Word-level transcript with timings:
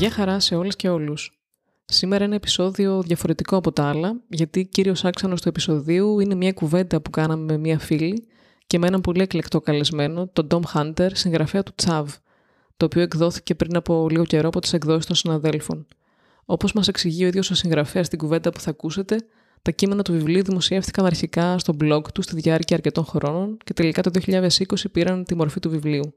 Γεια 0.00 0.10
χαρά 0.10 0.40
σε 0.40 0.56
όλες 0.56 0.76
και 0.76 0.88
όλους. 0.88 1.40
Σήμερα 1.84 2.24
είναι 2.24 2.36
επεισόδιο 2.36 3.02
διαφορετικό 3.02 3.56
από 3.56 3.72
τα 3.72 3.84
άλλα, 3.84 4.20
γιατί 4.28 4.64
κύριος 4.64 5.04
άξανος 5.04 5.40
του 5.40 5.48
επεισοδίου 5.48 6.20
είναι 6.20 6.34
μια 6.34 6.52
κουβέντα 6.52 7.00
που 7.00 7.10
κάναμε 7.10 7.44
με 7.44 7.58
μια 7.58 7.78
φίλη 7.78 8.26
και 8.66 8.78
με 8.78 8.86
έναν 8.86 9.00
πολύ 9.00 9.22
εκλεκτό 9.22 9.60
καλεσμένο, 9.60 10.28
τον 10.28 10.46
Dom 10.50 10.60
Hunter, 10.74 11.08
συγγραφέα 11.12 11.62
του 11.62 11.72
Τσαβ, 11.74 12.14
το 12.76 12.84
οποίο 12.84 13.02
εκδόθηκε 13.02 13.54
πριν 13.54 13.76
από 13.76 14.08
λίγο 14.10 14.24
καιρό 14.24 14.48
από 14.48 14.60
τις 14.60 14.72
εκδόσεις 14.72 15.06
των 15.06 15.16
συναδέλφων. 15.16 15.86
Όπως 16.44 16.72
μας 16.72 16.88
εξηγεί 16.88 17.24
ο 17.24 17.26
ίδιος 17.26 17.50
ο 17.50 17.54
συγγραφέας 17.54 18.06
στην 18.06 18.18
κουβέντα 18.18 18.50
που 18.50 18.60
θα 18.60 18.70
ακούσετε, 18.70 19.16
τα 19.62 19.70
κείμενα 19.70 20.02
του 20.02 20.12
βιβλίου 20.12 20.42
δημοσιεύτηκαν 20.42 21.06
αρχικά 21.06 21.58
στο 21.58 21.76
blog 21.80 22.02
του 22.14 22.22
στη 22.22 22.40
διάρκεια 22.40 22.76
αρκετών 22.76 23.04
χρόνων 23.04 23.56
και 23.64 23.72
τελικά 23.72 24.02
το 24.02 24.10
2020 24.26 24.48
πήραν 24.92 25.24
τη 25.24 25.34
μορφή 25.34 25.60
του 25.60 25.70
βιβλίου. 25.70 26.14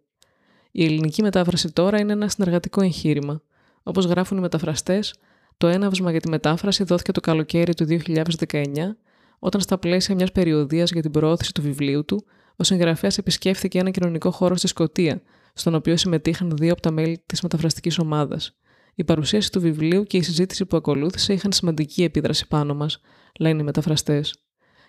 Η 0.72 0.84
ελληνική 0.86 1.22
μετάφραση 1.22 1.72
τώρα 1.72 2.00
είναι 2.00 2.12
ένα 2.12 2.30
συνεργατικό 2.30 2.82
εγχείρημα. 2.82 3.42
Όπως 3.84 4.06
γράφουν 4.06 4.38
οι 4.38 4.42
μεταφραστές, 4.42 5.16
το 5.58 5.68
έναυσμα 5.68 6.12
για 6.12 6.20
τη 6.20 6.30
μετάφραση 6.30 6.84
δόθηκε 6.84 7.12
το 7.12 7.20
καλοκαίρι 7.20 7.74
του 7.74 7.86
2019, 7.86 8.98
όταν 9.40 9.62
στα 9.62 9.78
πλαίσια 9.78 10.16
μιας 10.16 10.32
περιοδίας 10.32 10.92
για 10.92 11.02
την 11.02 11.12
προώθηση 11.12 11.54
του 11.54 11.62
βιβλίου 11.62 12.06
του, 12.06 12.26
ο 12.56 12.64
συγγραφέας 12.64 13.18
επισκέφθηκε 13.18 13.80
ένα 13.80 13.90
κοινωνικό 13.90 14.32
χώρο 14.32 14.56
στη 14.56 14.68
Σκωτία, 14.68 15.22
στον 15.54 15.76
οποίο 15.76 15.98
συμμετείχαν 15.98 16.52
δύο 16.58 16.72
από 16.72 16.82
τα 16.82 16.92
μέλη 16.92 17.24
της 17.26 17.42
μεταφραστικής 17.42 18.00
ομάδας. 18.00 18.58
Η 18.96 19.04
παρουσίαση 19.04 19.52
του 19.52 19.62
βιβλίου 19.62 20.04
και 20.04 20.18
η 20.18 20.22
συζήτηση 20.22 20.66
που 20.66 20.78
ακολούθησε 20.78 21.34
είχαν 21.34 21.52
σημαντική 21.52 22.04
επίδραση 22.04 22.48
πάνω 22.48 22.74
μας, 22.74 23.00
λένε 23.40 23.62
οι 23.62 23.66
μεταφραστές. 23.66 24.36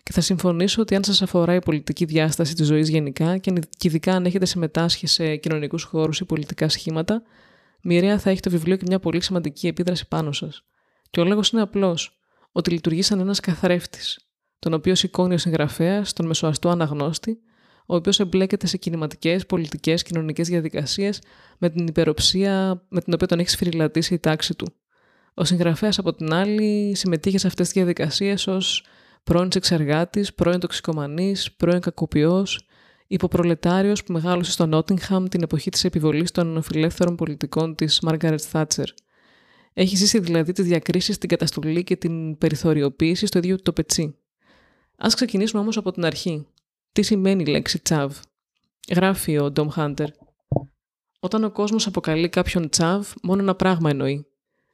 Και 0.02 0.12
θα 0.12 0.20
συμφωνήσω 0.20 0.82
ότι 0.82 0.94
αν 0.94 1.04
σας 1.04 1.22
αφορά 1.22 1.54
η 1.54 1.58
πολιτική 1.58 2.04
διάσταση 2.04 2.54
της 2.54 2.66
ζωής 2.66 2.88
γενικά 2.88 3.38
και 3.38 3.52
ειδικά 3.80 4.14
αν 4.14 4.24
έχετε 4.24 4.46
συμμετάσχει 4.46 5.06
σε 5.06 5.36
κοινωνικούς 5.36 5.82
χώρους 5.82 6.20
ή 6.20 6.24
πολιτικά 6.24 6.68
σχήματα, 6.68 7.22
μοιραία 7.84 8.18
θα 8.18 8.30
έχει 8.30 8.40
το 8.40 8.50
βιβλίο 8.50 8.76
και 8.76 8.84
μια 8.86 8.98
πολύ 8.98 9.20
σημαντική 9.20 9.66
επίδραση 9.66 10.08
πάνω 10.08 10.32
σας. 10.32 10.64
Και 11.10 11.20
ο 11.20 11.24
λόγος 11.24 11.50
είναι 11.50 11.62
απλός, 11.62 12.18
ότι 12.52 12.70
λειτουργείς 12.70 13.06
σαν 13.06 13.20
ένας 13.20 13.40
καθρέφτης, 13.40 14.28
τον 14.58 14.72
οποίος 14.72 14.98
σηκώνει 14.98 15.34
ο 15.34 15.38
συγγραφέας, 15.38 16.12
τον 16.12 16.26
μεσοαστό 16.26 16.68
αναγνώστη, 16.68 17.38
ο 17.86 17.94
οποίος 17.94 18.20
εμπλέκεται 18.20 18.66
σε 18.66 18.76
κινηματικές, 18.76 19.46
πολιτικές, 19.46 20.02
κοινωνικές 20.02 20.48
διαδικασίες 20.48 21.20
με 21.58 21.70
την 21.70 21.86
υπεροψία 21.86 22.84
με 22.88 23.00
την 23.00 23.14
οποία 23.14 23.26
τον 23.26 23.38
έχεις 23.38 23.52
σφυριλατήσει 23.52 24.14
η 24.14 24.18
τάξη 24.18 24.54
του. 24.54 24.74
Ο 25.34 25.44
συγγραφέας, 25.44 25.98
από 25.98 26.14
την 26.14 26.32
άλλη, 26.32 26.92
συμμετείχε 26.94 27.38
σε 27.38 27.46
αυτές 27.46 27.66
τις 27.66 27.74
διαδικασίες 27.74 28.46
ως 28.46 28.84
πρώην 29.24 29.48
εξεργάτης, 29.54 30.34
πρώην 30.34 30.60
τοξικομανής, 30.60 31.52
πρώην 31.52 31.80
κακοποιός, 31.80 32.66
υποπρολετάριο 33.14 33.92
που 34.06 34.12
μεγάλωσε 34.12 34.50
στο 34.50 34.66
Νότιγχαμ 34.66 35.24
την 35.24 35.42
εποχή 35.42 35.70
της 35.70 35.84
επιβολής 35.84 36.30
των 36.30 36.62
φιλεύθερων 36.62 37.16
πολιτικών 37.16 37.74
της 37.74 38.00
Μάργαρετ 38.00 38.40
Θάτσερ. 38.46 38.86
Έχει 39.72 39.96
ζήσει 39.96 40.18
δηλαδή 40.18 40.52
τις 40.52 40.64
διακρίσεις, 40.64 41.18
την 41.18 41.28
καταστολή 41.28 41.84
και 41.84 41.96
την 41.96 42.38
περιθωριοποίηση 42.38 43.26
στο 43.26 43.38
ίδιο 43.38 43.62
το 43.62 43.72
πετσί. 43.72 44.16
Α 44.96 45.08
ξεκινήσουμε 45.14 45.60
όμως 45.62 45.76
από 45.76 45.92
την 45.92 46.04
αρχή. 46.04 46.46
Τι 46.92 47.02
σημαίνει 47.02 47.42
η 47.42 47.46
λέξη 47.46 47.82
τσαβ. 47.82 48.16
Γράφει 48.90 49.38
ο 49.38 49.50
Ντόμ 49.50 49.68
Χάντερ. 49.68 50.08
Όταν 51.20 51.44
ο 51.44 51.50
κόσμος 51.50 51.86
αποκαλεί 51.86 52.28
κάποιον 52.28 52.68
τσαβ, 52.68 53.08
μόνο 53.22 53.42
ένα 53.42 53.54
πράγμα 53.54 53.90
εννοεί. 53.90 54.26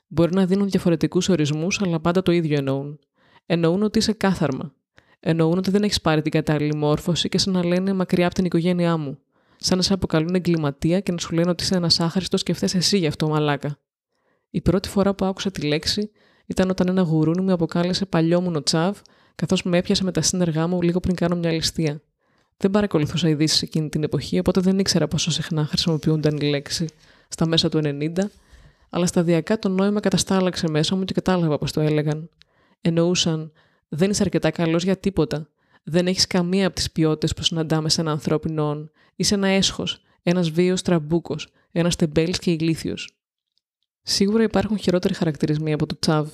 Μπορεί 0.09 0.35
να 0.35 0.47
δίνουν 0.47 0.69
διαφορετικούς 0.69 1.29
ορισμούς, 1.29 1.81
αλλά 1.81 2.01
πάντα 2.01 2.23
το 2.23 2.33
ίδιο 2.33 2.57
εννοούν. 2.57 2.99
Εννοούν 3.47 3.83
ότι 3.83 3.99
είσαι 3.99 4.13
κάθαρμα. 4.13 4.75
Εννοούν 5.21 5.59
ότι 5.59 5.71
δεν 5.71 5.83
έχεις 5.83 6.01
πάρει 6.01 6.23
την 6.23 6.31
κατάλληλη 6.31 6.75
μόρφωση 6.75 7.29
και 7.29 7.39
σαν 7.39 7.53
να 7.53 7.65
λένε 7.65 7.93
μακριά 7.93 8.27
από 8.27 8.35
την 8.35 8.45
οικογένειά 8.45 8.97
μου. 8.97 9.19
Σαν 9.57 9.77
να 9.77 9.83
σε 9.83 9.93
αποκαλούν 9.93 10.35
εγκληματία 10.35 11.01
και 11.01 11.13
να 11.13 11.19
σου 11.19 11.35
λένε 11.35 11.51
ότι 11.51 11.63
είσαι 11.63 11.75
ένας 11.75 12.01
άχρηστος 12.01 12.43
και 12.43 12.53
φταίει 12.53 12.71
εσύ 12.75 12.99
γι' 12.99 13.07
αυτό, 13.07 13.29
μαλάκα. 13.29 13.79
Η 14.51 14.61
πρώτη 14.61 14.89
φορά 14.89 15.15
που 15.15 15.25
άκουσα 15.25 15.51
τη 15.51 15.67
λέξη 15.67 16.11
ήταν 16.47 16.71
όταν 16.71 16.89
ένα 16.89 17.03
γουρούνι 17.03 17.43
μου 17.43 17.53
αποκάλεσε 17.53 18.07
παλιόμουνο 18.07 18.63
τσαβ, 18.63 18.99
καθώς 19.35 19.63
με 19.63 19.79
έπιασε 19.79 20.05
με 20.05 20.13
τα 20.13 20.23
σύνεργά 20.23 20.67
μου 20.67 20.83
λίγο 20.83 21.01
πριν 21.01 21.15
κάνω 21.15 21.37
μια 21.37 21.53
ληστεία. 21.53 22.01
Δεν 22.57 22.71
παρακολουθούσα 22.71 23.29
ειδήσεις 23.29 23.63
εκείνη 23.63 23.89
την 23.89 24.03
εποχή, 24.03 24.39
οπότε 24.39 24.61
δεν 24.61 24.79
ήξερα 24.79 25.09
πόσο 25.09 25.31
συχνά 25.31 25.65
χρησιμοποιούνταν 25.65 26.37
η 26.37 26.45
λέξη 26.45 26.87
στα 27.29 27.47
μέσα 27.47 27.69
του 27.69 27.81
90, 27.85 28.11
αλλά 28.91 29.07
σταδιακά 29.07 29.59
το 29.59 29.69
νόημα 29.69 30.01
καταστάλαξε 30.01 30.69
μέσα 30.69 30.97
μου 30.97 31.05
και 31.05 31.13
κατάλαβα 31.13 31.59
πώς 31.59 31.73
το 31.73 31.81
έλεγαν. 31.81 32.31
Εννοούσαν 32.81 33.53
δεν 33.93 34.11
είσαι 34.11 34.23
αρκετά 34.23 34.51
καλός 34.51 34.85
για 34.85 34.97
τίποτα. 34.97 35.49
Δεν 35.83 36.07
έχεις 36.07 36.27
καμία 36.27 36.67
από 36.67 36.75
τις 36.75 36.91
ποιότητες 36.91 37.35
που 37.35 37.43
συναντάμε 37.43 37.89
σε 37.89 38.01
ένα 38.01 38.11
ανθρώπινο 38.11 38.69
όν. 38.69 38.91
Είσαι 39.17 39.35
ένα 39.35 39.49
έσχος, 39.49 40.03
ένας 40.23 40.51
βίο 40.51 40.75
τραμπούκος, 40.85 41.53
ένας 41.73 41.97
τεμπέλης 41.97 42.39
και 42.39 42.51
ηλίθιος. 42.51 43.19
Σίγουρα 44.03 44.43
υπάρχουν 44.43 44.79
χειρότεροι 44.79 45.15
χαρακτηρισμοί 45.15 45.73
από 45.73 45.87
το 45.87 45.99
τσαβ. 45.99 46.29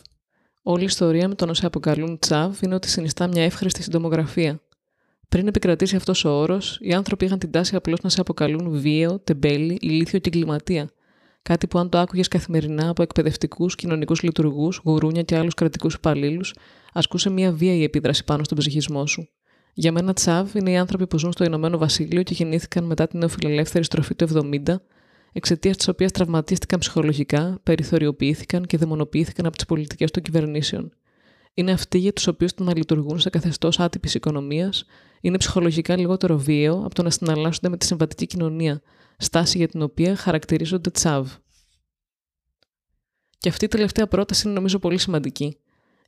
Όλη 0.63 0.83
η 0.83 0.85
ιστορία 0.85 1.29
με 1.29 1.35
τον 1.35 1.49
όσο 1.49 1.67
αποκαλούν 1.67 2.19
τσαβ 2.19 2.63
είναι 2.63 2.75
ότι 2.75 2.89
συνιστά 2.89 3.27
μια 3.27 3.45
εύχρηστη 3.45 3.83
συντομογραφία. 3.83 4.61
Πριν 5.29 5.47
επικρατήσει 5.47 5.97
αυτός 5.97 6.25
ο 6.25 6.31
όρος, 6.31 6.79
οι 6.81 6.93
άνθρωποι 6.93 7.25
είχαν 7.25 7.39
την 7.39 7.51
τάση 7.51 7.77
απλώς 7.77 8.01
να 8.01 8.09
σε 8.09 8.21
αποκαλούν 8.21 8.81
βίαιο, 8.81 9.19
τεμπέλη, 9.19 9.79
ηλίθιο 9.81 10.19
και 10.19 10.29
εγκληματία. 10.29 10.91
Κάτι 11.49 11.67
που 11.67 11.79
αν 11.79 11.89
το 11.89 11.99
άκουγες 11.99 12.29
καθημερινά 12.29 12.89
από 12.89 13.03
εκπαιδευτικούς, 13.03 13.75
κοινωνικούς 13.75 14.23
λειτουργούς, 14.23 14.81
γουρούνια 14.85 15.23
και 15.23 15.37
άλλους 15.37 15.55
κρατικούς 15.55 15.95
υπαλλήλους, 15.95 16.55
ασκούσε 16.93 17.31
μια 17.31 17.53
βίαιη 17.53 17.85
επίδραση 17.85 18.25
πάνω 18.25 18.45
στον 18.45 18.59
ψυχισμό 18.59 19.07
σου. 19.07 19.29
Για 19.75 19.93
μένα, 19.93 20.13
Τσάβ 20.13 20.57
είναι 20.57 20.71
οι 20.71 20.77
άνθρωποι 20.77 21.07
που 21.07 21.19
ζουν 21.19 21.33
στο 21.33 21.45
Ηνωμένο 21.45 21.79
Βασίλειο 21.79 22.23
και 22.23 22.35
γεννήθηκαν 22.35 22.85
μετά 22.85 23.07
την 23.07 23.19
νεοφιλελεύθερη 23.19 23.85
στροφή 23.85 24.15
του 24.15 24.25
70, 24.25 24.81
εξαιτίας 25.33 25.77
της 25.77 25.89
οποίας 25.89 26.13
τραυματίστηκαν 26.13 26.79
ψυχολογικά, 26.79 27.59
περιθωριοποιήθηκαν 27.63 28.65
και 28.67 28.77
δαιμονοποιήθηκαν 28.77 29.47
από 29.47 29.57
τις 29.57 29.67
πολιτικές 29.67 30.11
των 30.11 30.23
κυβερνήσεων. 30.23 30.93
Είναι 31.55 31.73
αυτοί 31.73 31.99
για 31.99 32.13
τους 32.13 32.27
οποίους 32.27 32.55
το 32.55 32.65
να 32.65 32.77
λειτουργούν 32.77 33.19
σε 33.19 33.31
καθεστώς 33.31 33.81
άτυπης 33.81 34.15
οικονομίας 34.15 34.85
είναι 35.21 35.37
ψυχολογικά 35.37 35.97
λιγότερο 35.97 36.39
βίαιο 36.39 36.83
από 36.85 36.95
το 36.95 37.03
να 37.03 37.11
συναλλάσσονται 37.11 37.69
με 37.69 37.77
τη 37.77 37.87
συμβατική 37.87 38.27
κοινωνία, 38.27 38.81
στάση 39.17 39.59
για 39.59 39.69
την 39.69 39.83
οποία 39.83 40.17
χαρακτηρίζονται 40.17 40.91
τσαβ. 40.91 41.31
Και 43.39 43.49
αυτή 43.49 43.65
η 43.65 43.69
τελευταία 43.69 44.07
πρόταση 44.07 44.43
είναι 44.45 44.57
νομίζω 44.57 44.79
πολύ 44.79 44.99
σημαντική. 44.99 45.59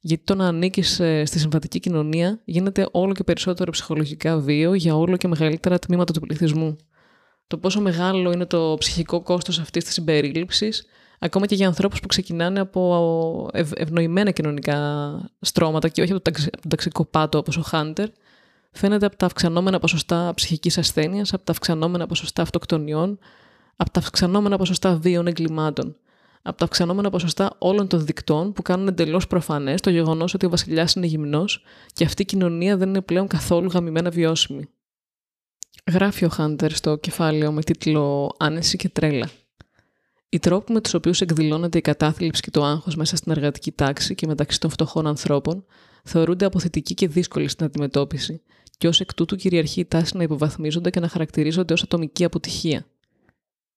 Γιατί 0.01 0.25
το 0.25 0.35
να 0.35 0.47
ανήκει 0.47 0.83
στη 0.83 1.39
συμβατική 1.39 1.81
κοινωνία 1.81 2.41
γίνεται 2.45 2.89
όλο 2.91 3.13
και 3.13 3.25
περισσότερο 3.25 3.71
ψυχολογικά 3.71 4.39
βίο 4.39 4.75
για 4.75 4.97
όλο 4.97 5.17
και 5.17 5.29
μεγαλύτερα 5.29 5.79
τμήματα 5.79 6.13
του 6.13 6.21
πληθυσμού. 6.21 6.77
Το 7.47 7.59
πόσο 7.59 7.81
μεγάλο 7.81 8.33
είναι 8.33 8.47
το 8.47 8.77
ψυχικό 8.79 9.23
κόστος 9.23 9.59
αυτής 9.59 9.85
της 9.85 9.93
συμπερίληψης, 9.93 10.87
ακόμα 11.19 11.47
και 11.47 11.55
για 11.55 11.67
ανθρώπους 11.67 12.01
που 12.01 12.07
ξεκινάνε 12.07 12.61
από 12.61 13.51
ευνοημένα 13.75 14.31
κοινωνικά 14.31 14.79
στρώματα 15.41 15.89
και 15.89 16.03
όχι 16.03 16.13
από 16.13 16.31
τον 16.31 16.35
ταξικό 16.69 17.05
πάτο 17.05 17.39
όπως 17.39 17.57
ο 17.57 17.61
Χάντερ, 17.61 18.09
φαίνεται 18.78 19.06
από 19.06 19.16
τα 19.16 19.27
αυξανόμενα 19.27 19.78
ποσοστά 19.78 20.33
ψυχικής 20.34 20.78
ασθένειας, 20.78 21.33
από 21.33 21.44
τα 21.44 21.53
αυξανόμενα 21.53 22.06
ποσοστά 22.06 22.43
αυτοκτονιών, 22.43 23.19
από 23.77 23.91
τα 23.91 24.00
αυξανόμενα 24.00 24.56
ποσοστά 24.56 24.97
βίων 24.97 25.27
εγκλημάτων, 25.27 25.97
από 26.43 26.56
τα 26.56 26.65
αυξανόμενα 26.65 27.11
ποσοστά 27.11 27.56
όλων 27.59 27.89
των 27.89 28.05
δικτών 28.05 28.53
που 28.53 28.62
κάνουν 28.62 28.89
εντελώς 28.89 29.27
προφανές 29.27 29.81
το 29.81 29.91
γεγονός 29.91 30.34
ότι 30.34 30.47
ο 30.47 30.49
βασιλιάς 30.50 30.94
είναι 30.94 31.06
γυμνός 31.06 31.62
και 31.93 32.05
αυτή 32.05 32.22
η 32.22 32.25
κοινωνία 32.25 32.77
δεν 32.77 32.89
είναι 32.89 33.00
πλέον 33.00 33.27
καθόλου 33.27 33.69
γαμημένα 33.69 34.11
βιώσιμη. 34.11 34.69
Γράφει 35.93 36.25
ο 36.25 36.28
Χάντερ 36.28 36.72
στο 36.72 36.97
κεφάλαιο 36.97 37.53
με 37.53 37.62
τίτλο 37.62 38.34
Άνεση 38.39 38.77
και 38.77 38.89
τρέλα. 38.89 39.28
Οι 40.28 40.39
τρόποι 40.39 40.72
με 40.72 40.81
τους 40.81 40.95
οποίους 40.95 41.21
εκδηλώνεται 41.21 41.78
η 41.78 41.81
κατάθλιψη 41.81 42.43
και 42.43 42.50
το 42.50 42.65
άγχος 42.65 42.97
μέσα 42.97 43.16
στην 43.16 43.33
εργατική 43.33 43.72
τάξη 43.72 44.15
και 44.15 44.27
μεταξύ 44.27 44.60
των 44.60 44.71
φτωχών 44.71 45.07
ανθρώπων 45.07 45.65
θεωρούνται 46.04 46.45
αποθητικοί 46.45 46.95
και 46.95 47.09
δύσκολοι 47.09 47.48
στην 47.48 47.66
αντιμετώπιση 47.66 48.42
και 48.78 48.89
ως 48.89 49.01
εκ 49.01 49.15
τούτου 49.15 49.36
κυριαρχεί 49.36 49.80
η 49.80 49.84
τάση 49.84 50.16
να 50.16 50.22
υποβαθμίζονται 50.22 50.91
και 50.91 51.01
να 51.01 51.09
χαρακτηρίζονται 51.09 51.72
ως 51.72 51.83
ατομική 51.83 52.25
αποτυχία. 52.25 52.86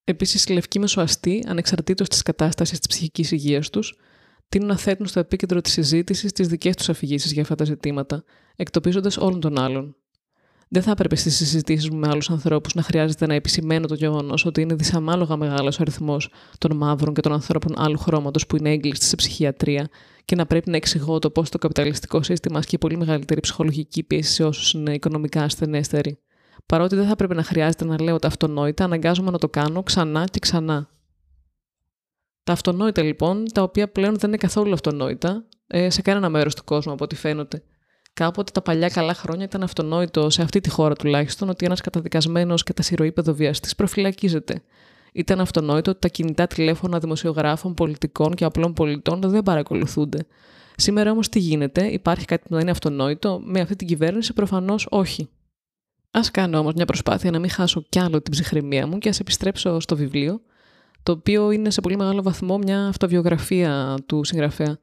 Επίσης, 0.04 0.46
οι 0.46 0.54
λευκοί 0.54 0.80
μεσοαστοί, 0.80 1.44
ανεξαρτήτως 1.48 2.08
της 2.08 2.22
κατάστασης 2.22 2.80
της 2.80 2.88
ψυχικής 2.88 3.32
υγείας 3.32 3.70
τους, 3.70 3.96
τείνουν 4.50 4.68
να 4.68 4.78
θέτουν 4.78 5.08
στο 5.08 5.20
επίκεντρο 5.20 5.62
της 5.62 5.72
συζήτησης 5.72 6.32
τις 6.32 6.48
δικές 6.48 6.76
τους 6.76 6.90
αφηγήσεις 6.90 7.32
για 7.32 7.42
αυτά 7.42 7.56
τα 7.56 7.64
ζητήματα, 7.64 8.24
εκτοπίζοντας 8.56 9.18
όλων 9.18 9.40
των 9.40 9.60
άλλων, 9.60 9.96
δεν 10.74 10.82
θα 10.82 10.92
έπρεπε 10.92 11.16
στις 11.16 11.36
συζητήσεις 11.36 11.90
μου 11.90 11.98
με 11.98 12.08
άλλους 12.08 12.30
ανθρώπους 12.30 12.74
να 12.74 12.82
χρειάζεται 12.82 13.26
να 13.26 13.34
επισημαίνω 13.34 13.88
το 13.88 13.96
γεγονός 13.96 14.46
ότι 14.46 14.62
είναι 14.62 14.74
δυσαμάλογα 14.74 15.36
μεγάλος 15.36 15.80
ο 15.80 15.82
αριθμός 15.82 16.30
των 16.58 16.78
μαύρων 16.78 17.14
και 17.14 17.22
των 17.22 17.34
ανθρώπων 17.34 17.74
άλλου 17.78 17.98
χρώματος 17.98 18.48
που 18.48 18.56
είναι 18.56 18.72
έγκλειστοι 18.72 19.06
σε 19.06 19.16
ψυχιατρία 19.16 19.90
και 20.26 20.36
να 20.36 20.46
πρέπει 20.46 20.70
να 20.70 20.76
εξηγώ 20.76 21.20
το 21.20 21.30
πώς 21.30 21.50
το 21.50 21.58
καπιταλιστικό 21.58 22.24
σύστημα 22.24 22.58
ασκεί 22.58 22.78
πολύ 22.78 22.98
μεγαλύτερη 22.98 23.40
ψυχολογική 23.40 24.04
πίεση 24.04 24.34
σε 24.34 24.44
όσους 24.44 24.74
είναι 24.74 24.94
οικονομικά 24.94 25.44
ασθενέστεροι. 25.44 26.20
Παρότι 26.66 26.96
δεν 26.96 27.06
θα 27.06 27.12
έπρεπε 27.12 27.34
να 27.34 27.44
χρειάζεται 27.44 27.86
να 27.86 28.02
λέω 28.02 28.20
τα 28.20 28.28
αυτονόητα, 28.28 28.84
αναγκάζομαι 28.84 29.32
να 29.32 29.38
το 29.38 29.50
κάνω 29.50 29.84
ξανά 29.84 30.26
και 30.26 30.40
ξανά. 30.40 30.90
Τα 32.44 32.54
αυτονόητα 32.54 33.04
λοιπόν, 33.04 33.46
τα 33.54 33.62
οποία 33.62 33.92
πλέον 33.92 34.18
δεν 34.18 34.30
είναι 34.30 34.38
καθόλου 34.38 34.74
αυτονόητα, 34.74 35.46
ε, 35.68 35.90
σε 35.90 36.02
κανένα 36.02 36.30
μέρος 36.30 36.56
του 36.56 36.64
κόσμου 36.64 36.94
από 36.94 37.04
ό,τι 37.04 37.16
φαίνονται. 37.16 37.64
Κάποτε 38.14 38.52
τα 38.52 38.62
παλιά 38.62 38.90
καλά 38.90 39.14
χρόνια 39.14 39.46
ήταν 39.46 39.64
αυτονόητο, 39.64 40.30
σε 40.30 40.42
αυτή 40.42 40.62
τη 40.62 40.70
χώρα 40.70 40.96
τουλάχιστον, 40.96 41.50
ότι 41.50 41.66
ένας 41.66 41.82
καταδικασμένος 41.82 42.64
κατά 42.64 42.82
σειροήπεδο 42.82 43.34
βιαστή 43.34 43.70
προφυλακίζεται. 43.78 44.64
Ήταν 45.12 45.40
αυτονόητο 45.40 45.92
ότι 45.92 46.00
τα 46.00 46.08
κινητά 46.08 46.48
τηλέφωνα 46.48 47.00
δημοσιογράφων, 47.00 47.74
πολιτικών 47.74 48.34
και 48.34 48.46
απλών 48.46 48.74
πολιτών 48.74 49.22
δεν 49.22 49.44
παρακολουθούνται. 49.44 50.26
Σήμερα 50.76 51.12
όμως 51.12 51.30
τι 51.30 51.40
γίνεται, 51.40 51.86
υπάρχει 51.88 52.26
κάτι 52.26 52.48
που 52.48 52.54
να 52.56 52.62
είναι 52.62 52.72
αυτονόητο, 52.72 53.42
με 53.44 53.60
αυτή 53.60 53.76
την 53.76 53.88
κυβέρνηση 53.88 54.34
προφανώς 54.34 54.88
όχι. 54.90 55.30
Α 56.12 56.20
κάνω 56.32 56.60
όμως 56.60 56.74
μια 56.74 56.86
προσπάθεια 56.86 57.32
να 57.32 57.40
μην 57.40 57.50
χάσω 57.50 57.84
κι 57.90 58.00
άλλο 58.00 58.22
την 58.22 58.32
ψυχραιμία 58.32 58.88
μου 58.88 58.98
και 58.98 59.10
ας 59.10 59.20
επιστρέψω 59.20 59.80
στο 59.80 59.96
βιβλίο, 59.96 60.42
το 61.04 61.12
οποίο 61.12 61.52
είναι 61.52 61.70
σε 61.70 61.82
πολύ 61.82 61.98
μεγάλο 61.98 62.22
βαθμό 62.22 62.58
μια 62.58 62.88
αυτοβιογραφία 62.88 63.98
του 64.06 64.24
συγγραφέα. 64.24 64.80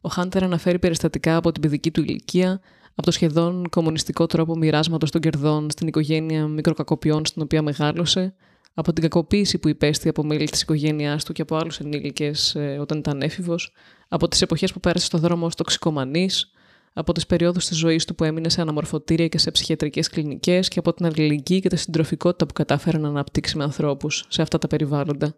Ο 0.00 0.08
Χάντερ 0.08 0.44
αναφέρει 0.44 0.78
περιστατικά 0.78 1.36
από 1.36 1.52
την 1.52 1.62
παιδική 1.62 1.90
του 1.90 2.00
ηλικία, 2.00 2.60
από 2.90 3.02
το 3.02 3.10
σχεδόν 3.10 3.68
κομμουνιστικό 3.68 4.26
τρόπο 4.26 4.56
μοιράσματος 4.56 5.10
των 5.10 5.20
κερδών 5.20 5.70
στην 5.70 5.86
οικογένεια 5.86 6.46
μικροκακοποιών 6.46 7.26
στην 7.26 7.42
οποία 7.42 7.62
μεγάλωσε, 7.62 8.34
από 8.78 8.92
την 8.92 9.02
κακοποίηση 9.02 9.58
που 9.58 9.68
υπέστη 9.68 10.08
από 10.08 10.24
μέλη 10.24 10.48
της 10.48 10.62
οικογένειάς 10.62 11.24
του 11.24 11.32
και 11.32 11.42
από 11.42 11.56
άλλους 11.56 11.78
ενήλικες 11.78 12.54
ε, 12.54 12.78
όταν 12.80 12.98
ήταν 12.98 13.22
έφηβος, 13.22 13.72
από 14.08 14.28
τις 14.28 14.42
εποχές 14.42 14.72
που 14.72 14.80
πέρασε 14.80 15.06
στο 15.06 15.18
δρόμο 15.18 15.46
ως 15.46 15.54
τοξικομανής, 15.54 16.50
από 16.92 17.12
τις 17.12 17.26
περιόδους 17.26 17.66
της 17.66 17.76
ζωής 17.76 18.04
του 18.04 18.14
που 18.14 18.24
έμεινε 18.24 18.48
σε 18.48 18.60
αναμορφωτήρια 18.60 19.28
και 19.28 19.38
σε 19.38 19.50
ψυχιατρικές 19.50 20.08
κλινικές 20.08 20.68
και 20.68 20.78
από 20.78 20.92
την 20.92 21.06
αλληλεγγύη 21.06 21.60
και 21.60 21.68
τη 21.68 21.76
συντροφικότητα 21.76 22.46
που 22.46 22.52
κατάφερε 22.52 22.98
να 22.98 23.08
αναπτύξει 23.08 23.56
με 23.56 23.64
ανθρώπους 23.64 24.24
σε 24.28 24.42
αυτά 24.42 24.58
τα 24.58 24.66
περιβάλλοντα. 24.66 25.36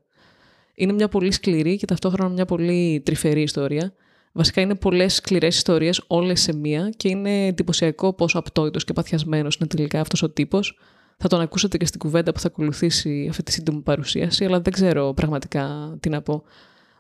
Είναι 0.74 0.92
μια 0.92 1.08
πολύ 1.08 1.32
σκληρή 1.32 1.76
και 1.76 1.86
ταυτόχρονα 1.86 2.30
μια 2.30 2.44
πολύ 2.44 3.02
τρυφερή 3.04 3.42
ιστορία. 3.42 3.92
Βασικά 4.32 4.60
είναι 4.60 4.74
πολλές 4.74 5.14
σκληρές 5.14 5.56
ιστορίες, 5.56 6.02
όλες 6.06 6.40
σε 6.40 6.56
μία, 6.56 6.90
και 6.96 7.08
είναι 7.08 7.46
εντυπωσιακό 7.46 8.12
πόσο 8.12 8.38
απτόητος 8.38 8.84
και 8.84 8.92
παθιασμένος 8.92 9.56
είναι 9.56 9.68
τελικά 9.68 10.00
αυτός 10.00 10.22
ο 10.22 10.30
τύπος. 10.30 10.78
Θα 11.20 11.28
τον 11.28 11.40
ακούσετε 11.40 11.76
και 11.76 11.86
στην 11.86 11.98
κουβέντα 11.98 12.32
που 12.32 12.40
θα 12.40 12.46
ακολουθήσει 12.46 13.26
αυτή 13.30 13.42
τη 13.42 13.52
σύντομη 13.52 13.80
παρουσίαση, 13.80 14.44
αλλά 14.44 14.60
δεν 14.60 14.72
ξέρω 14.72 15.12
πραγματικά 15.14 15.96
τι 16.00 16.08
να 16.08 16.22
πω. 16.22 16.42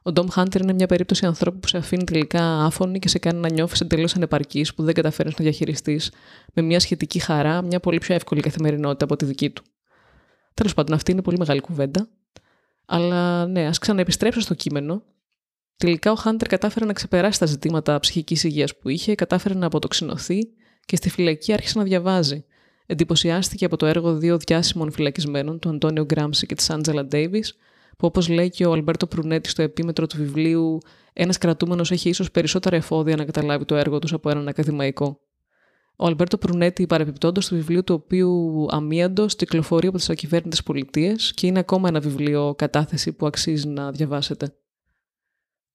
Ο 0.02 0.12
Ντόμ 0.12 0.26
Χάντερ 0.28 0.60
είναι 0.60 0.72
μια 0.72 0.86
περίπτωση 0.86 1.26
ανθρώπου 1.26 1.58
που 1.58 1.68
σε 1.68 1.76
αφήνει 1.76 2.04
τελικά 2.04 2.64
άφωνη 2.64 2.98
και 2.98 3.08
σε 3.08 3.18
κάνει 3.18 3.40
να 3.40 3.50
νιώθεις 3.50 3.80
εντελώς 3.80 4.16
ανεπαρκής, 4.16 4.74
που 4.74 4.82
δεν 4.82 4.94
καταφέρει 4.94 5.28
να 5.28 5.34
διαχειριστείς 5.38 6.12
με 6.54 6.62
μια 6.62 6.80
σχετική 6.80 7.18
χαρά, 7.18 7.62
μια 7.62 7.80
πολύ 7.80 7.98
πιο 7.98 8.14
εύκολη 8.14 8.40
καθημερινότητα 8.40 9.04
από 9.04 9.16
τη 9.16 9.24
δική 9.24 9.50
του. 9.50 9.62
Τέλος 10.54 10.74
πάντων, 10.74 10.94
αυτή 10.94 11.12
είναι 11.12 11.22
πολύ 11.22 11.38
μεγάλη 11.38 11.60
κουβέντα. 11.60 12.08
Αλλά 12.86 13.46
ναι, 13.46 13.66
ας 13.66 13.78
ξαναεπιστρέψω 13.78 14.40
στο 14.40 14.54
κείμενο. 14.54 15.02
Τελικά 15.76 16.12
ο 16.12 16.14
Χάντερ 16.14 16.48
κατάφερε 16.48 16.84
να 16.84 16.92
ξεπεράσει 16.92 17.38
τα 17.38 17.46
ζητήματα 17.46 18.00
ψυχικής 18.00 18.44
υγείας 18.44 18.76
που 18.76 18.88
είχε, 18.88 19.14
κατάφερε 19.14 19.54
να 19.54 19.66
αποτοξινωθεί 19.66 20.38
και 20.84 20.96
στη 20.96 21.10
φυλακή 21.10 21.52
άρχισε 21.52 21.78
να 21.78 21.84
διαβάζει. 21.84 22.44
Εντυπωσιάστηκε 22.90 23.64
από 23.64 23.76
το 23.76 23.86
έργο 23.86 24.16
δύο 24.16 24.38
διάσημων 24.38 24.90
φυλακισμένων, 24.90 25.58
του 25.58 25.68
Αντώνιο 25.68 26.04
Γκράμψη 26.04 26.46
και 26.46 26.54
της 26.54 26.70
Άντζελα 26.70 27.04
Ντέιβις, 27.04 27.56
που 27.98 28.06
όπως 28.06 28.28
λέει 28.28 28.50
και 28.50 28.66
ο 28.66 28.72
Αλμπέρτο 28.72 29.06
Προυνέτη 29.06 29.48
στο 29.48 29.62
επίμετρο 29.62 30.06
του 30.06 30.16
βιβλίου, 30.16 30.78
ένας 31.12 31.38
κρατούμενος 31.38 31.90
έχει 31.90 32.08
ίσως 32.08 32.30
περισσότερα 32.30 32.76
εφόδια 32.76 33.16
να 33.16 33.24
καταλάβει 33.24 33.64
το 33.64 33.74
έργο 33.74 33.98
τους 33.98 34.12
από 34.12 34.30
έναν 34.30 34.48
ακαδημαϊκό. 34.48 35.20
Ο 35.96 36.06
Αλμπέρτο 36.06 36.38
Προυνέτη, 36.38 36.86
παρεπιπτόντως 36.86 37.46
του 37.46 37.54
βιβλίου 37.54 37.84
του 37.84 37.94
οποίου 37.94 38.66
αμίαντος 38.70 39.36
κυκλοφορεί 39.36 39.86
από 39.86 39.96
τις 39.96 40.10
ακυβέρνητες 40.10 40.62
πολιτείες 40.62 41.32
και 41.34 41.46
είναι 41.46 41.58
ακόμα 41.58 41.88
ένα 41.88 42.00
βιβλίο 42.00 42.54
κατάθεση 42.58 43.12
που 43.12 43.26
αξίζει 43.26 43.68
να 43.68 43.90
διαβάσετε. 43.90 44.54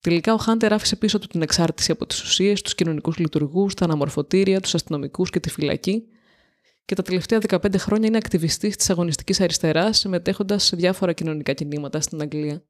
Τελικά, 0.01 0.33
ο 0.33 0.38
Χάντερ 0.38 0.74
άφησε 0.74 0.95
πίσω 0.95 1.19
του 1.19 1.27
την 1.27 1.42
εξάρτηση 1.42 1.92
από 1.92 2.06
τις 2.06 2.24
ουσίες, 2.24 2.62
τους 2.62 2.75
κοινωνικούς 2.75 3.18
λειτουργούς, 3.18 3.74
τα 3.74 3.86
αναμορφωτήρια, 3.86 4.60
τους 4.60 4.75
αστυνομικούς 4.75 5.30
και 5.30 5.39
τη 5.39 5.50
φυλακή 5.50 6.04
και 6.85 6.95
τα 6.95 7.01
τελευταία 7.01 7.39
15 7.47 7.77
χρόνια 7.77 8.07
είναι 8.07 8.18
ακτιβιστής 8.18 8.75
της 8.75 8.89
αγωνιστικής 8.89 9.41
αριστεράς, 9.41 9.97
συμμετέχοντας 9.97 10.63
σε 10.63 10.75
διάφορα 10.75 11.13
κοινωνικά 11.13 11.53
κινήματα 11.53 12.01
στην 12.01 12.21
Αγγλία. 12.21 12.63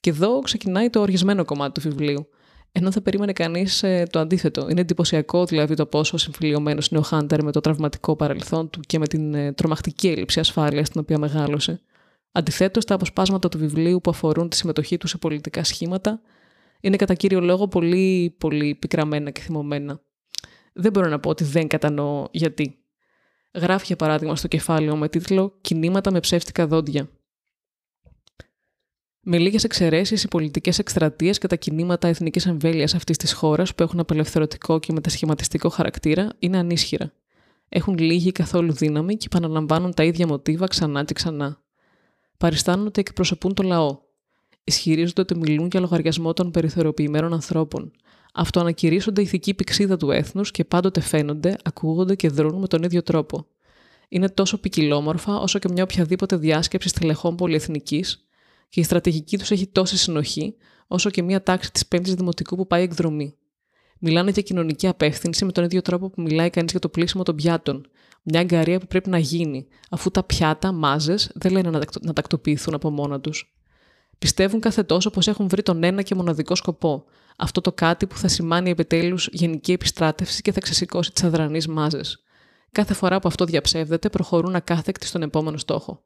Και 0.00 0.10
εδώ 0.10 0.38
ξεκινάει 0.38 0.90
το 0.90 1.00
οργισμένο 1.00 1.44
κομμάτι 1.44 1.80
του 1.80 1.88
βιβλίου. 1.88 2.28
Ενώ 2.72 2.90
θα 2.90 3.00
περίμενε 3.00 3.32
κανείς 3.32 3.82
ε, 3.82 4.06
το 4.10 4.18
αντίθετο. 4.18 4.66
Είναι 4.70 4.80
εντυπωσιακό 4.80 5.44
δηλαδή 5.44 5.74
το 5.74 5.86
πόσο 5.86 6.16
συμφιλειωμένος 6.16 6.86
είναι 6.86 7.00
ο 7.00 7.02
Χάντερ 7.02 7.44
με 7.44 7.52
το 7.52 7.60
τραυματικό 7.60 8.16
παρελθόν 8.16 8.70
του 8.70 8.80
και 8.80 8.98
με 8.98 9.06
την 9.06 9.34
ε, 9.34 9.52
τρομακτική 9.52 10.08
έλλειψη 10.08 10.40
ασφάλειας 10.40 10.86
στην 10.86 11.00
οποία 11.00 11.18
μεγάλωσε. 11.18 11.80
Αντιθέτως, 12.32 12.84
τα 12.84 12.94
αποσπάσματα 12.94 13.48
του 13.48 13.58
βιβλίου 13.58 14.00
που 14.00 14.10
αφορούν 14.10 14.48
τη 14.48 14.56
συμμετοχή 14.56 14.96
του 14.96 15.06
σε 15.06 15.18
πολιτικά 15.18 15.64
σχήματα 15.64 16.20
είναι 16.80 16.96
κατά 16.96 17.14
κύριο 17.14 17.40
λόγο 17.40 17.68
πολύ, 17.68 18.36
πολύ 18.38 18.74
πικραμένα 18.74 19.30
και 19.30 19.40
θυμωμένα. 19.40 20.00
Δεν 20.72 20.92
μπορώ 20.92 21.08
να 21.08 21.20
πω 21.20 21.30
ότι 21.30 21.44
δεν 21.44 21.68
κατανοώ 21.68 22.26
γιατί. 22.30 22.79
Γράφει 23.54 23.84
για 23.86 23.96
παράδειγμα 23.96 24.36
στο 24.36 24.48
κεφάλαιο 24.48 24.96
με 24.96 25.08
τίτλο 25.08 25.58
Κινήματα 25.60 26.12
με 26.12 26.20
ψεύτικα 26.20 26.66
δόντια. 26.66 27.08
Με 29.22 29.38
λίγες 29.38 29.64
εξαιρέσεις, 29.64 30.22
οι 30.22 30.28
πολιτικές 30.28 30.78
εκστρατείες 30.78 31.38
και 31.38 31.46
τα 31.46 31.56
κινήματα 31.56 32.08
εθνικής 32.08 32.46
εμβέλειας 32.46 32.94
αυτής 32.94 33.16
της 33.16 33.32
χώρας 33.32 33.74
που 33.74 33.82
έχουν 33.82 34.00
απελευθερωτικό 34.00 34.78
και 34.78 34.92
μετασχηματιστικό 34.92 35.68
χαρακτήρα 35.68 36.28
είναι 36.38 36.58
ανίσχυρα. 36.58 37.12
Έχουν 37.68 37.98
λίγη 37.98 38.32
καθόλου 38.32 38.72
δύναμη 38.72 39.16
και 39.16 39.28
επαναλαμβάνουν 39.32 39.94
τα 39.94 40.04
ίδια 40.04 40.26
μοτίβα 40.26 40.66
ξανά 40.66 41.04
και 41.04 41.14
ξανά. 41.14 41.62
Παριστάνουν 42.36 42.86
ότι 42.86 43.00
εκπροσωπούν 43.00 43.54
το 43.54 43.62
λαό. 43.62 43.98
Ισχυρίζονται 44.64 45.20
ότι 45.20 45.38
μιλούν 45.38 45.68
για 45.70 45.80
λογαριασμό 45.80 46.32
των 46.32 46.50
περιθωριοποιημένων 46.50 47.32
ανθρώπων. 47.32 47.92
Αυτοανακηρύσσονται 48.34 49.22
ηθική 49.22 49.54
πηξίδα 49.54 49.96
του 49.96 50.10
έθνους 50.10 50.50
και 50.50 50.64
πάντοτε 50.64 51.00
φαίνονται, 51.00 51.56
ακούγονται 51.64 52.14
και 52.14 52.28
δρούν 52.28 52.58
με 52.58 52.66
τον 52.66 52.82
ίδιο 52.82 53.02
τρόπο. 53.02 53.46
Είναι 54.08 54.28
τόσο 54.28 54.58
ποικιλόμορφα 54.58 55.36
όσο 55.40 55.58
και 55.58 55.68
μια 55.72 55.82
οποιαδήποτε 55.82 56.36
διάσκεψη 56.36 56.88
στελεχών 56.88 57.36
πολυεθνικής 57.36 58.28
και 58.68 58.80
η 58.80 58.82
στρατηγική 58.82 59.38
τους 59.38 59.50
έχει 59.50 59.66
τόση 59.66 59.96
συνοχή, 59.96 60.54
όσο 60.86 61.10
και 61.10 61.22
μια 61.22 61.42
τάξη 61.42 61.72
της 61.72 61.86
Πέμπτης 61.86 62.14
Δημοτικού 62.14 62.56
που 62.56 62.66
πάει 62.66 62.82
εκδρομή. 62.82 63.34
Μιλάνε 63.98 64.30
για 64.30 64.42
κοινωνική 64.42 64.86
απεύθυνση 64.86 65.44
με 65.44 65.52
τον 65.52 65.64
ίδιο 65.64 65.82
τρόπο 65.82 66.10
που 66.10 66.22
μιλάει 66.22 66.50
κανείς 66.50 66.70
για 66.70 66.80
το 66.80 66.88
πλήσιμο 66.88 67.22
των 67.22 67.36
πιάτων. 67.36 67.86
Μια 68.22 68.40
αγκαρία 68.40 68.78
που 68.78 68.86
πρέπει 68.86 69.10
να 69.10 69.18
γίνει, 69.18 69.66
αφού 69.90 70.10
τα 70.10 70.22
πιάτα, 70.22 70.72
μάζες, 70.72 71.30
δεν 71.34 71.52
λένε 71.52 71.70
να 72.00 72.12
τακτοποιηθούν 72.12 72.74
από 72.74 72.90
μόνα 72.90 73.20
τους. 73.20 73.54
Πιστεύουν 74.18 74.60
κάθε 74.60 74.82
τόσο 74.82 75.10
πως 75.10 75.28
έχουν 75.28 75.48
βρει 75.48 75.62
τον 75.62 75.82
ένα 75.84 76.02
και 76.02 76.14
μοναδικό 76.14 76.54
σκοπό. 76.54 77.04
Αυτό 77.42 77.60
το 77.60 77.72
κάτι 77.72 78.06
που 78.06 78.16
θα 78.16 78.28
σημάνει 78.28 78.70
επιτέλους 78.70 79.28
γενική 79.32 79.72
επιστράτευση 79.72 80.42
και 80.42 80.52
θα 80.52 80.60
ξεσηκώσει 80.60 81.12
τις 81.12 81.24
αδρανείς 81.24 81.66
μάζες. 81.66 82.22
Κάθε 82.72 82.94
φορά 82.94 83.18
που 83.18 83.28
αυτό 83.28 83.44
διαψεύδεται, 83.44 84.08
προχωρούν 84.08 84.54
ακάθεκτοι 84.54 85.06
στον 85.06 85.22
επόμενο 85.22 85.56
στόχο. 85.56 86.04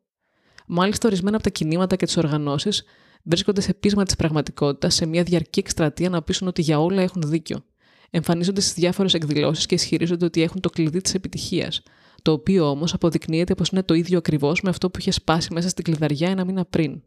Μάλιστα, 0.66 1.08
ορισμένα 1.08 1.36
από 1.36 1.44
τα 1.44 1.50
κινήματα 1.50 1.96
και 1.96 2.04
τις 2.04 2.16
οργανώσεις 2.16 2.84
βρίσκονται 3.22 3.60
σε 3.60 3.74
πείσμα 3.74 4.04
της 4.04 4.16
πραγματικότητας, 4.16 4.94
σε 4.94 5.06
μια 5.06 5.22
διαρκή 5.22 5.58
εκστρατεία 5.58 6.08
να 6.08 6.22
πείσουν 6.22 6.48
ότι 6.48 6.62
για 6.62 6.80
όλα 6.80 7.02
έχουν 7.02 7.22
δίκιο. 7.26 7.64
Εμφανίζονται 8.10 8.60
στις 8.60 8.74
διάφορες 8.74 9.14
εκδηλώσεις 9.14 9.66
και 9.66 9.74
ισχυρίζονται 9.74 10.24
ότι 10.24 10.42
έχουν 10.42 10.60
το 10.60 10.70
κλειδί 10.70 11.00
της 11.00 11.14
επιτυχίας, 11.14 11.82
το 12.22 12.32
οποίο 12.32 12.68
όμως 12.68 12.94
αποδεικνύεται 12.94 13.54
πως 13.54 13.68
είναι 13.68 13.82
το 13.82 13.94
ίδιο 13.94 14.18
ακριβώς 14.18 14.60
με 14.62 14.70
αυτό 14.70 14.90
που 14.90 14.98
είχε 14.98 15.10
σπάσει 15.10 15.52
μέσα 15.52 15.68
στην 15.68 15.84
κλειδαριά 15.84 16.30
ένα 16.30 16.44
μήνα 16.44 16.64
πριν. 16.64 17.02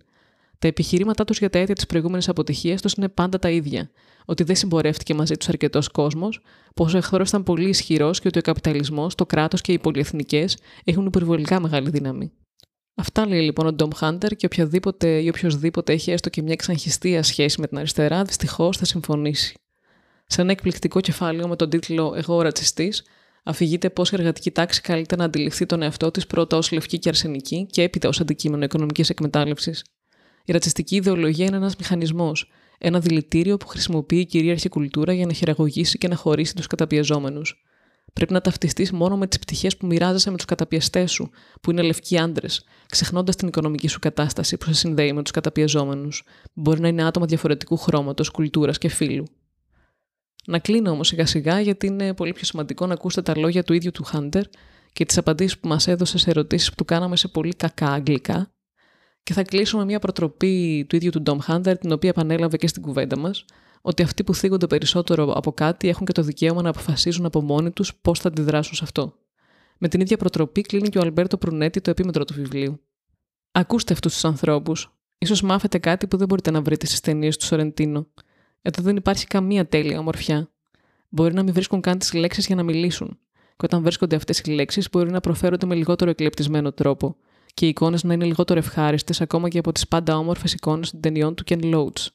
Τα 0.59 0.67
επιχειρήματά 0.67 1.25
τους 1.25 1.37
για 1.37 1.49
τα 1.49 1.59
αίτια 1.59 1.75
της 1.75 1.85
προηγούμενης 1.85 2.29
αποτυχίας 2.29 2.81
τους 2.81 2.93
είναι 2.93 3.07
πάντα 3.07 3.39
τα 3.39 3.49
ίδια. 3.49 3.89
Ότι 4.25 4.43
δεν 4.43 4.55
συμπορεύτηκε 4.55 5.13
μαζί 5.13 5.37
τους 5.37 5.49
αρκετός 5.49 5.87
κόσμος, 5.87 6.41
πως 6.75 6.93
ο 6.93 6.97
εχθρός 6.97 7.29
ήταν 7.29 7.43
πολύ 7.43 7.69
ισχυρός 7.69 8.19
και 8.19 8.27
ότι 8.27 8.39
ο 8.39 8.41
καπιταλισμός, 8.41 9.15
το 9.15 9.25
κράτος 9.25 9.61
και 9.61 9.71
οι 9.71 9.79
πολυεθνικές 9.79 10.57
έχουν 10.83 11.05
υπερβολικά 11.05 11.59
μεγάλη 11.59 11.89
δύναμη. 11.89 12.31
Αυτά 12.95 13.27
λέει 13.27 13.41
λοιπόν 13.41 13.67
ο 13.67 13.73
Ντόμ 13.73 13.89
Χάντερ 13.95 14.35
και 14.35 14.45
οποιοδήποτε 14.45 15.21
ή 15.21 15.27
οποιοδήποτε 15.27 15.93
έχει 15.93 16.11
έστω 16.11 16.29
και 16.29 16.41
μια 16.41 16.53
εξαγχιστία 16.53 17.23
σχέση 17.23 17.61
με 17.61 17.67
την 17.67 17.77
αριστερά, 17.77 18.23
δυστυχώς 18.23 18.77
θα 18.77 18.85
συμφωνήσει. 18.85 19.55
Σε 20.25 20.41
ένα 20.41 20.51
εκπληκτικό 20.51 20.99
κεφάλαιο 21.01 21.47
με 21.47 21.55
τον 21.55 21.69
τίτλο 21.69 22.13
Εγώ 22.17 22.41
ρατσιστής, 22.41 23.03
αφηγείται 23.43 23.89
πώ 23.89 24.03
η 24.03 24.09
εργατική 24.11 24.51
τάξη 24.51 24.81
καλείται 24.81 25.15
να 25.15 25.23
αντιληφθεί 25.23 25.65
τον 25.65 25.81
εαυτό 25.81 26.11
της 26.11 26.27
πρώτα 26.27 26.57
ως 26.57 26.71
λευκή 26.71 26.99
και 26.99 27.09
αρσενική 27.09 27.67
και 27.71 27.81
έπειτα 27.81 28.07
ως 28.07 28.19
αντικείμενο 28.19 28.63
οικονομικής 28.63 29.09
εκμετάλλευσης. 29.09 29.83
Η 30.47 30.51
ρατσιστική 30.51 30.95
ιδεολογία 30.95 31.45
είναι 31.45 31.55
ένας 31.55 31.75
μηχανισμός, 31.75 32.51
ένα 32.77 32.99
δηλητήριο 32.99 33.57
που 33.57 33.67
χρησιμοποιεί 33.67 34.19
η 34.19 34.25
κυρίαρχη 34.25 34.69
κουλτούρα 34.69 35.13
για 35.13 35.25
να 35.25 35.33
χειραγωγήσει 35.33 35.97
και 35.97 36.07
να 36.07 36.15
χωρίσει 36.15 36.55
τους 36.55 36.67
καταπιεζόμενους. 36.67 37.63
Πρέπει 38.13 38.33
να 38.33 38.41
ταυτιστείς 38.41 38.91
μόνο 38.91 39.17
με 39.17 39.27
τις 39.27 39.39
πτυχές 39.39 39.77
που 39.77 39.85
μοιράζεσαι 39.85 40.29
με 40.29 40.35
τους 40.37 40.45
καταπιεστές 40.45 41.11
σου, 41.11 41.29
που 41.61 41.71
είναι 41.71 41.81
λευκοί 41.81 42.17
άντρες, 42.17 42.65
ξεχνώντας 42.85 43.35
την 43.35 43.47
οικονομική 43.47 43.87
σου 43.87 43.99
κατάσταση 43.99 44.57
που 44.57 44.65
σε 44.65 44.73
συνδέει 44.73 45.13
με 45.13 45.21
τους 45.21 45.31
καταπιεζόμενους, 45.31 46.23
που 46.43 46.61
μπορεί 46.61 46.79
να 46.79 46.87
είναι 46.87 47.03
άτομα 47.03 47.25
διαφορετικού 47.25 47.77
χρώματος, 47.77 48.29
κουλτούρας 48.29 48.77
και 48.77 48.87
φίλου. 48.87 49.25
Να 50.47 50.59
κλείνω 50.59 50.91
όμως 50.91 51.07
σιγά 51.07 51.25
σιγά, 51.25 51.59
γιατί 51.59 51.87
είναι 51.87 52.13
πολύ 52.13 52.33
πιο 52.33 52.45
σημαντικό 52.45 52.85
να 52.85 52.93
ακούσετε 52.93 53.31
τα 53.31 53.39
λόγια 53.39 53.63
του 53.63 53.73
ίδιου 53.73 53.91
του 53.91 54.03
Χάντερ 54.03 54.43
και 54.93 55.05
τις 55.05 55.17
απαντήσεις 55.17 55.59
που 55.59 55.67
μας 55.67 55.87
έδωσε 55.87 56.17
σε 56.17 56.29
ερωτήσεις 56.29 56.69
που 56.69 56.75
του 56.75 56.85
κάναμε 56.85 57.15
σε 57.15 57.27
πολύ 57.27 57.53
κακά 57.53 57.91
αγγλικά, 57.91 58.51
και 59.27 59.33
θα 59.33 59.43
κλείσω 59.43 59.77
με 59.77 59.85
μια 59.85 59.99
προτροπή 59.99 60.85
του 60.89 60.95
ίδιου 60.95 61.09
του 61.09 61.21
Ντόμ 61.21 61.39
Χάντερ, 61.39 61.77
την 61.77 61.91
οποία 61.91 62.09
επανέλαβε 62.09 62.57
και 62.57 62.67
στην 62.67 62.81
κουβέντα 62.81 63.17
μας, 63.17 63.45
ότι 63.81 64.03
αυτοί 64.03 64.23
που 64.23 64.33
θίγονται 64.33 64.67
περισσότερο 64.67 65.31
από 65.31 65.51
κάτι 65.51 65.89
έχουν 65.89 66.05
και 66.05 66.11
το 66.11 66.21
δικαίωμα 66.21 66.61
να 66.61 66.69
αποφασίζουν 66.69 67.25
από 67.25 67.41
μόνοι 67.41 67.71
τους 67.71 67.95
πώς 67.95 68.19
θα 68.19 68.27
αντιδράσουν 68.27 68.75
σε 68.75 68.83
αυτό. 68.83 69.13
Με 69.77 69.87
την 69.87 70.01
ίδια 70.01 70.17
προτροπή 70.17 70.61
κλείνει 70.61 70.89
και 70.89 70.97
ο 70.97 71.01
Αλμπέρτο 71.01 71.37
Προυνέτη 71.37 71.81
το 71.81 71.89
επίμετρο 71.89 72.25
του 72.25 72.33
βιβλίου. 72.33 72.79
Ακούστε 73.51 73.93
αυτούς 73.93 74.13
τους 74.13 74.25
ανθρώπους. 74.25 74.97
Ίσως 75.17 75.41
μάθετε 75.41 75.77
κάτι 75.77 76.07
που 76.07 76.17
δεν 76.17 76.27
μπορείτε 76.27 76.51
να 76.51 76.61
βρείτε 76.61 76.85
στις 76.85 76.99
ταινίες 76.99 77.37
του 77.37 77.45
Σορεντίνο. 77.45 78.07
Εδώ 78.61 78.83
δεν 78.83 78.95
υπάρχει 78.95 79.27
καμία 79.27 79.67
τέλεια 79.67 79.99
ομορφιά. 79.99 80.51
Μπορεί 81.09 81.33
να 81.33 81.43
μην 81.43 81.53
βρίσκουν 81.53 81.81
καν 81.81 81.97
τις 81.97 82.13
λέξεις 82.13 82.45
για 82.45 82.55
να 82.55 82.63
μιλήσουν. 82.63 83.19
Και 83.33 83.65
όταν 83.65 83.81
βρίσκονται 83.81 84.15
αυτές 84.15 84.39
οι 84.39 84.51
λέξεις, 84.51 84.89
μπορεί 84.89 85.11
να 85.11 85.19
προφέρονται 85.19 85.65
με 85.65 85.75
λιγότερο 85.75 86.09
εκλεπτισμένο 86.09 86.71
τρόπο. 86.71 87.15
Και 87.57 87.65
οι 87.65 87.69
εικόνες 87.69 88.03
να 88.03 88.13
είναι 88.13 88.25
λιγότερο 88.25 88.59
ευχάριστες 88.59 89.21
ακόμα 89.21 89.49
και 89.49 89.57
από 89.57 89.71
τις 89.71 89.87
πάντα 89.87 90.17
όμορφες 90.17 90.53
εικόνες 90.53 90.91
των 90.91 90.99
ταινιών 90.99 91.35
του 91.35 91.43
Ken 91.47 91.73
Loach. 91.75 92.05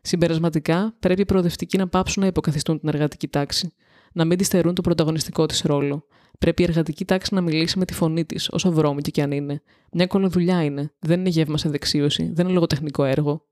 Συμπερασματικά, 0.00 0.96
πρέπει 0.98 1.20
οι 1.20 1.24
προοδευτικοί 1.24 1.76
να 1.76 1.88
πάψουν 1.88 2.22
να 2.22 2.28
υποκαθιστούν 2.28 2.80
την 2.80 2.88
εργατική 2.88 3.28
τάξη, 3.28 3.74
να 4.12 4.24
μην 4.24 4.38
τη 4.38 4.44
στερούν 4.44 4.74
το 4.74 4.80
πρωταγωνιστικό 4.80 5.46
της 5.46 5.60
ρόλο. 5.60 6.06
Πρέπει 6.38 6.62
η 6.62 6.64
εργατική 6.64 7.04
τάξη 7.04 7.34
να 7.34 7.40
μιλήσει 7.40 7.78
με 7.78 7.84
τη 7.84 7.94
φωνή 7.94 8.24
της, 8.24 8.48
όσο 8.50 8.72
βρώμικη 8.72 9.10
και 9.10 9.22
αν 9.22 9.30
είναι. 9.30 9.62
Μια 9.92 10.06
κολοδουλειά 10.06 10.64
είναι, 10.64 10.92
δεν 10.98 11.20
είναι 11.20 11.28
γεύμα 11.28 11.58
σε 11.58 11.68
δεξίωση, 11.68 12.30
δεν 12.32 12.44
είναι 12.44 12.54
λογοτεχνικό 12.54 13.04
έργο. 13.04 13.44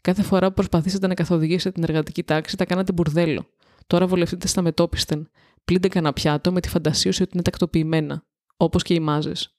Κάθε 0.00 0.22
φορά 0.22 0.48
που 0.48 0.54
προσπαθήσατε 0.54 1.06
να 1.06 1.14
καθοδηγήσετε 1.14 1.70
την 1.70 1.82
εργατική 1.82 2.22
τάξη, 2.22 2.56
τα 2.56 2.64
κάνατε 2.64 2.92
μπουρδέλο. 2.92 3.46
Τώρα 3.86 4.06
βολευτείτε 4.06 4.46
στα 4.46 4.62
μετόπιστεν. 4.62 5.30
Πλύντε 5.64 5.88
κανένα 5.88 6.12
πιάτο 6.12 6.52
με 6.52 6.60
τη 6.60 6.68
φαντασίωση 6.68 7.22
ότι 7.22 7.30
είναι 7.34 7.42
τακτοποιημένα, 7.42 8.26
όπως 8.56 8.82
και 8.82 8.94
οι 8.94 9.00
μάζες. 9.00 9.54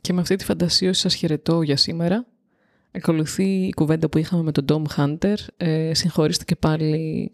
Και 0.00 0.12
με 0.12 0.20
αυτή 0.20 0.36
τη 0.36 0.44
φαντασίωση 0.44 1.00
σας 1.00 1.14
χαιρετώ 1.14 1.62
για 1.62 1.76
σήμερα. 1.76 2.26
Ακολουθεί 2.90 3.44
η 3.44 3.72
κουβέντα 3.72 4.08
που 4.08 4.18
είχαμε 4.18 4.42
με 4.42 4.52
τον 4.52 4.64
Dom 4.68 4.96
Hunter. 4.96 5.34
Ε, 5.56 5.94
συγχωρήστε 5.94 6.44
και 6.44 6.56
πάλι 6.56 7.30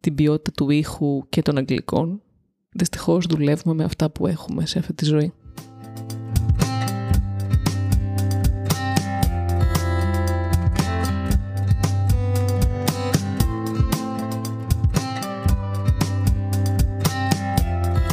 την 0.00 0.14
ποιότητα 0.14 0.50
του 0.52 0.70
ήχου 0.70 1.28
και 1.28 1.42
των 1.42 1.58
αγγλικών. 1.58 2.22
Δυστυχώς 2.70 3.26
δουλεύουμε 3.26 3.74
με 3.74 3.84
αυτά 3.84 4.10
που 4.10 4.26
έχουμε 4.26 4.66
σε 4.66 4.78
αυτή 4.78 4.94
τη 4.94 5.04
ζωή. 5.04 5.32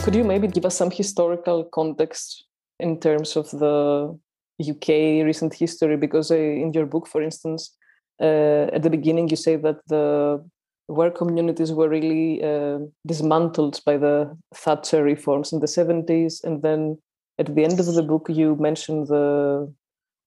Could 0.03 0.15
you 0.15 0.23
maybe 0.23 0.47
give 0.47 0.65
us 0.65 0.75
some 0.75 0.89
historical 0.89 1.65
context 1.77 2.48
in 2.79 2.99
terms 2.99 3.35
of 3.35 3.49
the 3.51 4.17
UK 4.59 5.25
recent 5.25 5.53
history? 5.53 5.97
Because 5.97 6.31
in 6.31 6.71
your 6.73 6.85
book, 6.85 7.07
for 7.07 7.21
instance, 7.21 7.75
uh, 8.21 8.67
at 8.73 8.83
the 8.83 8.89
beginning 8.89 9.29
you 9.29 9.37
say 9.37 9.55
that 9.55 9.77
the 9.87 10.43
where 10.89 11.11
communities 11.11 11.71
were 11.71 11.87
really 11.87 12.43
uh, 12.43 12.79
dismantled 13.05 13.79
by 13.85 13.95
the 13.95 14.35
Thatcher 14.55 15.03
reforms 15.03 15.53
in 15.53 15.59
the 15.59 15.67
70s. 15.67 16.43
And 16.43 16.63
then 16.63 16.97
at 17.37 17.53
the 17.53 17.63
end 17.63 17.79
of 17.79 17.85
the 17.85 18.01
book, 18.01 18.25
you 18.27 18.55
mention 18.55 19.05
the 19.05 19.71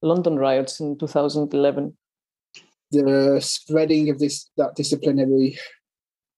London 0.02 0.38
riots 0.38 0.78
in 0.78 0.96
2011. 0.98 1.96
The 2.92 3.40
spreading 3.40 4.08
of 4.08 4.20
this 4.20 4.48
that 4.56 4.76
disciplinary 4.76 5.58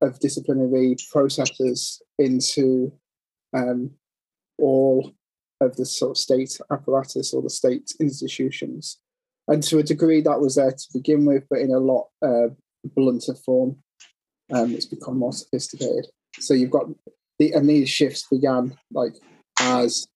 of 0.01 0.19
disciplinary 0.21 0.97
processes 1.13 2.01
into 2.19 2.93
um, 3.53 3.91
all 4.59 5.13
of 5.65 5.77
the 5.77 5.87
sort 5.87 6.13
of 6.13 6.19
state 6.19 6.59
apparatus 6.71 7.33
or 7.33 7.43
the 7.43 7.51
state 7.51 7.93
institutions. 8.01 8.99
And 9.49 9.63
to 9.65 9.79
a 9.79 9.83
degree, 9.83 10.21
that 10.23 10.41
was 10.41 10.55
there 10.55 10.71
to 10.71 10.87
begin 10.93 11.27
with, 11.27 11.45
but 11.51 11.61
in 11.61 11.71
a 11.71 11.79
lot 11.79 12.09
uh, 12.23 12.49
blunter 12.97 13.35
form. 13.35 13.77
Um, 14.53 14.73
it's 14.75 14.87
become 14.87 15.19
more 15.19 15.33
sophisticated. 15.33 16.07
So 16.39 16.55
you've 16.55 16.71
got 16.71 16.87
the 17.39 17.53
and 17.53 17.69
these 17.69 17.89
shifts 17.89 18.27
began 18.31 18.77
like 18.93 19.15
as 19.61 20.07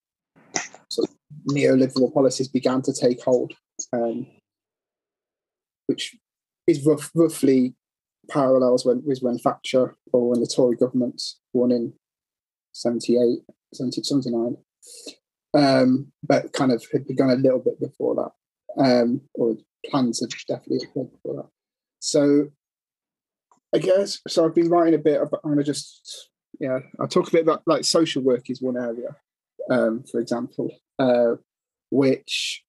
sort 0.91 1.09
of 1.09 1.15
neoliberal 1.51 2.13
policies 2.13 2.49
began 2.49 2.83
to 2.83 2.93
take 2.93 3.23
hold, 3.23 3.55
um, 3.93 4.27
which 5.87 6.17
is 6.67 6.85
rough, 6.85 7.11
roughly 7.15 7.75
parallels 8.29 8.85
when, 8.85 9.03
with 9.05 9.21
when 9.21 9.39
Thatcher 9.39 9.97
or 10.13 10.31
when 10.31 10.41
the 10.41 10.47
Tory 10.47 10.77
government 10.77 11.23
won 11.53 11.73
in 11.73 11.95
78, 12.73 13.41
70, 13.73 14.03
79. 14.03 14.57
Um, 15.55 16.13
but 16.23 16.53
kind 16.53 16.73
of 16.73 16.85
had 16.93 17.07
begun 17.07 17.31
a 17.31 17.35
little 17.35 17.59
bit 17.59 17.81
before 17.81 18.15
that, 18.17 18.83
um, 18.83 19.23
or 19.35 19.57
plans 19.87 20.21
had 20.21 20.31
definitely 20.47 20.87
before 20.95 21.37
that. 21.37 21.49
So 22.01 22.49
I 23.75 23.79
guess 23.79 24.21
so. 24.29 24.45
I've 24.45 24.55
been 24.55 24.69
writing 24.69 24.95
a 24.95 24.99
bit. 24.99 25.21
About, 25.21 25.41
I'm 25.45 25.51
gonna 25.51 25.65
just 25.65 26.31
yeah. 26.61 26.79
I'll 27.01 27.09
talk 27.09 27.29
a 27.29 27.33
bit 27.33 27.43
about 27.43 27.63
like 27.67 27.85
social 27.85 28.23
work 28.23 28.51
is 28.51 28.63
one 28.63 28.77
area, 28.77 29.17
um, 29.71 30.05
for 30.11 30.21
example, 30.21 30.71
uh, 30.99 31.37
which 31.91 32.65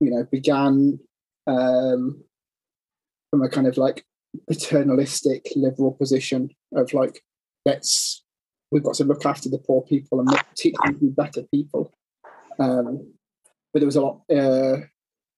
you 0.00 0.10
know 0.10 0.26
began 0.30 0.98
um, 1.46 2.22
from 3.30 3.42
a 3.42 3.48
kind 3.48 3.66
of 3.66 3.76
like 3.76 4.04
paternalistic 4.48 5.48
liberal 5.56 5.92
position 5.92 6.50
of 6.74 6.94
like 6.94 7.22
let's 7.66 8.21
we've 8.72 8.82
got 8.82 8.94
to 8.94 9.04
look 9.04 9.26
after 9.26 9.48
the 9.48 9.58
poor 9.58 9.82
people 9.82 10.18
and 10.18 10.30
teach 10.56 10.74
them 10.82 10.94
to 10.94 11.00
be 11.00 11.08
better 11.08 11.42
people. 11.52 11.92
Um, 12.58 13.12
but 13.72 13.80
there 13.80 13.86
was 13.86 13.96
a 13.96 14.00
lot. 14.00 14.22
Uh, 14.34 14.78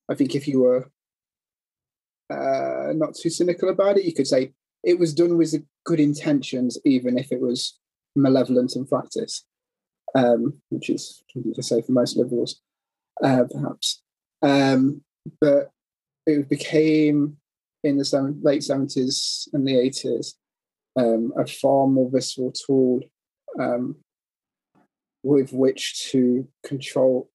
I 0.09 0.15
think 0.15 0.35
if 0.35 0.47
you 0.47 0.61
were 0.61 0.91
uh, 2.31 2.93
not 2.95 3.15
too 3.15 3.31
cynical 3.31 3.69
about 3.69 3.99
it, 3.99 4.05
you 4.05 4.15
could 4.15 4.27
say 4.27 4.53
it 4.85 4.99
was 4.99 5.13
done 5.13 5.37
with 5.37 5.55
good 5.85 6.01
intentions, 6.01 6.79
even 6.85 7.19
if 7.19 7.33
it 7.33 7.41
was 7.41 7.79
malevolent 8.15 8.77
in 8.77 8.87
practice, 8.87 9.45
um, 10.15 10.61
which 10.69 10.89
is 10.89 11.25
to 11.55 11.63
say 11.63 11.83
for 11.83 11.93
most 11.93 12.17
liberals, 12.17 12.61
uh, 13.23 13.45
perhaps. 13.51 14.03
Um, 14.43 15.03
but 15.41 15.71
it 16.27 16.49
became 16.49 17.37
in 17.83 17.99
the 17.99 18.37
late 18.43 18.63
70s 18.63 19.49
and 19.53 19.67
the 19.67 19.75
80s 19.75 20.35
um, 20.97 21.33
a 21.37 21.47
far 21.47 21.87
more 21.87 22.11
visceral 22.11 22.53
tool 22.53 23.01
um, 23.59 23.97
with 25.23 25.53
which 25.53 26.11
to 26.11 26.47
control 26.65 27.31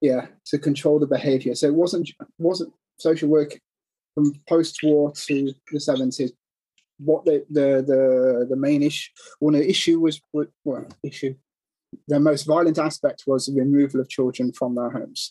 yeah 0.00 0.26
to 0.46 0.58
control 0.58 0.98
the 0.98 1.06
behavior. 1.06 1.54
So 1.54 1.66
it 1.66 1.74
wasn't 1.74 2.10
wasn't 2.38 2.72
social 2.98 3.28
work 3.28 3.58
from 4.14 4.34
post-war 4.48 5.12
to 5.12 5.52
the 5.72 5.78
70s 5.78 6.32
what 6.98 7.24
the 7.24 7.44
the 7.50 7.82
the, 7.86 8.46
the 8.50 8.56
main 8.56 8.82
issue 8.82 9.10
one 9.38 9.54
well, 9.54 9.62
issue 9.62 9.98
was 10.00 10.20
well 10.64 10.86
issue 11.02 11.34
the 12.08 12.20
most 12.20 12.44
violent 12.44 12.78
aspect 12.78 13.24
was 13.26 13.46
the 13.46 13.54
removal 13.54 14.00
of 14.00 14.08
children 14.08 14.52
from 14.52 14.76
their 14.76 14.90
homes. 14.90 15.28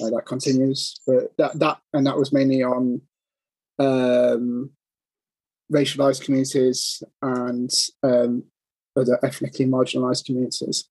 Uh, 0.00 0.10
that 0.10 0.26
continues 0.26 1.00
but 1.06 1.36
that 1.38 1.58
that 1.58 1.78
and 1.92 2.06
that 2.06 2.16
was 2.16 2.32
mainly 2.32 2.62
on 2.62 3.00
um, 3.80 4.70
racialized 5.72 6.24
communities 6.24 7.02
and 7.20 7.70
um, 8.04 8.44
other 8.98 9.18
ethnically 9.22 9.66
marginalized 9.66 10.24
communities. 10.24 10.88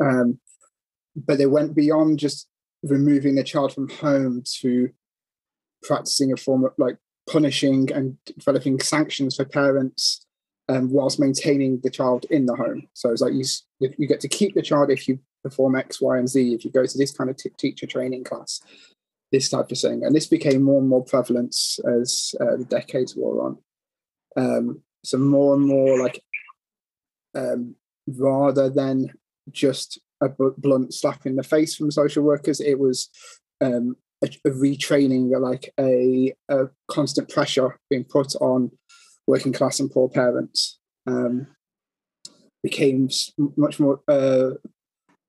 Um, 0.00 0.38
but 1.14 1.38
they 1.38 1.46
went 1.46 1.74
beyond 1.74 2.18
just 2.18 2.48
removing 2.82 3.34
the 3.34 3.44
child 3.44 3.72
from 3.72 3.88
home 3.88 4.42
to 4.60 4.90
practicing 5.82 6.32
a 6.32 6.36
form 6.36 6.64
of 6.64 6.72
like 6.78 6.96
punishing 7.30 7.92
and 7.92 8.16
developing 8.24 8.80
sanctions 8.80 9.36
for 9.36 9.44
parents 9.44 10.26
um, 10.68 10.90
whilst 10.90 11.20
maintaining 11.20 11.80
the 11.80 11.90
child 11.90 12.24
in 12.30 12.46
the 12.46 12.54
home. 12.54 12.88
So 12.94 13.10
it's 13.10 13.20
like 13.20 13.34
you, 13.34 13.44
you 13.98 14.06
get 14.06 14.20
to 14.20 14.28
keep 14.28 14.54
the 14.54 14.62
child 14.62 14.90
if 14.90 15.08
you 15.08 15.18
perform 15.42 15.76
X, 15.76 16.00
Y, 16.00 16.18
and 16.18 16.28
Z, 16.28 16.54
if 16.54 16.64
you 16.64 16.70
go 16.70 16.86
to 16.86 16.98
this 16.98 17.12
kind 17.12 17.30
of 17.30 17.36
t- 17.36 17.50
teacher 17.58 17.86
training 17.86 18.24
class, 18.24 18.60
this 19.32 19.48
type 19.48 19.70
of 19.70 19.78
thing. 19.78 20.04
And 20.04 20.14
this 20.14 20.26
became 20.26 20.62
more 20.62 20.80
and 20.80 20.88
more 20.88 21.04
prevalent 21.04 21.50
as 21.50 22.34
uh, 22.40 22.56
the 22.56 22.66
decades 22.68 23.16
wore 23.16 23.44
on. 23.44 23.58
Um, 24.36 24.82
so 25.04 25.18
more 25.18 25.54
and 25.54 25.66
more 25.66 25.98
like 25.98 26.22
um, 27.34 27.74
rather 28.06 28.68
than 28.68 29.12
just 29.50 30.00
a 30.20 30.28
blunt 30.28 30.94
slap 30.94 31.26
in 31.26 31.36
the 31.36 31.42
face 31.42 31.74
from 31.74 31.90
social 31.90 32.22
workers. 32.22 32.60
It 32.60 32.78
was 32.78 33.08
um, 33.60 33.96
a, 34.22 34.28
a, 34.44 34.50
retraining, 34.50 35.38
like 35.40 35.72
a, 35.78 36.32
a, 36.48 36.68
constant 36.88 37.28
pressure 37.28 37.78
being 37.90 38.04
put 38.04 38.34
on 38.36 38.70
working 39.26 39.52
class 39.52 39.80
and 39.80 39.90
poor 39.90 40.08
parents. 40.08 40.78
Um, 41.06 41.48
became 42.62 43.08
much 43.56 43.80
more, 43.80 44.00
uh, 44.06 44.50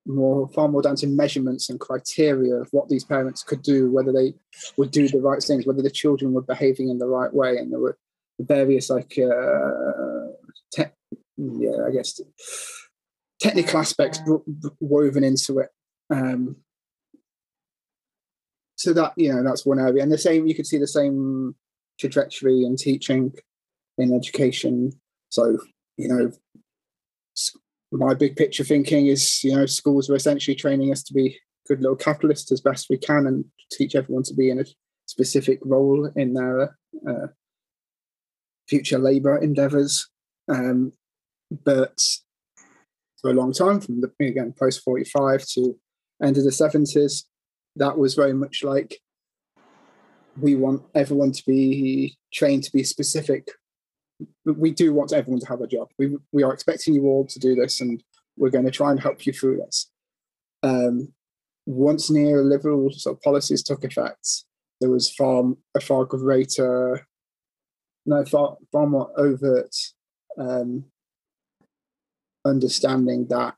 more, 0.06 0.48
far 0.50 0.68
more 0.68 0.82
down 0.82 0.94
to 0.96 1.08
measurements 1.08 1.68
and 1.68 1.80
criteria 1.80 2.54
of 2.54 2.68
what 2.70 2.88
these 2.88 3.04
parents 3.04 3.42
could 3.42 3.62
do, 3.62 3.90
whether 3.90 4.12
they 4.12 4.34
would 4.76 4.92
do 4.92 5.08
the 5.08 5.18
right 5.18 5.42
things, 5.42 5.66
whether 5.66 5.82
the 5.82 5.90
children 5.90 6.32
were 6.32 6.42
behaving 6.42 6.90
in 6.90 6.98
the 6.98 7.08
right 7.08 7.34
way, 7.34 7.56
and 7.56 7.72
there 7.72 7.80
were 7.80 7.98
various 8.38 8.90
like 8.90 9.18
uh, 9.18 10.28
te- 10.72 10.92
yeah, 11.36 11.86
I 11.86 11.90
guess 11.90 12.20
technical 13.40 13.80
aspects 13.80 14.20
woven 14.80 15.24
into 15.24 15.58
it. 15.58 15.68
Um, 16.10 16.56
so 18.76 18.92
that 18.92 19.12
you 19.16 19.32
know 19.32 19.42
that's 19.42 19.66
one 19.66 19.78
area, 19.78 20.02
and 20.02 20.12
the 20.12 20.18
same 20.18 20.46
you 20.46 20.54
could 20.54 20.66
see 20.66 20.78
the 20.78 20.86
same 20.86 21.54
trajectory 21.98 22.64
in 22.64 22.76
teaching, 22.76 23.32
in 23.98 24.14
education. 24.14 24.92
So 25.30 25.58
you 25.96 26.08
know, 26.08 26.32
my 27.92 28.14
big 28.14 28.36
picture 28.36 28.64
thinking 28.64 29.06
is 29.06 29.42
you 29.44 29.54
know 29.54 29.66
schools 29.66 30.10
are 30.10 30.16
essentially 30.16 30.54
training 30.54 30.92
us 30.92 31.02
to 31.04 31.14
be 31.14 31.38
good 31.66 31.80
little 31.80 31.96
capitalists 31.96 32.52
as 32.52 32.60
best 32.60 32.88
we 32.90 32.98
can 32.98 33.26
and 33.26 33.44
teach 33.72 33.94
everyone 33.94 34.22
to 34.24 34.34
be 34.34 34.50
in 34.50 34.60
a 34.60 34.64
specific 35.06 35.58
role 35.62 36.10
in 36.16 36.34
their 36.34 36.76
uh, 37.08 37.26
future 38.68 38.98
labour 38.98 39.38
endeavours. 39.38 40.08
Um, 40.48 40.92
but 41.50 41.98
for 43.20 43.30
a 43.30 43.34
long 43.34 43.52
time, 43.52 43.80
from 43.80 44.00
the 44.00 44.12
again 44.20 44.54
post 44.58 44.82
forty 44.84 45.04
five 45.04 45.44
to 45.54 45.78
end 46.22 46.36
of 46.36 46.44
the 46.44 46.52
seventies, 46.52 47.26
that 47.76 47.98
was 47.98 48.14
very 48.14 48.34
much 48.34 48.62
like 48.62 49.00
we 50.40 50.54
want 50.56 50.82
everyone 50.94 51.32
to 51.32 51.42
be 51.46 52.16
trained 52.32 52.64
to 52.64 52.72
be 52.72 52.82
specific. 52.82 53.48
We 54.44 54.70
do 54.70 54.92
want 54.92 55.12
everyone 55.12 55.40
to 55.40 55.48
have 55.48 55.60
a 55.60 55.66
job. 55.66 55.88
We 55.98 56.16
we 56.32 56.42
are 56.42 56.52
expecting 56.52 56.94
you 56.94 57.04
all 57.04 57.26
to 57.26 57.38
do 57.38 57.54
this, 57.54 57.80
and 57.80 58.02
we're 58.36 58.50
going 58.50 58.64
to 58.64 58.70
try 58.70 58.90
and 58.90 59.00
help 59.00 59.26
you 59.26 59.32
through 59.32 59.58
this. 59.58 59.90
Um, 60.62 61.12
once 61.66 62.10
neoliberal 62.10 62.92
sort 62.92 63.16
of 63.16 63.22
policies 63.22 63.62
took 63.62 63.84
effect, 63.84 64.44
there 64.80 64.90
was 64.90 65.10
far 65.10 65.44
a 65.74 65.80
far 65.80 66.04
greater, 66.04 67.06
no, 68.06 68.24
far 68.24 68.56
far 68.70 68.86
more 68.86 69.10
overt 69.16 69.74
um, 70.38 70.84
understanding 72.44 73.26
that 73.28 73.56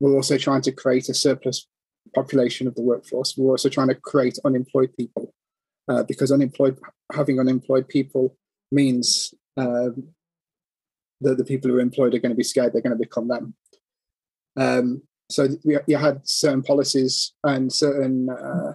we're 0.00 0.14
also 0.14 0.38
trying 0.38 0.62
to 0.62 0.72
create 0.72 1.08
a 1.08 1.14
surplus 1.14 1.66
population 2.14 2.66
of 2.66 2.74
the 2.74 2.82
workforce. 2.82 3.34
We're 3.36 3.50
also 3.50 3.68
trying 3.68 3.88
to 3.88 3.94
create 3.94 4.38
unemployed 4.44 4.90
people 4.96 5.34
uh, 5.88 6.04
because 6.04 6.32
unemployed 6.32 6.78
having 7.12 7.40
unemployed 7.40 7.88
people 7.88 8.36
means 8.70 9.34
um, 9.56 10.08
that 11.20 11.36
the 11.36 11.44
people 11.44 11.70
who 11.70 11.76
are 11.76 11.80
employed 11.80 12.14
are 12.14 12.18
going 12.18 12.30
to 12.30 12.36
be 12.36 12.44
scared 12.44 12.72
they're 12.72 12.82
going 12.82 12.96
to 12.96 13.04
become 13.04 13.28
them. 13.28 13.54
Um, 14.56 15.02
so 15.30 15.48
we, 15.64 15.78
you 15.86 15.96
had 15.96 16.26
certain 16.28 16.62
policies 16.62 17.32
and 17.44 17.72
certain 17.72 18.30
uh, 18.30 18.74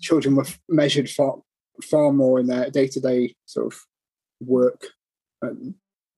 children 0.00 0.36
were 0.36 0.46
measured 0.68 1.08
far 1.10 1.38
far 1.82 2.12
more 2.12 2.40
in 2.40 2.46
their 2.46 2.70
day 2.70 2.88
to 2.88 3.00
day 3.00 3.34
sort 3.46 3.72
of 3.72 3.80
work, 4.40 4.86
um, 5.42 5.74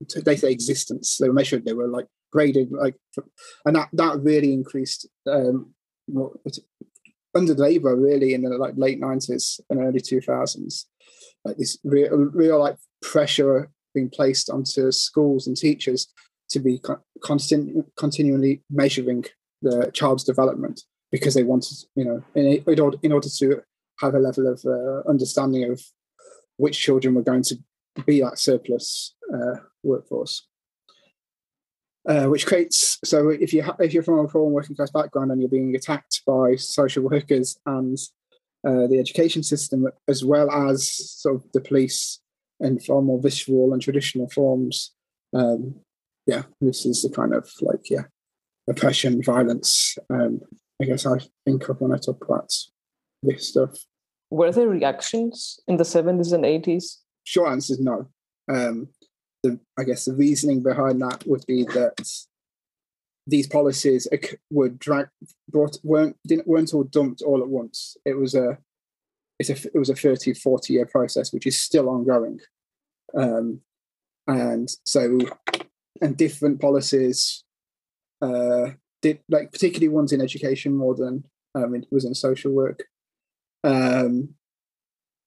to 0.08 0.22
day 0.22 0.38
existence. 0.42 1.18
They 1.18 1.28
were 1.28 1.34
measured. 1.34 1.64
They 1.64 1.72
were 1.72 1.88
like 1.88 2.06
graded, 2.32 2.70
like, 2.70 2.96
and 3.64 3.76
that 3.76 3.88
that 3.92 4.20
really 4.20 4.52
increased 4.52 5.08
um, 5.30 5.74
under 7.34 7.54
Labour, 7.54 7.96
really 7.96 8.34
in 8.34 8.42
the 8.42 8.50
like 8.50 8.74
late 8.76 9.00
nineties 9.00 9.60
and 9.68 9.80
early 9.80 10.00
two 10.00 10.20
thousands. 10.20 10.86
Like 11.44 11.56
this 11.56 11.78
real, 11.84 12.10
real 12.16 12.58
like 12.58 12.76
pressure 13.02 13.70
being 13.94 14.10
placed 14.10 14.50
onto 14.50 14.92
schools 14.92 15.46
and 15.46 15.56
teachers 15.56 16.06
to 16.50 16.60
be 16.60 16.80
constant, 17.22 17.86
continually 17.96 18.62
measuring 18.70 19.24
the 19.62 19.90
child's 19.92 20.24
development 20.24 20.82
because 21.12 21.34
they 21.34 21.42
wanted, 21.42 21.76
you 21.96 22.04
know, 22.04 22.22
in, 22.34 22.62
in, 22.66 22.80
order, 22.80 22.98
in 23.02 23.12
order 23.12 23.28
to 23.28 23.62
have 24.00 24.14
a 24.14 24.18
level 24.18 24.46
of 24.46 24.62
uh, 24.64 25.08
understanding 25.08 25.70
of 25.70 25.80
which 26.56 26.78
children 26.78 27.14
were 27.14 27.22
going 27.22 27.42
to 27.42 27.56
be 28.06 28.20
that 28.20 28.38
surplus 28.38 29.14
uh, 29.32 29.60
workforce. 29.82 30.46
Uh, 32.08 32.24
which 32.24 32.46
creates 32.46 32.98
so 33.04 33.28
if 33.28 33.52
you 33.52 33.62
ha- 33.62 33.76
if 33.78 33.92
you're 33.92 34.02
from 34.02 34.20
a 34.20 34.26
poor 34.26 34.48
working 34.48 34.74
class 34.74 34.90
background 34.90 35.30
and 35.30 35.38
you're 35.38 35.50
being 35.50 35.76
attacked 35.76 36.22
by 36.26 36.56
social 36.56 37.02
workers 37.02 37.58
and 37.66 37.98
uh, 38.66 38.86
the 38.86 38.98
education 38.98 39.42
system 39.42 39.86
as 40.08 40.24
well 40.24 40.50
as 40.50 40.90
sort 40.90 41.36
of 41.36 41.44
the 41.52 41.60
police 41.60 42.20
in 42.58 42.78
far 42.78 43.02
more 43.02 43.20
visceral 43.20 43.72
and 43.72 43.82
traditional 43.82 44.28
forms. 44.30 44.92
Um, 45.34 45.74
yeah, 46.26 46.44
this 46.60 46.86
is 46.86 47.02
the 47.02 47.10
kind 47.10 47.34
of 47.34 47.50
like 47.60 47.90
yeah, 47.90 48.04
oppression, 48.68 49.22
violence. 49.22 49.96
Um, 50.08 50.40
I 50.80 50.86
guess 50.86 51.06
I 51.06 51.18
think 51.44 51.68
of 51.68 51.80
when 51.80 51.92
I 51.92 51.98
talk 51.98 52.24
about 52.24 52.52
this 53.22 53.48
stuff. 53.48 53.76
Were 54.30 54.52
there 54.52 54.68
reactions 54.68 55.60
in 55.66 55.76
the 55.76 55.84
seventies 55.84 56.32
and 56.32 56.46
eighties? 56.46 56.98
Short 57.24 57.52
answer 57.52 57.74
is 57.74 57.80
no. 57.80 58.08
Um, 58.50 58.88
the, 59.42 59.58
I 59.78 59.84
guess 59.84 60.04
the 60.04 60.14
reasoning 60.14 60.62
behind 60.62 61.00
that 61.02 61.24
would 61.26 61.44
be 61.46 61.64
that 61.64 62.08
these 63.26 63.46
policies 63.46 64.08
were 64.50 64.68
drag, 64.68 65.08
brought 65.48 65.78
weren't 65.82 66.16
didn't 66.26 66.48
weren't 66.48 66.74
all 66.74 66.84
dumped 66.84 67.22
all 67.22 67.40
at 67.40 67.48
once. 67.48 67.96
It 68.04 68.18
was 68.18 68.34
a 68.34 68.58
it's 69.40 69.50
a 69.50 69.68
it 69.74 69.78
was 69.78 69.90
a 69.90 69.94
30 69.96 70.34
40 70.34 70.72
year 70.72 70.86
process 70.86 71.32
which 71.32 71.46
is 71.46 71.60
still 71.60 71.88
ongoing 71.88 72.38
um, 73.16 73.60
and 74.28 74.68
so 74.84 75.18
and 76.00 76.16
different 76.16 76.60
policies 76.60 77.42
uh, 78.20 78.70
did 79.00 79.20
like 79.30 79.50
particularly 79.50 79.88
ones 79.88 80.12
in 80.12 80.20
education 80.20 80.76
more 80.76 80.94
than 80.94 81.24
um, 81.54 81.74
it 81.74 81.86
was 81.90 82.04
in 82.04 82.14
social 82.14 82.52
work 82.52 82.84
um, 83.64 84.34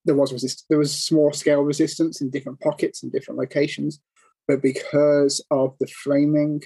there 0.06 0.16
was 0.16 0.34
resist- 0.34 0.66
there 0.70 0.80
was 0.80 0.92
small 0.92 1.32
scale 1.32 1.62
resistance 1.62 2.22
in 2.22 2.30
different 2.30 2.60
pockets 2.60 3.04
and 3.04 3.12
different 3.12 3.40
locations 3.40 4.00
but 4.48 4.62
because 4.62 5.44
of 5.52 5.76
the 5.80 5.88
framing 5.88 6.62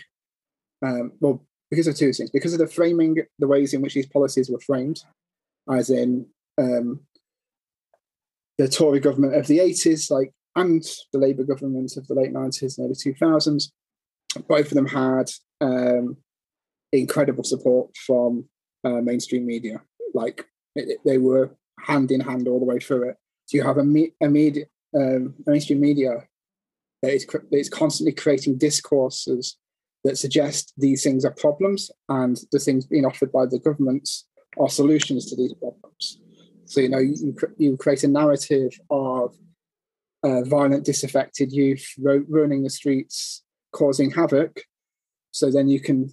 um, 0.86 1.12
well 1.20 1.46
because 1.70 1.88
of 1.88 1.96
two 1.96 2.14
things 2.14 2.32
because 2.32 2.54
of 2.54 2.60
the 2.60 2.68
framing 2.68 3.18
the 3.40 3.48
ways 3.48 3.74
in 3.74 3.82
which 3.82 3.94
these 3.94 4.08
policies 4.08 4.50
were 4.50 4.60
framed 4.60 5.02
as 5.70 5.90
in 5.90 6.26
um, 6.58 7.02
the 8.58 8.68
Tory 8.68 9.00
government 9.00 9.36
of 9.36 9.48
the 9.48 9.60
80s, 9.60 10.10
like 10.10 10.34
and 10.56 10.84
the 11.14 11.20
Labour 11.20 11.44
government 11.44 11.96
of 11.98 12.08
the 12.08 12.16
late 12.16 12.34
90s 12.34 12.78
and 12.78 12.86
early 12.86 12.96
2000s, 12.96 13.70
both 14.48 14.68
of 14.68 14.74
them 14.74 14.88
had 14.88 15.30
um, 15.62 16.18
incredible 16.92 17.44
support 17.44 17.96
from 17.96 18.46
uh, 18.84 19.02
mainstream 19.02 19.46
media. 19.46 19.82
Like 20.14 20.48
it, 20.76 21.00
they 21.06 21.20
were 21.20 21.52
hand 21.80 22.12
in 22.12 22.22
hand 22.22 22.48
all 22.48 22.60
the 22.60 22.66
way 22.66 22.80
through 22.80 23.10
it. 23.10 23.18
So 23.48 23.58
you 23.58 23.64
have 23.64 23.78
a, 23.78 23.84
me- 23.84 24.14
a 24.22 24.28
media, 24.28 24.66
um, 24.96 25.34
mainstream 25.46 25.80
media 25.80 26.28
that 27.02 27.14
is, 27.14 27.26
that 27.26 27.58
is 27.58 27.70
constantly 27.70 28.14
creating 28.14 28.58
discourses 28.58 29.58
that 30.04 30.18
suggest 30.18 30.74
these 30.78 31.04
things 31.04 31.26
are 31.26 31.32
problems 31.32 31.90
and 32.10 32.38
the 32.52 32.60
things 32.60 32.86
being 32.86 33.06
offered 33.06 33.32
by 33.32 33.46
the 33.46 33.60
governments 33.60 34.28
are 34.60 34.70
solutions 34.70 35.30
to 35.30 35.36
these 35.36 35.54
problems. 35.54 36.20
So 36.66 36.82
you 36.82 36.90
know 36.90 37.00
you, 37.00 37.36
you 37.58 37.78
create 37.78 38.04
a 38.04 38.08
narrative 38.08 38.78
of 38.90 39.36
uh, 40.24 40.44
violent, 40.44 40.86
disaffected 40.86 41.52
youth 41.52 41.94
ro- 42.00 42.26
the 42.28 42.70
streets, 42.70 43.44
causing 43.72 44.12
havoc. 44.12 44.62
So 45.32 45.52
then 45.52 45.70
you 45.70 45.80
can. 45.80 46.10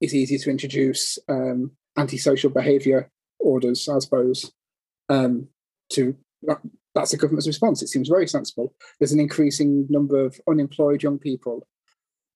It's 0.00 0.14
easy 0.14 0.38
to 0.38 0.50
introduce 0.50 1.18
um, 1.28 1.72
antisocial 1.96 2.50
behaviour 2.50 3.10
orders, 3.38 3.88
I 3.88 3.98
suppose. 3.98 4.50
Um, 5.08 5.48
to 5.90 6.16
that's 6.94 7.12
the 7.12 7.16
government's 7.16 7.46
response. 7.46 7.82
It 7.82 7.88
seems 7.88 8.08
very 8.08 8.26
sensible. 8.26 8.74
There's 8.98 9.12
an 9.12 9.20
increasing 9.20 9.86
number 9.88 10.24
of 10.24 10.40
unemployed 10.48 11.02
young 11.02 11.18
people. 11.18 11.66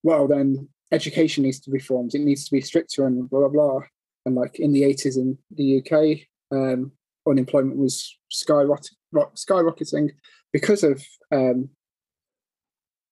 Well, 0.03 0.29
then 0.29 0.69
education 0.93 1.43
needs 1.43 1.61
to 1.61 1.71
be 1.71 1.79
reformed. 1.79 2.15
It 2.15 2.21
needs 2.21 2.45
to 2.45 2.53
be 2.53 2.61
stricter 2.61 3.07
and 3.07 3.29
blah 3.29 3.41
blah 3.41 3.49
blah. 3.49 3.81
And 4.27 4.35
like 4.35 4.59
in 4.59 4.73
the 4.73 4.83
80s 4.83 5.17
in 5.17 5.37
the 5.51 5.79
UK, 5.81 6.27
um, 6.51 6.93
unemployment 7.29 7.77
was 7.77 8.17
skyrocketing 8.33 10.11
because 10.53 10.83
of 10.83 11.05
um, 11.33 11.69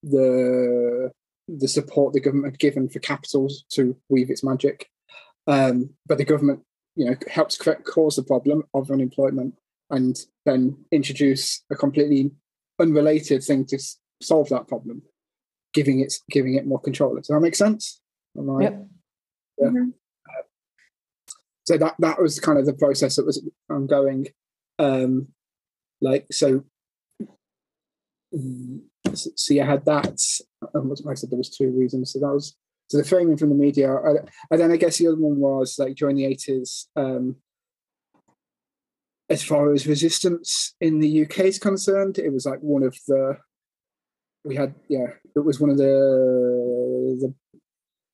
the 0.02 1.10
the 1.48 1.68
support 1.68 2.12
the 2.12 2.20
government 2.20 2.54
had 2.54 2.60
given 2.60 2.88
for 2.88 2.98
capitals 3.00 3.64
to 3.72 3.96
weave 4.08 4.30
its 4.30 4.44
magic. 4.44 4.88
Um, 5.46 5.90
but 6.06 6.18
the 6.18 6.24
government, 6.24 6.60
you 6.94 7.04
know, 7.04 7.16
helped 7.28 7.58
correct, 7.58 7.84
cause 7.84 8.16
the 8.16 8.22
problem 8.22 8.62
of 8.74 8.90
unemployment 8.90 9.54
and 9.92 10.18
then 10.44 10.76
introduce 10.90 11.62
a 11.70 11.76
completely 11.76 12.32
unrelated 12.80 13.44
thing 13.44 13.64
to 13.66 13.78
solve 14.20 14.48
that 14.48 14.66
problem, 14.66 15.02
giving 15.72 16.00
it 16.00 16.14
giving 16.30 16.54
it 16.54 16.66
more 16.66 16.80
control. 16.80 17.14
Does 17.14 17.28
that 17.28 17.38
make 17.38 17.54
sense? 17.54 18.00
Am 18.36 18.50
I, 18.50 18.62
yep. 18.62 18.86
Yeah. 19.58 19.68
Mm-hmm 19.68 19.90
so 21.64 21.78
that 21.78 21.94
that 21.98 22.20
was 22.20 22.40
kind 22.40 22.58
of 22.58 22.66
the 22.66 22.72
process 22.72 23.16
that 23.16 23.26
was 23.26 23.42
ongoing 23.70 24.28
um 24.78 25.28
like 26.00 26.26
so 26.30 26.64
so 29.14 29.54
you 29.54 29.62
had 29.62 29.84
that 29.84 30.20
um, 30.74 30.92
I 31.08 31.14
said 31.14 31.30
there 31.30 31.38
was 31.38 31.50
two 31.50 31.70
reasons 31.70 32.12
so 32.12 32.20
that 32.20 32.32
was 32.32 32.56
so 32.88 32.98
the 32.98 33.04
framing 33.04 33.36
from 33.36 33.50
the 33.50 33.54
media 33.54 33.94
and 33.94 34.60
then 34.60 34.72
I 34.72 34.76
guess 34.76 34.98
the 34.98 35.08
other 35.08 35.16
one 35.16 35.38
was 35.38 35.78
like 35.78 35.96
during 35.96 36.16
the 36.16 36.24
80s 36.24 36.86
um 36.96 37.36
as 39.28 39.42
far 39.42 39.72
as 39.72 39.86
resistance 39.86 40.74
in 40.80 41.00
the 41.00 41.24
UK 41.24 41.40
is 41.40 41.58
concerned 41.58 42.18
it 42.18 42.32
was 42.32 42.46
like 42.46 42.60
one 42.60 42.82
of 42.82 42.96
the 43.06 43.36
we 44.44 44.56
had 44.56 44.74
yeah 44.88 45.06
it 45.36 45.40
was 45.40 45.60
one 45.60 45.70
of 45.70 45.78
the 45.78 47.18
the 47.20 47.34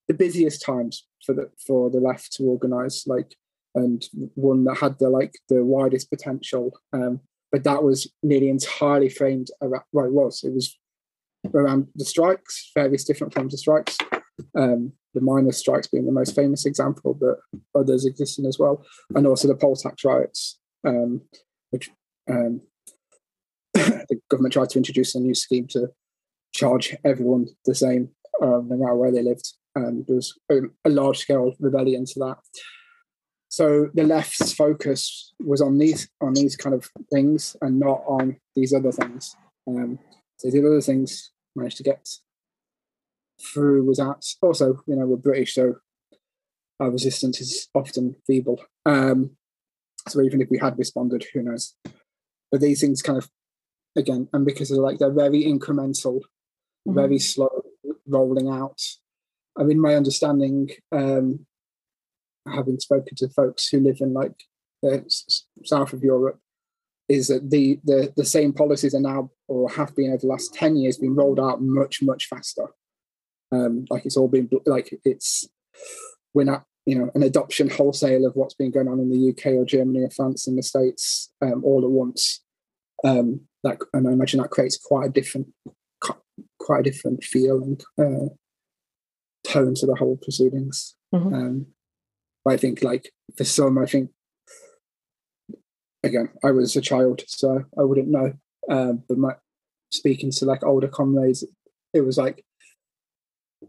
the 0.09 0.15
busiest 0.15 0.63
times 0.63 1.07
for 1.25 1.35
the 1.35 1.51
for 1.67 1.91
the 1.91 2.01
left 2.01 2.33
to 2.33 2.45
organize 2.45 3.05
like 3.07 3.35
and 3.75 4.05
one 4.35 4.65
that 4.65 4.79
had 4.79 4.99
the 4.99 5.09
like 5.09 5.35
the 5.49 5.65
widest 5.65 6.11
potential 6.11 6.73
um 6.93 7.21
but 7.51 7.65
that 7.65 7.83
was 7.83 8.11
nearly 8.23 8.49
entirely 8.49 9.09
framed 9.09 9.49
around 9.63 9.85
well 9.93 10.07
it 10.07 10.13
was 10.13 10.45
it 10.45 10.53
was 10.53 10.79
around 11.55 11.87
the 11.95 12.05
strikes 12.05 12.71
various 12.75 13.05
different 13.05 13.33
forms 13.33 13.55
of 13.55 13.61
strikes 13.61 13.97
um 14.57 14.93
the 15.15 15.21
miners' 15.21 15.59
strikes 15.59 15.89
being 15.89 16.07
the 16.07 16.13
most 16.13 16.35
famous 16.35 16.67
example, 16.67 17.15
but 17.15 17.39
others 17.79 18.07
existing 18.07 18.47
as 18.47 18.59
well, 18.59 18.85
and 19.15 19.27
also 19.27 19.49
the 19.49 19.55
poll 19.55 19.77
tax 19.77 20.05
riots, 20.05 20.58
um, 20.87 21.23
which 21.71 21.91
um, 22.31 22.61
the 23.75 24.21
government 24.31 24.53
tried 24.53 24.71
to 24.71 24.79
introduce 24.79 25.15
a 25.15 25.21
new 25.21 25.35
scheme 25.35 25.67
to 25.69 25.89
charge 26.55 26.97
everyone 27.05 27.47
the 27.65 27.75
same, 27.75 28.11
um, 28.43 28.69
no 28.69 28.77
matter 28.77 28.95
where 28.95 29.13
they 29.13 29.23
lived, 29.23 29.53
and 29.75 30.07
there 30.07 30.17
was 30.17 30.39
a, 30.51 30.61
a 30.85 30.91
large 30.91 31.19
scale 31.19 31.55
rebellion 31.61 32.05
to 32.07 32.19
that. 32.21 32.39
So 33.51 33.89
the 33.95 34.05
left's 34.05 34.53
focus 34.53 35.33
was 35.41 35.61
on 35.61 35.79
these 35.79 36.09
on 36.21 36.35
these 36.35 36.55
kind 36.55 36.75
of 36.75 36.89
things 37.13 37.57
and 37.63 37.81
not 37.81 38.03
on 38.07 38.37
these 38.55 38.75
other 38.75 38.93
things. 38.93 39.35
Um, 39.67 39.99
so 40.37 40.51
the 40.51 40.61
other 40.61 40.81
things 40.81 41.33
managed 41.57 41.79
to 41.79 41.83
get 41.83 42.07
through 43.41 43.85
without. 43.85 44.25
Also, 44.43 44.83
you 44.87 44.97
know, 44.97 45.07
we're 45.07 45.17
British, 45.17 45.55
so 45.55 45.77
our 46.81 46.91
resistance 46.91 47.41
is 47.41 47.69
often 47.75 48.17
feeble. 48.27 48.61
Um, 48.85 49.38
so 50.11 50.23
even 50.23 50.41
if 50.41 50.49
we 50.51 50.59
had 50.59 50.79
responded, 50.79 51.25
who 51.33 51.43
knows? 51.43 51.75
But 52.51 52.61
these 52.61 52.81
things 52.81 53.03
kind 53.03 53.19
of, 53.19 53.29
again, 53.97 54.29
and 54.33 54.45
because 54.45 54.71
they're 54.71 54.79
like 54.79 54.99
they're 54.99 55.13
very 55.13 55.45
incremental, 55.45 56.21
mm-hmm. 56.21 56.95
very 56.95 57.19
slow 57.19 57.63
rolling 58.07 58.49
out. 58.49 58.81
I 59.59 59.65
mean, 59.65 59.81
my 59.81 59.95
understanding, 59.95 60.71
um, 60.93 61.47
having 62.47 62.79
spoken 62.79 63.17
to 63.17 63.29
folks 63.29 63.69
who 63.69 63.81
live 63.81 63.99
in 64.01 64.15
like 64.15 64.45
the 64.83 65.05
south 65.65 65.93
of 65.93 66.03
Europe, 66.03 66.39
is 67.09 67.29
that 67.29 67.51
the 67.51 67.81
the 67.85 68.13
the 68.17 68.25
same 68.25 68.53
policies 68.53 68.95
are 68.95 69.01
now 69.01 69.31
or 69.49 69.71
have 69.71 69.95
been 69.97 70.11
over 70.11 70.19
the 70.19 70.27
last 70.27 70.55
ten 70.55 70.77
years 70.77 70.99
been 70.99 71.15
rolled 71.17 71.41
out 71.41 71.61
much 71.63 72.03
much 72.03 72.27
faster. 72.27 72.69
Um, 73.51 73.87
like 73.91 74.05
it's 74.05 74.17
all 74.17 74.29
been 74.29 74.49
like 74.67 74.99
it's 75.05 75.49
we're 76.35 76.45
not 76.45 76.65
you 76.89 76.99
know 76.99 77.11
an 77.15 77.23
adoption 77.23 77.69
wholesale 77.69 78.25
of 78.25 78.35
what's 78.35 78.55
been 78.55 78.71
going 78.71 78.89
on 78.89 78.99
in 78.99 79.11
the 79.11 79.31
UK 79.31 79.53
or 79.53 79.67
Germany 79.67 80.01
or 80.05 80.11
France 80.11 80.47
and 80.47 80.57
the 80.57 80.63
States 80.63 81.31
um, 81.43 81.63
all 81.63 81.85
at 81.85 81.91
once. 81.91 82.43
Um, 83.05 83.43
that 83.63 83.79
and 83.93 84.09
I 84.09 84.13
imagine 84.13 84.41
that 84.41 84.49
creates 84.49 84.79
quite 84.79 85.07
a 85.07 85.13
different 85.13 85.49
quite 86.59 86.81
a 86.81 86.91
different 86.91 87.23
feel 87.23 87.63
and 87.63 87.85
uh, 88.01 88.33
tone 89.47 89.75
to 89.75 89.87
the 89.87 89.97
whole 89.97 90.17
proceedings. 90.17 90.97
Mm-hmm. 91.15 91.35
Um, 91.35 91.67
I 92.49 92.57
think 92.57 92.83
like 92.83 93.13
for 93.37 93.45
some, 93.45 93.77
I 93.77 93.85
think 93.85 94.09
again, 96.03 96.31
I 96.43 96.53
was 96.53 96.75
a 96.75 96.81
child, 96.81 97.23
so 97.27 97.65
I 97.79 97.83
wouldn't 97.83 98.09
know. 98.09 98.33
Uh, 98.71 98.93
but 99.07 99.19
my 99.19 99.35
speaking 99.93 100.31
to 100.31 100.47
like 100.47 100.65
older 100.65 100.89
comrades, 100.89 101.45
it 101.93 102.01
was 102.01 102.17
like 102.17 102.47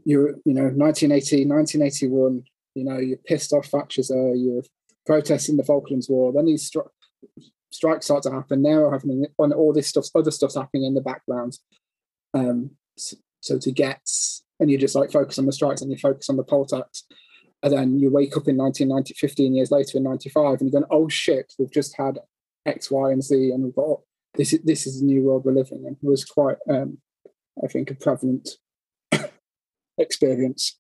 you're, 0.06 0.36
you 0.46 0.54
know, 0.54 0.70
1980, 0.70 1.46
1981, 1.48 2.44
you 2.76 2.84
know, 2.84 2.98
you're 2.98 3.18
pissed 3.18 3.54
off 3.54 3.68
Thatcher, 3.68 4.02
you're 4.36 4.64
protesting 5.06 5.58
the 5.58 5.64
Falklands 5.64 6.10
War, 6.10 6.32
then 6.34 6.46
these 6.46 6.70
stri- 6.70 6.90
strikes 7.72 8.06
start 8.06 8.24
to 8.24 8.32
happen. 8.32 8.62
Now 8.62 8.86
are 8.86 8.92
happening 8.92 9.26
on 9.38 9.54
all 9.54 9.74
this 9.74 9.88
stuff, 9.88 10.08
other 10.16 10.32
stuff's 10.32 10.56
happening 10.56 10.86
in 10.86 10.94
the 10.94 11.02
background. 11.02 11.58
Um, 12.34 12.72
so, 12.98 13.18
so 13.42 13.60
to 13.60 13.72
get, 13.72 14.02
and 14.60 14.70
you 14.70 14.78
just 14.78 14.96
like 14.96 15.12
focus 15.12 15.40
on 15.40 15.46
the 15.46 15.54
strikes 15.54 15.82
and 15.82 15.92
you 15.92 15.98
focus 15.98 16.30
on 16.30 16.38
the 16.38 16.44
poll 16.44 16.66
tax. 16.66 17.06
And 17.62 17.74
then 17.74 18.00
you 18.00 18.10
wake 18.10 18.38
up 18.38 18.48
in 18.48 18.56
1990, 18.56 19.16
15 19.16 19.54
years 19.54 19.72
later 19.72 19.98
in 19.98 20.04
95, 20.04 20.62
and 20.62 20.72
you're 20.72 20.80
going, 20.80 20.90
oh 20.92 21.10
shit, 21.10 21.54
we've 21.60 21.72
just 21.72 21.98
had 21.98 22.20
X, 22.66 22.90
Y, 22.90 23.12
and 23.12 23.24
Z, 23.24 23.52
and 23.52 23.64
we've 23.64 23.76
got 23.76 24.00
this 24.36 24.54
is 24.54 24.62
this 24.62 24.88
is 24.88 25.00
the 25.00 25.06
new 25.06 25.24
world 25.24 25.44
we're 25.44 25.54
living 25.54 25.86
in. 25.86 25.94
It 25.94 25.98
was 26.02 26.24
quite, 26.24 26.58
um, 26.70 27.00
I 27.62 27.68
think, 27.68 27.92
a 27.92 27.96
prevalent 27.96 28.50
experience. 29.98 30.79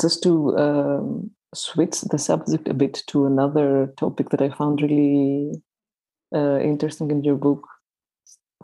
Just 0.00 0.22
to 0.22 0.56
um, 0.56 1.30
switch 1.54 2.00
the 2.00 2.18
subject 2.18 2.68
a 2.68 2.74
bit 2.74 3.02
to 3.08 3.26
another 3.26 3.92
topic 3.98 4.30
that 4.30 4.40
I 4.40 4.48
found 4.50 4.80
really 4.80 5.62
uh, 6.34 6.58
interesting 6.60 7.10
in 7.10 7.22
your 7.22 7.36
book, 7.36 7.66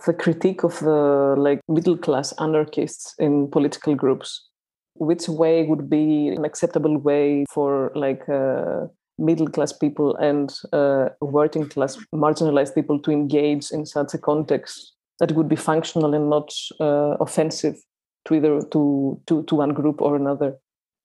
the 0.07 0.15
critique 0.15 0.63
of 0.63 0.79
the 0.81 1.35
like 1.37 1.61
middle 1.69 1.99
class 1.99 2.33
anarchists 2.39 3.15
in 3.19 3.51
political 3.51 3.95
groups. 3.95 4.47
Which 4.95 5.29
way 5.29 5.65
would 5.65 5.89
be 5.89 6.29
an 6.29 6.45
acceptable 6.45 6.99
way 6.99 7.45
for 7.49 7.93
like 7.95 8.29
uh, 8.29 8.87
middle 9.19 9.49
class 9.49 9.73
people 9.73 10.17
and 10.17 10.53
uh, 10.73 11.11
working 11.21 11.69
class 11.69 11.99
marginalized 12.15 12.75
people 12.75 12.99
to 13.01 13.11
engage 13.11 13.71
in 13.71 13.85
such 13.85 14.15
a 14.15 14.19
context 14.19 14.95
that 15.21 15.33
would 15.33 15.49
be 15.49 15.57
functional 15.57 16.15
and 16.15 16.31
not 16.31 16.53
uh, 16.81 17.17
offensive 17.21 17.77
to 18.25 18.35
either 18.35 18.61
to, 18.73 19.21
to 19.27 19.43
to 19.45 19.55
one 19.55 19.71
group 19.71 20.01
or 20.01 20.17
another 20.17 20.57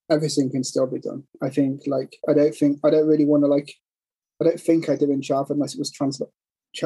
everything 0.09 0.49
can 0.49 0.63
still 0.63 0.87
be 0.87 0.99
done. 0.99 1.23
I 1.41 1.49
think 1.49 1.83
like 1.87 2.17
i 2.29 2.33
don't 2.33 2.55
think 2.55 2.79
i 2.83 2.89
don't 2.89 3.07
really 3.07 3.25
want 3.25 3.43
to 3.43 3.47
like 3.47 3.73
i 4.41 4.45
don't 4.45 4.59
think 4.59 4.89
i 4.89 4.95
do 4.95 5.11
in 5.11 5.21
Chav 5.21 5.49
unless 5.49 5.73
it 5.73 5.79
was 5.79 5.91
transla- 5.91 6.31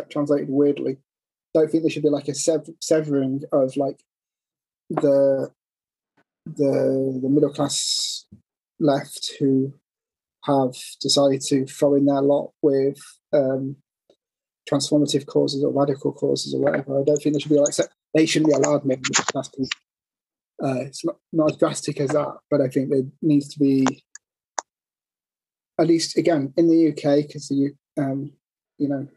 translated 0.09 0.49
weirdly. 0.49 0.97
I 1.55 1.59
don't 1.59 1.71
think 1.71 1.83
there 1.83 1.89
should 1.89 2.03
be 2.03 2.09
like 2.09 2.27
a 2.27 2.35
sev- 2.35 2.69
severing 2.81 3.41
of 3.51 3.75
like 3.77 3.99
the 4.89 5.51
the 6.45 7.19
the 7.21 7.29
middle 7.29 7.53
class 7.53 8.25
left 8.79 9.31
who 9.39 9.73
have 10.43 10.75
decided 11.01 11.41
to 11.41 11.65
throw 11.65 11.95
in 11.95 12.05
their 12.05 12.21
lot 12.21 12.51
with 12.61 12.97
um, 13.33 13.75
transformative 14.69 15.25
causes 15.25 15.63
or 15.63 15.71
radical 15.73 16.13
causes 16.13 16.53
or 16.53 16.61
whatever. 16.61 16.99
I 16.99 17.03
don't 17.03 17.17
think 17.17 17.33
there 17.33 17.39
should 17.39 17.51
be 17.51 17.59
like 17.59 17.75
they 18.13 18.25
shouldn't 18.25 18.51
be 18.51 18.55
allowed 18.55 18.85
maybe 18.85 19.01
uh, 20.63 20.81
it's 20.81 21.05
not, 21.05 21.17
not 21.31 21.51
as 21.51 21.57
drastic 21.57 21.99
as 21.99 22.09
that, 22.09 22.37
but 22.49 22.61
I 22.61 22.67
think 22.67 22.89
there 22.89 23.03
needs 23.21 23.47
to 23.49 23.59
be 23.59 23.85
at 25.79 25.87
least 25.87 26.17
again 26.17 26.53
in 26.57 26.67
the 26.67 26.89
UK 26.89 27.27
because 27.27 27.47
the 27.49 27.73
um, 27.97 28.31
you 28.77 28.87
know 28.89 29.07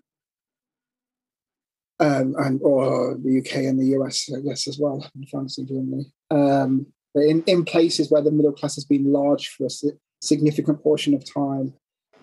um, 1.98 2.34
and 2.38 2.60
or 2.62 3.16
the 3.22 3.38
UK 3.38 3.64
and 3.64 3.78
the 3.78 3.98
US 3.98 4.30
I 4.34 4.40
guess 4.40 4.68
as 4.68 4.78
well 4.78 5.06
and 5.14 5.28
France 5.28 5.58
and 5.58 5.68
Germany. 5.68 6.12
Um, 6.30 6.86
but 7.14 7.24
in, 7.24 7.42
in 7.44 7.64
places 7.64 8.10
where 8.10 8.22
the 8.22 8.30
middle 8.30 8.52
class 8.52 8.76
has 8.76 8.84
been 8.84 9.12
large 9.12 9.48
for 9.48 9.66
a 9.66 9.90
significant 10.22 10.82
portion 10.82 11.12
of 11.14 11.24
time 11.24 11.74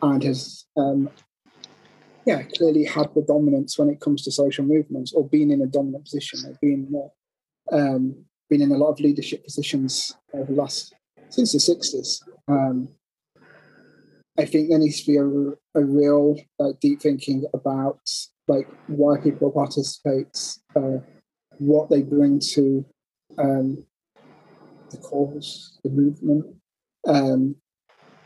and 0.01 0.23
has 0.23 0.65
um, 0.77 1.10
yeah 2.25 2.43
clearly 2.43 2.86
had 2.86 3.13
the 3.15 3.21
dominance 3.21 3.80
when 3.80 3.89
it 3.89 3.99
comes 3.99 4.23
to 4.23 4.32
social 4.32 4.63
movements 4.63 5.13
or 5.13 5.27
been 5.27 5.51
in 5.51 5.62
a 5.62 5.67
dominant 5.67 6.06
position 6.06 6.39
or 6.45 6.58
been 6.62 6.88
more 6.91 7.12
um, 7.71 8.27
been 8.50 8.62
in 8.62 8.72
a 8.72 8.78
lot 8.78 8.92
of 8.92 9.00
leadership 9.00 9.44
positions 9.44 10.16
over 10.34 10.46
the 10.46 10.54
last 10.54 10.94
since 11.30 11.52
the 11.52 11.60
60s 11.60 12.22
um, 12.48 12.88
i 14.40 14.46
think 14.46 14.70
there 14.70 14.80
needs 14.80 15.02
to 15.02 15.12
be 15.12 15.18
a, 15.18 15.82
a 15.82 15.84
real 15.84 16.36
like 16.60 16.80
deep 16.80 17.02
thinking 17.02 17.46
about 17.54 18.00
like 18.48 18.68
why 18.88 19.18
people 19.20 19.52
participate 19.52 20.38
uh, 20.76 20.98
what 21.58 21.90
they 21.90 22.02
bring 22.02 22.40
to 22.40 22.86
um, 23.38 23.84
the 24.90 24.98
cause 24.98 25.80
the 25.84 25.90
movement 25.90 26.46
um, 27.08 27.56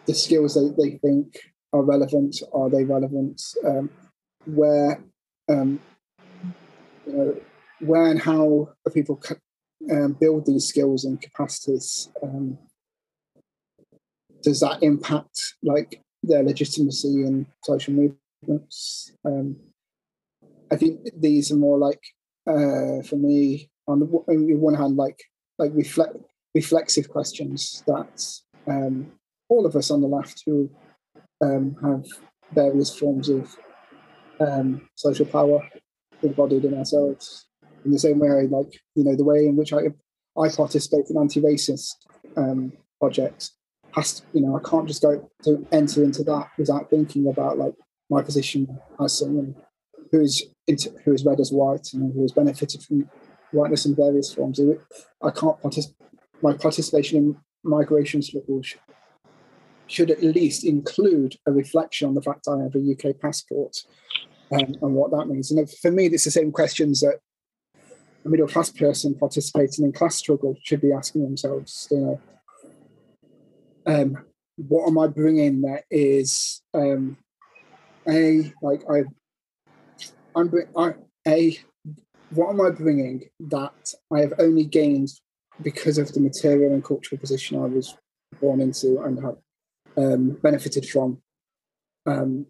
the 0.05 0.13
skills 0.13 0.55
they, 0.55 0.83
they 0.83 0.97
think 0.97 1.37
are 1.73 1.83
relevant 1.83 2.35
are 2.53 2.69
they 2.69 2.83
relevant 2.83 3.41
um, 3.65 3.89
where 4.45 5.03
um, 5.49 5.79
you 7.07 7.13
know 7.13 7.35
where 7.79 8.05
and 8.05 8.21
how 8.21 8.69
are 8.85 8.91
people 8.91 9.19
um, 9.91 10.13
build 10.13 10.45
these 10.45 10.65
skills 10.65 11.05
and 11.05 11.21
capacities 11.21 12.09
um, 12.23 12.57
does 14.41 14.59
that 14.59 14.81
impact 14.81 15.55
like 15.63 16.01
their 16.23 16.43
legitimacy 16.43 17.23
in 17.25 17.45
social 17.63 17.93
movements 17.93 19.11
um, 19.25 19.55
i 20.71 20.75
think 20.75 20.99
these 21.17 21.51
are 21.51 21.57
more 21.57 21.77
like 21.77 22.01
uh, 22.47 23.01
for 23.03 23.15
me 23.15 23.69
on 23.87 23.99
the 23.99 24.05
on 24.05 24.59
one 24.59 24.73
hand 24.73 24.95
like 24.95 25.19
like 25.57 25.71
reflect 25.73 26.17
reflexive 26.53 27.09
questions 27.09 27.83
that 27.87 28.25
um, 28.67 29.11
all 29.49 29.65
of 29.65 29.75
us 29.75 29.91
on 29.91 30.01
the 30.01 30.07
left 30.07 30.43
who 30.45 30.69
um, 31.41 31.75
have 31.81 32.05
various 32.53 32.97
forms 32.97 33.29
of 33.29 33.55
um, 34.39 34.87
social 34.95 35.25
power 35.25 35.67
embodied 36.23 36.65
in 36.65 36.77
ourselves. 36.77 37.47
In 37.85 37.91
the 37.91 37.99
same 37.99 38.19
way, 38.19 38.47
like 38.47 38.79
you 38.95 39.03
know, 39.03 39.15
the 39.15 39.23
way 39.23 39.45
in 39.47 39.55
which 39.55 39.73
I 39.73 39.89
I 40.37 40.49
participate 40.49 41.09
in 41.09 41.17
anti-racist 41.17 41.95
um, 42.37 42.73
projects 42.99 43.53
has 43.93 44.13
to, 44.13 44.23
you 44.33 44.41
know 44.41 44.55
I 44.55 44.67
can't 44.67 44.87
just 44.87 45.01
go 45.01 45.29
to 45.43 45.67
enter 45.71 46.03
into 46.03 46.23
that 46.23 46.49
without 46.57 46.89
thinking 46.89 47.27
about 47.27 47.57
like 47.57 47.73
my 48.09 48.21
position 48.21 48.79
as 49.03 49.17
someone 49.17 49.55
who's 50.11 50.43
into, 50.67 50.91
who 51.03 51.13
is 51.13 51.25
read 51.25 51.39
as 51.39 51.51
white 51.51 51.93
and 51.93 52.13
who 52.13 52.21
has 52.21 52.31
benefited 52.31 52.83
from 52.83 53.09
whiteness 53.51 53.85
in 53.85 53.95
various 53.95 54.33
forms. 54.33 54.59
I 55.23 55.31
can't 55.31 55.61
participate. 55.61 55.97
My 56.41 56.53
participation 56.53 57.17
in 57.17 57.37
migration 57.63 58.21
struggles 58.21 58.75
should 59.87 60.09
at 60.09 60.23
least 60.23 60.63
include 60.63 61.35
a 61.45 61.51
reflection 61.51 62.07
on 62.07 62.15
the 62.15 62.21
fact 62.21 62.47
I 62.47 62.63
have 62.63 62.75
a 62.75 62.91
UK 62.91 63.19
passport 63.19 63.77
um, 64.51 64.75
and 64.81 64.95
what 64.95 65.11
that 65.11 65.27
means. 65.27 65.51
And 65.51 65.69
for 65.69 65.91
me, 65.91 66.07
it's 66.07 66.23
the 66.23 66.31
same 66.31 66.51
questions 66.51 67.01
that 67.01 67.19
a 68.23 68.29
middle 68.29 68.47
class 68.47 68.69
person 68.69 69.15
participating 69.15 69.85
in 69.85 69.91
class 69.91 70.15
struggle 70.15 70.55
should 70.63 70.81
be 70.81 70.91
asking 70.91 71.23
themselves. 71.23 71.87
You 71.91 71.99
know, 71.99 72.21
um, 73.85 74.17
what 74.57 74.87
am 74.87 74.99
I 74.99 75.07
bringing 75.07 75.61
that 75.61 75.83
is 75.89 76.61
um, 76.73 77.17
a 78.07 78.53
like 78.61 78.83
I 78.89 79.03
I'm 80.35 80.51
I, 80.77 80.93
a 81.27 81.57
what 82.29 82.49
am 82.49 82.61
I 82.61 82.69
bringing 82.69 83.29
that 83.39 83.93
I 84.13 84.19
have 84.19 84.33
only 84.39 84.65
gained 84.65 85.09
because 85.61 85.97
of 85.97 86.13
the 86.13 86.19
material 86.19 86.73
and 86.73 86.83
cultural 86.83 87.19
position 87.19 87.57
I 87.57 87.65
was 87.65 87.95
born 88.39 88.61
into 88.61 89.01
and 89.01 89.23
have 89.23 89.37
um, 89.97 90.37
benefited 90.41 90.87
from. 90.87 91.21
Um, 92.05 92.47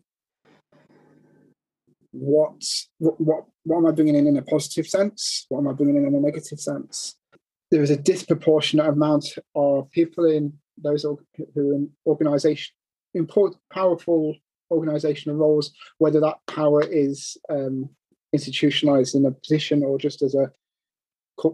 what, 2.11 2.63
what 2.97 3.45
what 3.63 3.77
am 3.77 3.85
I 3.85 3.91
bringing 3.91 4.15
in 4.15 4.27
in 4.27 4.37
a 4.37 4.41
positive 4.41 4.87
sense? 4.87 5.45
What 5.49 5.59
am 5.59 5.67
I 5.67 5.73
bringing 5.73 5.97
in 5.97 6.05
in 6.05 6.15
a 6.15 6.19
negative 6.19 6.59
sense? 6.59 7.15
There 7.69 7.83
is 7.83 7.89
a 7.89 7.97
disproportionate 7.97 8.87
amount 8.87 9.25
of 9.55 9.89
people 9.91 10.25
in 10.25 10.53
those 10.77 11.03
who 11.03 11.19
are 11.55 11.73
in 11.73 11.89
organisation, 12.05 12.73
important, 13.13 13.61
powerful 13.71 14.35
organisational 14.71 15.37
roles, 15.37 15.71
whether 15.99 16.19
that 16.19 16.37
power 16.47 16.81
is 16.81 17.37
um, 17.49 17.89
institutionalized 18.33 19.15
in 19.15 19.25
a 19.25 19.31
position 19.31 19.83
or 19.83 19.97
just 19.97 20.21
as 20.21 20.33
a 20.33 20.51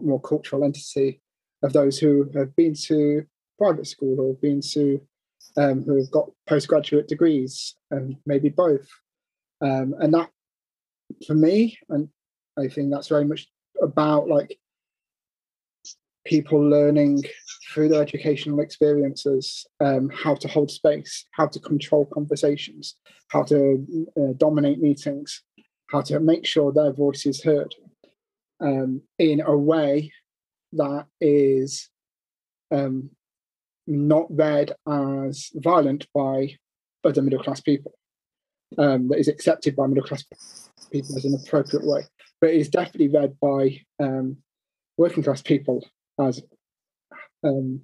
more 0.02 0.20
cultural 0.20 0.64
entity 0.64 1.20
of 1.62 1.72
those 1.72 1.98
who 1.98 2.30
have 2.34 2.54
been 2.56 2.74
to 2.74 3.24
private 3.58 3.86
school 3.86 4.20
or 4.20 4.34
been 4.34 4.60
to 4.60 5.00
um, 5.56 5.82
who 5.84 5.96
have 5.96 6.10
got 6.10 6.30
postgraduate 6.48 7.08
degrees 7.08 7.74
and 7.90 8.16
maybe 8.26 8.48
both. 8.48 8.86
Um, 9.60 9.94
and 9.98 10.14
that, 10.14 10.30
for 11.26 11.34
me, 11.34 11.78
and 11.88 12.08
I 12.58 12.68
think 12.68 12.90
that's 12.90 13.08
very 13.08 13.24
much 13.24 13.48
about 13.80 14.28
like 14.28 14.58
people 16.26 16.60
learning 16.60 17.24
through 17.72 17.88
their 17.88 18.02
educational 18.02 18.60
experiences 18.60 19.66
um, 19.80 20.10
how 20.10 20.34
to 20.34 20.48
hold 20.48 20.70
space, 20.70 21.24
how 21.32 21.46
to 21.46 21.58
control 21.60 22.04
conversations, 22.06 22.96
how 23.28 23.42
to 23.42 24.06
uh, 24.20 24.32
dominate 24.36 24.80
meetings, 24.80 25.42
how 25.90 26.02
to 26.02 26.20
make 26.20 26.46
sure 26.46 26.72
their 26.72 26.92
voice 26.92 27.24
is 27.24 27.42
heard 27.42 27.74
um, 28.60 29.00
in 29.18 29.40
a 29.40 29.56
way 29.56 30.12
that 30.72 31.06
is 31.20 31.88
um, 32.70 33.10
not 33.86 34.26
read 34.30 34.74
as 34.86 35.50
violent 35.54 36.06
by 36.14 36.54
other 37.04 37.22
middle 37.22 37.42
class 37.42 37.60
people, 37.60 37.92
um, 38.76 39.08
that 39.08 39.18
is 39.18 39.28
accepted 39.28 39.74
by 39.74 39.86
middle 39.86 40.04
class 40.04 40.24
people 40.90 41.16
as 41.16 41.24
an 41.24 41.34
appropriate 41.34 41.86
way, 41.86 42.02
but 42.40 42.50
is 42.50 42.68
definitely 42.68 43.08
read 43.08 43.38
by 43.40 43.80
um, 44.00 44.36
working 44.96 45.22
class 45.22 45.42
people 45.42 45.86
as 46.20 46.42
um, 47.44 47.80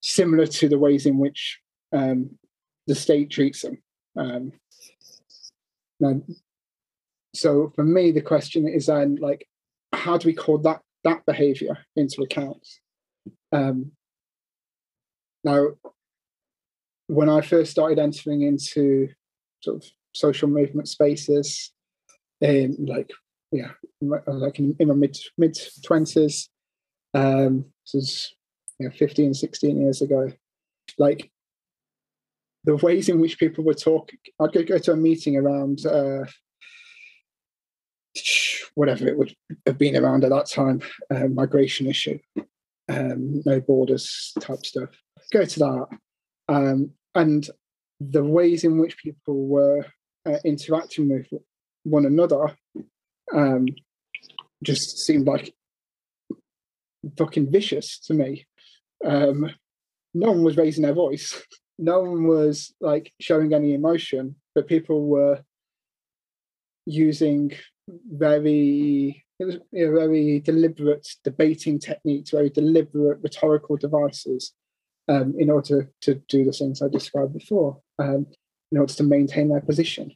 similar 0.00 0.46
to 0.46 0.68
the 0.68 0.78
ways 0.78 1.06
in 1.06 1.18
which 1.18 1.60
um, 1.92 2.30
the 2.86 2.94
state 2.94 3.30
treats 3.30 3.62
them. 3.62 3.78
Um, 4.16 4.52
now, 6.00 6.20
so 7.34 7.72
for 7.74 7.84
me, 7.84 8.12
the 8.12 8.20
question 8.20 8.68
is 8.68 8.86
then 8.86 9.16
like, 9.16 9.48
how 9.92 10.18
do 10.18 10.26
we 10.26 10.34
call 10.34 10.58
that 10.58 10.80
that 11.04 11.24
behaviour 11.26 11.78
into 11.96 12.22
account? 12.22 12.66
Um, 13.52 13.92
now, 15.42 15.68
when 17.06 17.28
I 17.28 17.42
first 17.42 17.70
started 17.70 17.98
entering 17.98 18.42
into 18.42 19.08
sort 19.60 19.76
of 19.76 19.90
social 20.14 20.48
movement 20.48 20.88
spaces, 20.88 21.72
in 22.40 22.76
like 22.86 23.10
yeah, 23.52 23.70
like 24.00 24.58
in, 24.58 24.76
in 24.78 24.88
my 24.88 24.94
mid 24.94 25.16
mid 25.38 25.58
twenties, 25.84 26.48
um, 27.14 27.66
this 27.84 27.94
is 27.94 28.34
you 28.78 28.88
know, 28.88 28.94
15, 28.94 29.34
16 29.34 29.80
years 29.80 30.02
ago, 30.02 30.32
like 30.98 31.30
the 32.64 32.76
ways 32.76 33.08
in 33.08 33.20
which 33.20 33.38
people 33.38 33.64
were 33.64 33.74
talking. 33.74 34.18
I'd 34.40 34.52
go, 34.52 34.62
go 34.62 34.78
to 34.78 34.92
a 34.92 34.96
meeting 34.96 35.36
around 35.36 35.86
uh, 35.86 36.24
whatever 38.74 39.06
it 39.06 39.16
would 39.16 39.34
have 39.66 39.78
been 39.78 39.96
around 39.96 40.24
at 40.24 40.30
that 40.30 40.50
time, 40.50 40.80
uh, 41.10 41.28
migration 41.28 41.86
issue, 41.86 42.18
um, 42.88 43.42
no 43.44 43.60
borders 43.60 44.32
type 44.40 44.64
stuff. 44.64 44.90
Go 45.32 45.44
to 45.44 45.58
that. 45.60 45.86
Um, 46.48 46.90
and 47.14 47.48
the 48.00 48.24
ways 48.24 48.64
in 48.64 48.78
which 48.78 48.98
people 48.98 49.46
were 49.46 49.86
uh, 50.26 50.38
interacting 50.44 51.08
with 51.08 51.26
one 51.84 52.06
another 52.06 52.56
um, 53.32 53.66
just 54.62 54.98
seemed 54.98 55.26
like 55.26 55.54
fucking 57.18 57.50
vicious 57.50 57.98
to 58.00 58.14
me. 58.14 58.46
Um, 59.04 59.50
no 60.14 60.30
one 60.30 60.42
was 60.42 60.56
raising 60.56 60.82
their 60.82 60.94
voice. 60.94 61.42
No 61.76 62.02
one 62.02 62.28
was 62.28 62.72
like 62.80 63.12
showing 63.20 63.52
any 63.52 63.74
emotion, 63.74 64.36
but 64.54 64.68
people 64.68 65.08
were 65.08 65.42
using 66.86 67.50
very 67.88 69.24
it 69.40 69.44
was 69.44 69.56
you 69.72 69.86
know, 69.86 69.98
very 69.98 70.40
deliberate 70.40 71.06
debating 71.24 71.80
techniques, 71.80 72.30
very 72.30 72.50
deliberate 72.50 73.18
rhetorical 73.22 73.76
devices 73.76 74.52
um, 75.08 75.34
in 75.36 75.50
order 75.50 75.90
to, 76.00 76.14
to, 76.14 76.22
do 76.28 76.44
the 76.44 76.52
things 76.52 76.80
I 76.80 76.88
described 76.88 77.32
before, 77.32 77.80
um, 77.98 78.26
in 78.74 78.80
order 78.80 78.92
to 78.92 79.02
maintain 79.02 79.48
their 79.48 79.60
position. 79.60 80.12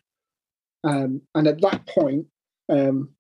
Um, 0.85 1.23
and 1.35 1.47
at 1.47 1.61
that 1.61 1.87
point, 1.87 2.27
um, 2.69 3.11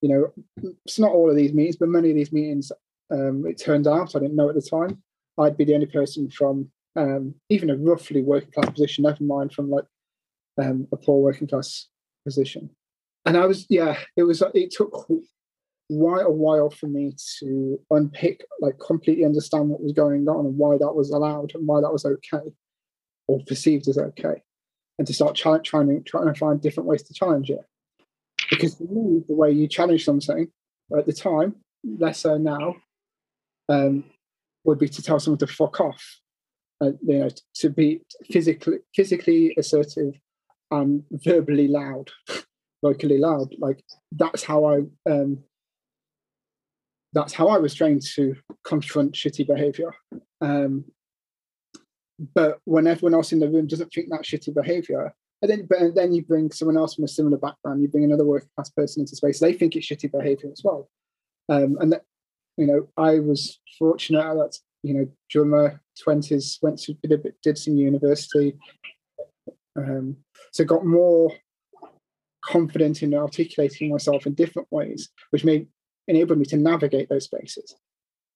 you 0.00 0.08
know, 0.08 0.72
it's 0.84 0.98
not 0.98 1.12
all 1.12 1.30
of 1.30 1.36
these 1.36 1.52
meetings, 1.52 1.76
but 1.76 1.88
many 1.88 2.10
of 2.10 2.16
these 2.16 2.32
meetings, 2.32 2.70
um, 3.10 3.44
it 3.46 3.58
turned 3.58 3.86
out, 3.86 4.14
I 4.14 4.18
didn't 4.18 4.36
know 4.36 4.48
at 4.48 4.54
the 4.54 4.62
time, 4.62 5.02
I'd 5.38 5.56
be 5.56 5.64
the 5.64 5.74
only 5.74 5.86
person 5.86 6.30
from 6.30 6.68
um, 6.96 7.34
even 7.48 7.70
a 7.70 7.76
roughly 7.76 8.22
working 8.22 8.50
class 8.50 8.70
position, 8.70 9.04
never 9.04 9.24
mind 9.24 9.52
from 9.52 9.70
like 9.70 9.84
a 10.58 10.96
poor 10.96 11.22
working 11.22 11.48
class 11.48 11.88
position 12.26 12.68
and 13.24 13.36
I 13.36 13.46
was 13.46 13.66
yeah, 13.68 13.98
it 14.16 14.24
was 14.24 14.42
it 14.54 14.70
took 14.70 14.92
quite 14.92 16.26
a 16.26 16.30
while 16.30 16.70
for 16.70 16.86
me 16.86 17.14
to 17.38 17.78
unpick, 17.90 18.44
like 18.60 18.78
completely 18.78 19.24
understand 19.24 19.68
what 19.68 19.82
was 19.82 19.92
going 19.92 20.28
on 20.28 20.46
and 20.46 20.56
why 20.56 20.76
that 20.78 20.92
was 20.92 21.10
allowed 21.10 21.52
and 21.54 21.66
why 21.66 21.80
that 21.80 21.92
was 21.92 22.04
okay 22.04 22.52
or 23.32 23.40
perceived 23.46 23.88
as 23.88 23.98
okay, 23.98 24.42
and 24.98 25.06
to 25.06 25.14
start 25.14 25.34
trying 25.34 25.62
trying 25.62 26.02
trying 26.04 26.32
to 26.32 26.38
find 26.38 26.60
different 26.60 26.88
ways 26.88 27.02
to 27.04 27.14
challenge 27.14 27.50
it. 27.50 27.64
Because 28.50 28.74
for 28.74 28.84
me, 28.84 29.22
the 29.26 29.34
way 29.34 29.50
you 29.50 29.66
challenge 29.66 30.04
something 30.04 30.48
at 30.96 31.06
the 31.06 31.12
time, 31.12 31.56
less 31.84 32.20
so 32.20 32.36
now, 32.36 32.76
um, 33.68 34.04
would 34.64 34.78
be 34.78 34.88
to 34.88 35.02
tell 35.02 35.18
someone 35.18 35.38
to 35.38 35.46
fuck 35.46 35.80
off, 35.80 36.02
uh, 36.80 36.92
you 37.06 37.18
know, 37.18 37.30
to 37.54 37.70
be 37.70 38.02
physically 38.30 38.78
physically 38.94 39.54
assertive 39.56 40.14
and 40.70 41.04
verbally 41.10 41.68
loud. 41.68 42.10
vocally 42.82 43.18
loud. 43.18 43.54
Like 43.58 43.82
that's 44.10 44.42
how 44.42 44.64
I 44.66 44.80
um, 45.10 45.38
that's 47.12 47.32
how 47.32 47.48
I 47.48 47.58
was 47.58 47.74
trained 47.74 48.02
to 48.14 48.34
confront 48.64 49.12
shitty 49.12 49.46
behavior. 49.46 49.94
Um, 50.40 50.84
but 52.34 52.58
when 52.64 52.86
everyone 52.86 53.14
else 53.14 53.32
in 53.32 53.40
the 53.40 53.48
room 53.48 53.66
doesn't 53.66 53.92
think 53.92 54.08
that 54.10 54.22
shitty 54.22 54.54
behavior, 54.54 55.14
and 55.40 55.50
then 55.50 55.66
but 55.68 55.94
then 55.94 56.12
you 56.12 56.22
bring 56.22 56.50
someone 56.52 56.76
else 56.76 56.94
from 56.94 57.04
a 57.04 57.08
similar 57.08 57.36
background, 57.36 57.82
you 57.82 57.88
bring 57.88 58.04
another 58.04 58.24
working 58.24 58.48
class 58.54 58.70
person 58.70 59.02
into 59.02 59.16
space, 59.16 59.40
they 59.40 59.52
think 59.52 59.74
it's 59.74 59.86
shitty 59.86 60.10
behavior 60.10 60.50
as 60.52 60.62
well. 60.64 60.88
Um, 61.48 61.76
and 61.80 61.92
that 61.92 62.02
you 62.56 62.66
know, 62.66 62.88
I 62.96 63.18
was 63.18 63.58
fortunate 63.78 64.22
that 64.22 64.58
you 64.82 64.94
know 64.94 65.08
during 65.30 65.50
my 65.50 65.74
twenties 66.00 66.58
went 66.62 66.78
to 66.80 66.94
did, 67.02 67.34
did 67.42 67.58
some 67.58 67.76
university, 67.76 68.56
um, 69.76 70.16
so 70.52 70.64
got 70.64 70.84
more 70.84 71.32
confident 72.44 73.02
in 73.02 73.14
articulating 73.14 73.90
myself 73.90 74.26
in 74.26 74.34
different 74.34 74.68
ways, 74.70 75.08
which 75.30 75.44
may 75.44 75.66
enable 76.08 76.36
me 76.36 76.44
to 76.46 76.56
navigate 76.56 77.08
those 77.08 77.24
spaces. 77.24 77.74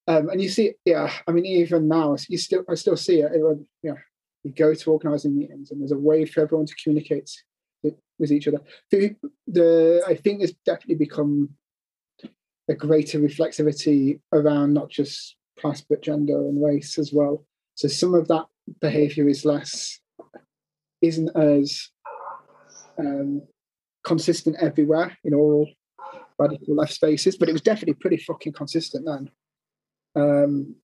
Um, 0.09 0.29
and 0.29 0.41
you 0.41 0.49
see, 0.49 0.75
yeah, 0.85 1.13
I 1.27 1.33
mean, 1.33 1.47
even 1.47 1.89
now, 1.89 2.17
you 2.29 2.39
still, 2.39 2.65
I 2.71 2.75
still 2.75 2.97
see 2.97 3.21
it. 3.21 3.33
yeah, 3.83 3.95
you 4.45 4.53
go 4.53 4.73
to 4.73 4.93
organising 4.93 5.37
meetings, 5.37 5.71
and 5.71 5.81
there's 5.81 5.93
a 5.93 5.99
way 5.99 6.25
for 6.25 6.43
everyone 6.43 6.67
to 6.67 6.75
communicate 6.83 7.31
with 8.19 8.33
each 8.33 8.49
other. 8.49 8.61
The, 8.91 9.15
the 9.47 10.03
I 10.07 10.15
think 10.15 10.39
there's 10.39 10.55
definitely 10.65 10.97
become 10.97 11.51
a 12.69 12.75
greater 12.75 13.19
reflexivity 13.19 14.21
around 14.33 14.75
not 14.75 14.91
just 14.91 15.37
class 15.59 15.83
but 15.89 16.03
gender 16.03 16.37
and 16.37 16.63
race 16.63 16.99
as 16.99 17.13
well. 17.13 17.45
So 17.75 17.89
some 17.89 18.15
of 18.15 18.29
that 18.29 18.47
behaviour 18.81 19.29
is 19.29 19.45
less, 19.45 20.01
isn't 21.03 21.37
as 21.37 21.91
um, 22.99 23.43
consistent 24.05 24.57
everywhere 24.61 25.17
in 25.25 25.35
all 25.35 25.69
radical 26.39 26.75
left 26.75 26.95
spaces, 26.95 27.37
but 27.37 27.49
it 27.49 27.53
was 27.53 27.63
definitely 27.63 27.95
pretty 27.95 28.19
fucking 28.19 28.53
consistent 28.53 29.07
then. 29.07 29.31
Um, 30.17 30.75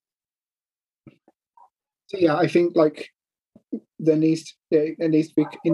so 2.09 2.19
yeah, 2.19 2.37
I 2.37 2.47
think 2.47 2.77
like 2.77 3.09
there 3.99 4.17
needs 4.17 4.55
to, 4.73 4.95
there 4.99 5.09
needs 5.09 5.29
to 5.29 5.35
be 5.35 5.73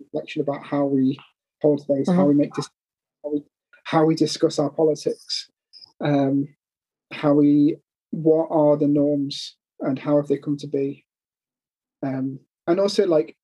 reflection 0.00 0.42
about 0.42 0.66
how 0.66 0.84
we 0.84 1.18
hold 1.60 1.80
space, 1.80 2.10
how 2.10 2.24
we 2.24 2.34
make 2.34 2.52
this, 2.54 2.68
how 3.22 3.30
we, 3.30 3.42
how 3.84 4.04
we 4.04 4.14
discuss 4.16 4.58
our 4.58 4.70
politics, 4.70 5.48
um, 6.04 6.48
how 7.12 7.34
we 7.34 7.76
what 8.10 8.48
are 8.50 8.76
the 8.76 8.88
norms 8.88 9.56
and 9.80 9.98
how 9.98 10.16
have 10.16 10.26
they 10.26 10.36
come 10.36 10.56
to 10.58 10.66
be, 10.66 11.04
um, 12.02 12.40
and 12.66 12.80
also 12.80 13.06
like 13.06 13.36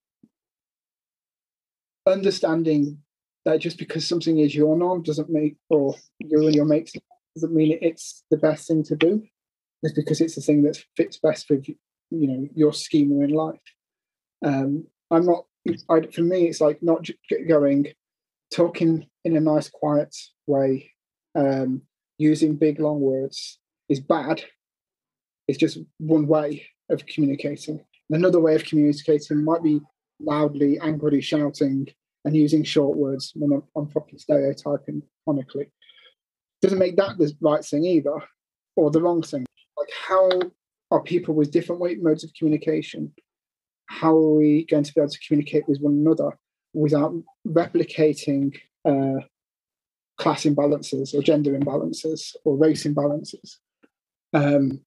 understanding 2.07 2.99
that 3.45 3.61
just 3.61 3.79
because 3.79 4.07
something 4.07 4.39
is 4.41 4.55
your 4.55 4.77
norm 4.77 5.03
doesn't 5.03 5.31
make 5.31 5.57
or 5.71 5.95
you 6.19 6.45
and 6.45 6.55
your 6.55 6.65
mates 6.65 6.93
doesn't 7.35 7.55
mean 7.55 7.79
it's 7.81 8.25
the 8.31 8.37
best 8.37 8.69
thing 8.69 8.83
to 8.85 8.97
do. 8.97 9.23
Just 9.85 9.95
because 9.95 10.21
it's 10.21 10.35
the 10.35 10.41
thing 10.41 10.63
that 10.63 10.83
fits 10.97 11.19
best 11.19 11.49
with 11.49 11.69
you 11.69 11.77
know 12.11 12.49
your 12.55 12.73
schema 12.73 13.25
in 13.25 13.31
life. 13.31 13.61
Um, 14.45 14.87
i'm 15.11 15.27
not 15.27 15.47
I, 15.91 16.03
for 16.15 16.23
me 16.23 16.47
it's 16.47 16.61
like 16.61 16.83
not 16.83 17.09
going 17.49 17.89
talking 18.55 19.07
in 19.25 19.37
a 19.37 19.41
nice 19.41 19.69
quiet 19.69 20.15
way 20.47 20.93
um, 21.35 21.83
using 22.17 22.57
big 22.57 22.81
long 22.81 23.01
words 23.01 23.59
is 23.89 24.01
bad. 24.01 24.43
It's 25.47 25.59
just 25.59 25.79
one 25.99 26.27
way 26.27 26.67
of 26.91 27.07
communicating. 27.07 27.85
Another 28.11 28.41
way 28.41 28.55
of 28.55 28.65
communicating 28.65 29.45
might 29.45 29.63
be 29.63 29.81
loudly 30.21 30.79
angrily 30.81 31.21
shouting 31.21 31.89
and 32.25 32.37
using 32.37 32.65
short 32.65 32.97
words 32.97 33.33
when 33.37 33.53
I'm, 33.53 33.63
I'm 33.77 33.89
fucking 33.89 34.19
stereotyping 34.19 35.03
chronically 35.25 35.71
doesn't 36.63 36.79
make 36.79 36.97
that 36.97 37.19
the 37.19 37.33
right 37.41 37.65
thing 37.65 37.85
either 37.85 38.21
or 38.77 38.91
the 38.91 39.03
wrong 39.03 39.23
thing. 39.23 39.47
Like 39.77 39.91
how 40.07 40.31
are 40.91 41.03
people 41.03 41.35
with 41.35 41.51
different 41.51 42.03
modes 42.03 42.25
of 42.25 42.33
communication 42.35 43.13
how 43.89 44.15
are 44.15 44.35
we 44.35 44.67
going 44.67 44.85
to 44.85 44.95
be 44.95 45.01
able 45.01 45.11
to 45.11 45.19
communicate 45.27 45.67
with 45.67 45.81
one 45.81 45.95
another 45.95 46.39
without 46.75 47.15
replicating 47.47 48.55
uh, 48.85 49.25
class 50.19 50.45
imbalances 50.45 51.15
or 51.15 51.23
gender 51.23 51.59
imbalances 51.59 52.37
or 52.45 52.57
race 52.57 52.85
imbalances? 52.85 53.57
Um, 54.35 54.81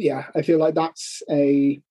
yeah 0.00 0.26
i 0.36 0.42
feel 0.42 0.60
like 0.60 0.74
that's 0.74 1.24
a 1.28 1.82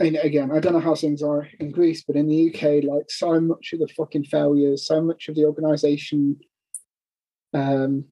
and 0.00 0.16
again, 0.16 0.50
I 0.50 0.60
don't 0.60 0.72
know 0.72 0.80
how 0.80 0.94
things 0.94 1.22
are 1.22 1.46
in 1.60 1.70
Greece, 1.70 2.02
but 2.06 2.16
in 2.16 2.26
the 2.26 2.48
UK, 2.48 2.82
like 2.84 3.10
so 3.10 3.38
much 3.38 3.74
of 3.74 3.80
the 3.80 3.88
fucking 3.88 4.24
failures, 4.24 4.86
so 4.86 5.02
much 5.02 5.28
of 5.28 5.34
the 5.34 5.44
organization 5.44 6.40
um, 7.52 8.06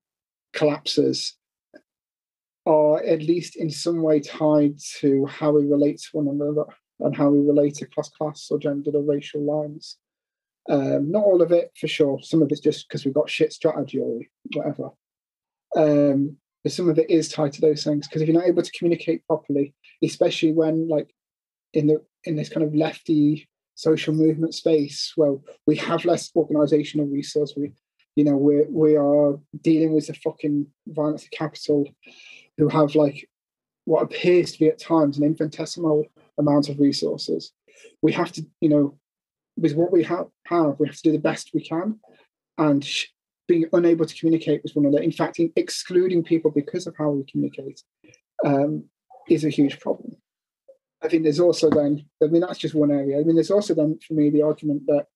collapses 0.53 1.35
are 2.67 3.03
at 3.03 3.23
least 3.23 3.57
in 3.57 3.71
some 3.71 4.03
way 4.03 4.21
tied 4.21 4.79
to 5.01 5.25
how 5.25 5.53
we 5.53 5.65
relate 5.65 5.99
to 5.99 6.09
one 6.13 6.29
another 6.29 6.65
and 7.01 7.17
how 7.17 7.31
we 7.31 7.39
relate 7.39 7.81
class, 7.95 8.11
class 8.11 8.49
or 8.51 8.59
gendered 8.59 8.95
or 8.95 9.03
racial 9.03 9.43
lines. 9.43 9.97
Um, 10.69 11.11
not 11.11 11.25
all 11.25 11.41
of 11.41 11.53
it 11.53 11.73
for 11.81 11.89
sure. 11.89 12.19
Some 12.23 12.43
of 12.43 12.53
it's 12.53 12.61
just 12.61 12.87
because 12.87 13.07
we've 13.07 13.15
got 13.15 13.31
shit 13.31 13.55
strategy 13.55 13.99
or 13.99 14.21
whatever. 14.55 14.91
Um, 15.75 16.37
but 16.63 16.73
some 16.73 16.91
of 16.91 16.99
it 16.99 17.09
is 17.09 17.31
tied 17.31 17.55
to 17.55 17.63
those 17.63 17.83
things 17.83 18.07
because 18.07 18.21
if 18.21 18.29
you're 18.29 18.39
not 18.39 18.49
able 18.49 18.63
to 18.63 18.73
communicate 18.73 19.27
properly, 19.27 19.73
especially 20.03 20.53
when 20.53 20.87
like 20.87 21.09
in 21.73 21.87
the 21.87 22.03
in 22.25 22.37
this 22.37 22.49
kind 22.49 22.65
of 22.67 22.75
lefty 22.75 23.49
social 23.75 24.13
movement 24.13 24.55
space 24.55 25.13
well 25.17 25.43
we 25.67 25.77
have 25.77 26.05
less 26.05 26.31
organizational 26.35 27.07
resource. 27.07 27.55
We 27.57 27.73
you 28.17 28.25
know 28.25 28.37
we 28.37 28.65
we 28.69 28.97
are 28.97 29.39
dealing 29.63 29.93
with 29.93 30.09
the 30.09 30.15
fucking 30.15 30.67
violence 30.89 31.25
of 31.25 31.31
capital 31.31 31.89
who 32.57 32.69
have 32.69 32.95
like 32.95 33.29
what 33.85 34.03
appears 34.03 34.53
to 34.53 34.59
be 34.59 34.69
at 34.69 34.81
times 34.81 35.17
an 35.17 35.25
infinitesimal 35.25 36.05
amount 36.37 36.69
of 36.69 36.81
resources. 36.81 37.53
We 38.03 38.13
have 38.13 38.33
to 38.33 38.47
you 38.61 38.71
know 38.71 38.99
with 39.57 39.75
what 39.75 39.93
we 39.93 40.03
have, 40.05 40.27
have 40.47 40.77
we 40.81 40.89
have 40.89 40.97
to 40.97 41.03
do 41.03 41.13
the 41.13 41.19
best 41.19 41.51
we 41.55 41.63
can 41.63 42.01
and 42.59 42.85
sh- 42.85 43.07
being 43.47 43.67
unable 43.73 44.05
to 44.05 44.15
communicate 44.15 44.63
with 44.63 44.75
one 44.75 44.87
another 44.87 45.03
in 45.03 45.13
fact 45.13 45.41
excluding 45.57 46.23
people 46.25 46.51
because 46.51 46.87
of 46.87 46.95
how 46.99 47.11
we 47.11 47.25
communicate 47.31 47.83
um, 48.45 48.85
is 49.29 49.45
a 49.45 49.49
huge 49.49 49.79
problem 49.81 50.17
I 51.03 51.09
think 51.09 51.23
there's 51.23 51.41
also 51.41 51.71
then, 51.71 52.05
I 52.23 52.27
mean, 52.27 52.41
that's 52.41 52.59
just 52.59 52.75
one 52.75 52.91
area. 52.91 53.19
I 53.19 53.23
mean, 53.23 53.37
there's 53.37 53.51
also 53.51 53.75
then 53.75 53.99
for 54.07 54.15
me 54.15 54.31
the 54.31 54.43
argument 54.43 54.83
that, 54.87 55.07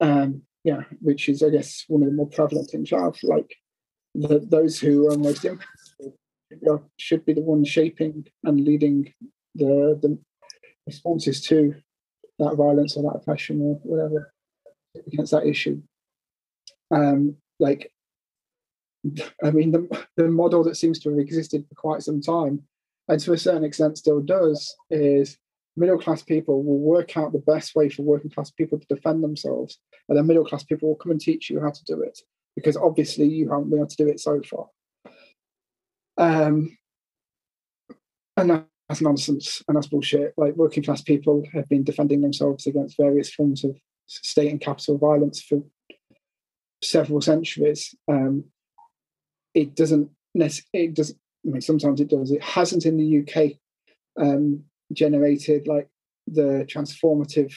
um, 0.00 0.42
yeah, 0.64 0.82
which 1.00 1.28
is, 1.28 1.42
I 1.42 1.50
guess, 1.50 1.84
one 1.88 2.02
of 2.02 2.08
the 2.08 2.14
more 2.14 2.28
prevalent 2.28 2.72
in 2.74 2.84
Chav, 2.84 3.18
like 3.22 3.56
those 4.14 4.78
who 4.78 5.10
are 5.10 5.16
most 5.16 5.44
impacted 5.44 6.12
should 6.98 7.24
be 7.24 7.32
the 7.32 7.40
ones 7.40 7.68
shaping 7.68 8.26
and 8.44 8.60
leading 8.60 9.12
the, 9.54 9.98
the 10.00 10.18
responses 10.86 11.40
to 11.42 11.74
that 12.38 12.54
violence 12.56 12.96
or 12.96 13.02
that 13.04 13.18
oppression 13.18 13.60
or 13.60 13.80
whatever 13.82 14.32
against 15.06 15.32
that 15.32 15.46
issue. 15.46 15.80
Um, 16.90 17.36
like, 17.58 17.92
I 19.42 19.50
mean, 19.50 19.72
the, 19.72 20.06
the 20.16 20.28
model 20.28 20.64
that 20.64 20.76
seems 20.76 20.98
to 21.00 21.10
have 21.10 21.18
existed 21.18 21.64
for 21.68 21.74
quite 21.74 22.02
some 22.02 22.20
time 22.20 22.62
and 23.10 23.20
to 23.20 23.32
a 23.32 23.38
certain 23.38 23.64
extent 23.64 23.98
still 23.98 24.20
does, 24.20 24.76
is 24.88 25.36
middle 25.76 25.98
class 25.98 26.22
people 26.22 26.62
will 26.62 26.78
work 26.78 27.16
out 27.16 27.32
the 27.32 27.40
best 27.40 27.74
way 27.74 27.88
for 27.88 28.02
working 28.02 28.30
class 28.30 28.52
people 28.52 28.78
to 28.78 28.86
defend 28.86 29.24
themselves. 29.24 29.78
And 30.08 30.16
then 30.16 30.28
middle 30.28 30.44
class 30.44 30.62
people 30.62 30.88
will 30.88 30.96
come 30.96 31.10
and 31.10 31.20
teach 31.20 31.50
you 31.50 31.60
how 31.60 31.70
to 31.70 31.84
do 31.84 32.02
it 32.02 32.20
because 32.54 32.76
obviously 32.76 33.26
you 33.26 33.50
haven't 33.50 33.68
been 33.68 33.80
able 33.80 33.88
to 33.88 33.96
do 33.96 34.06
it 34.06 34.20
so 34.20 34.40
far. 34.42 34.68
Um, 36.18 36.78
and 38.36 38.64
that's 38.88 39.00
nonsense 39.00 39.60
and 39.66 39.76
that's 39.76 39.88
bullshit. 39.88 40.32
Like 40.36 40.54
working 40.54 40.84
class 40.84 41.02
people 41.02 41.42
have 41.52 41.68
been 41.68 41.82
defending 41.82 42.20
themselves 42.20 42.68
against 42.68 42.96
various 42.96 43.32
forms 43.34 43.64
of 43.64 43.76
state 44.06 44.52
and 44.52 44.60
capital 44.60 44.98
violence 44.98 45.42
for 45.42 45.64
several 46.80 47.20
centuries. 47.20 47.92
Um, 48.06 48.44
it 49.52 49.74
doesn't 49.74 50.10
it 50.32 50.94
does 50.94 51.12
I 51.46 51.50
mean, 51.50 51.60
sometimes 51.60 52.00
it 52.00 52.10
does. 52.10 52.30
It 52.30 52.42
hasn't 52.42 52.84
in 52.84 52.96
the 52.96 53.20
UK 53.20 53.52
um, 54.20 54.64
generated 54.92 55.66
like 55.66 55.88
the 56.26 56.66
transformative 56.68 57.54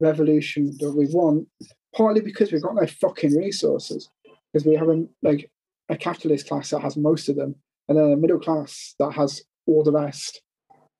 revolution 0.00 0.76
that 0.80 0.92
we 0.92 1.06
want, 1.06 1.48
partly 1.94 2.20
because 2.20 2.52
we've 2.52 2.62
got 2.62 2.74
no 2.74 2.86
fucking 2.86 3.36
resources, 3.36 4.08
because 4.52 4.66
we 4.66 4.74
have 4.74 4.88
a, 4.88 5.04
like 5.22 5.50
a 5.88 5.96
capitalist 5.96 6.48
class 6.48 6.70
that 6.70 6.80
has 6.80 6.96
most 6.96 7.28
of 7.28 7.36
them, 7.36 7.54
and 7.88 7.98
then 7.98 8.12
a 8.12 8.16
middle 8.16 8.40
class 8.40 8.94
that 8.98 9.12
has 9.12 9.42
all 9.66 9.84
the 9.84 9.92
rest. 9.92 10.42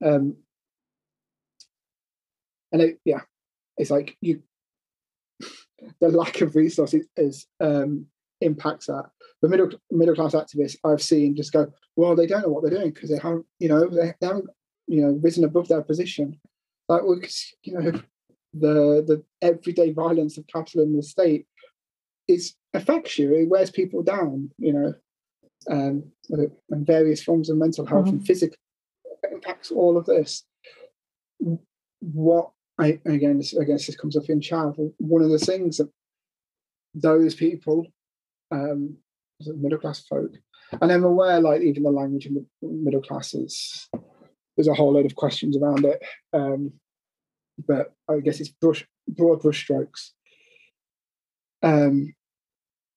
Um, 0.05 0.37
and 2.73 2.83
it, 2.83 2.99
yeah, 3.05 3.21
it's 3.77 3.91
like 3.91 4.17
you, 4.21 4.43
the 6.01 6.09
lack 6.09 6.41
of 6.41 6.57
resources 6.57 7.07
is 7.17 7.47
um, 7.61 8.07
impacts 8.41 8.87
that. 8.87 9.11
The 9.45 9.51
middle 9.51 9.69
middle 9.91 10.15
class 10.15 10.33
activists 10.33 10.79
I've 10.85 11.03
seen 11.03 11.37
just 11.37 11.53
go, 11.53 11.71
well, 11.97 12.17
they 12.17 12.27
don't 12.27 12.41
know 12.41 12.49
what 12.49 12.63
they're 12.63 12.79
doing 12.79 12.93
because 12.93 13.11
they 13.11 13.19
haven't, 13.19 13.45
you 13.59 13.69
know, 13.69 13.91
they, 13.91 14.15
they, 14.19 14.27
haven't, 14.27 14.49
you 14.87 15.03
know, 15.03 15.19
risen 15.23 15.45
above 15.45 15.69
their 15.69 15.83
position. 15.83 16.41
Like, 16.89 17.03
well, 17.03 17.21
you 17.63 17.75
know, 17.75 17.91
the 18.55 19.05
the 19.07 19.23
everyday 19.43 19.93
violence 19.93 20.39
of 20.39 20.47
capital 20.47 20.83
and 20.83 20.99
the 20.99 21.03
state 21.03 21.45
is 22.27 22.55
affects 22.73 23.19
you. 23.19 23.35
It 23.35 23.51
wears 23.51 23.71
people 23.71 24.03
down, 24.03 24.51
you 24.57 24.73
know, 24.73 24.95
um, 25.71 26.05
and 26.31 26.87
various 26.87 27.23
forms 27.23 27.51
of 27.51 27.59
mental 27.59 27.85
health 27.85 28.07
mm-hmm. 28.07 28.17
and 28.17 28.27
physical 28.27 28.57
impacts 29.31 29.71
all 29.71 29.99
of 29.99 30.07
this. 30.07 30.43
What 32.01 32.51
I 32.79 32.99
again, 33.05 33.37
this, 33.37 33.55
I 33.55 33.65
guess 33.65 33.85
this 33.85 33.97
comes 33.97 34.17
up 34.17 34.31
in 34.31 34.41
Chav. 34.41 34.75
One 34.97 35.21
of 35.21 35.29
the 35.29 35.39
things 35.39 35.77
that 35.77 35.91
those 36.95 37.35
people 37.35 37.87
um, 38.51 38.97
middle 39.41 39.79
class 39.79 40.01
folk. 40.01 40.33
And 40.81 40.91
I'm 40.91 41.05
aware, 41.05 41.41
like 41.41 41.63
even 41.63 41.83
the 41.83 41.91
language 41.91 42.27
in 42.27 42.35
the 42.35 42.47
middle 42.63 43.03
classes, 43.03 43.89
there's 44.57 44.69
a 44.69 44.75
whole 44.75 44.93
load 44.93 45.07
of 45.07 45.15
questions 45.15 45.57
around 45.57 45.85
it. 45.85 46.03
Um, 46.33 46.73
but 47.67 47.93
I 48.09 48.19
guess 48.19 48.41
it's 48.41 48.49
brush, 48.49 48.87
broad 49.07 49.43
brushstrokes. 49.43 50.11
Um, 51.63 52.15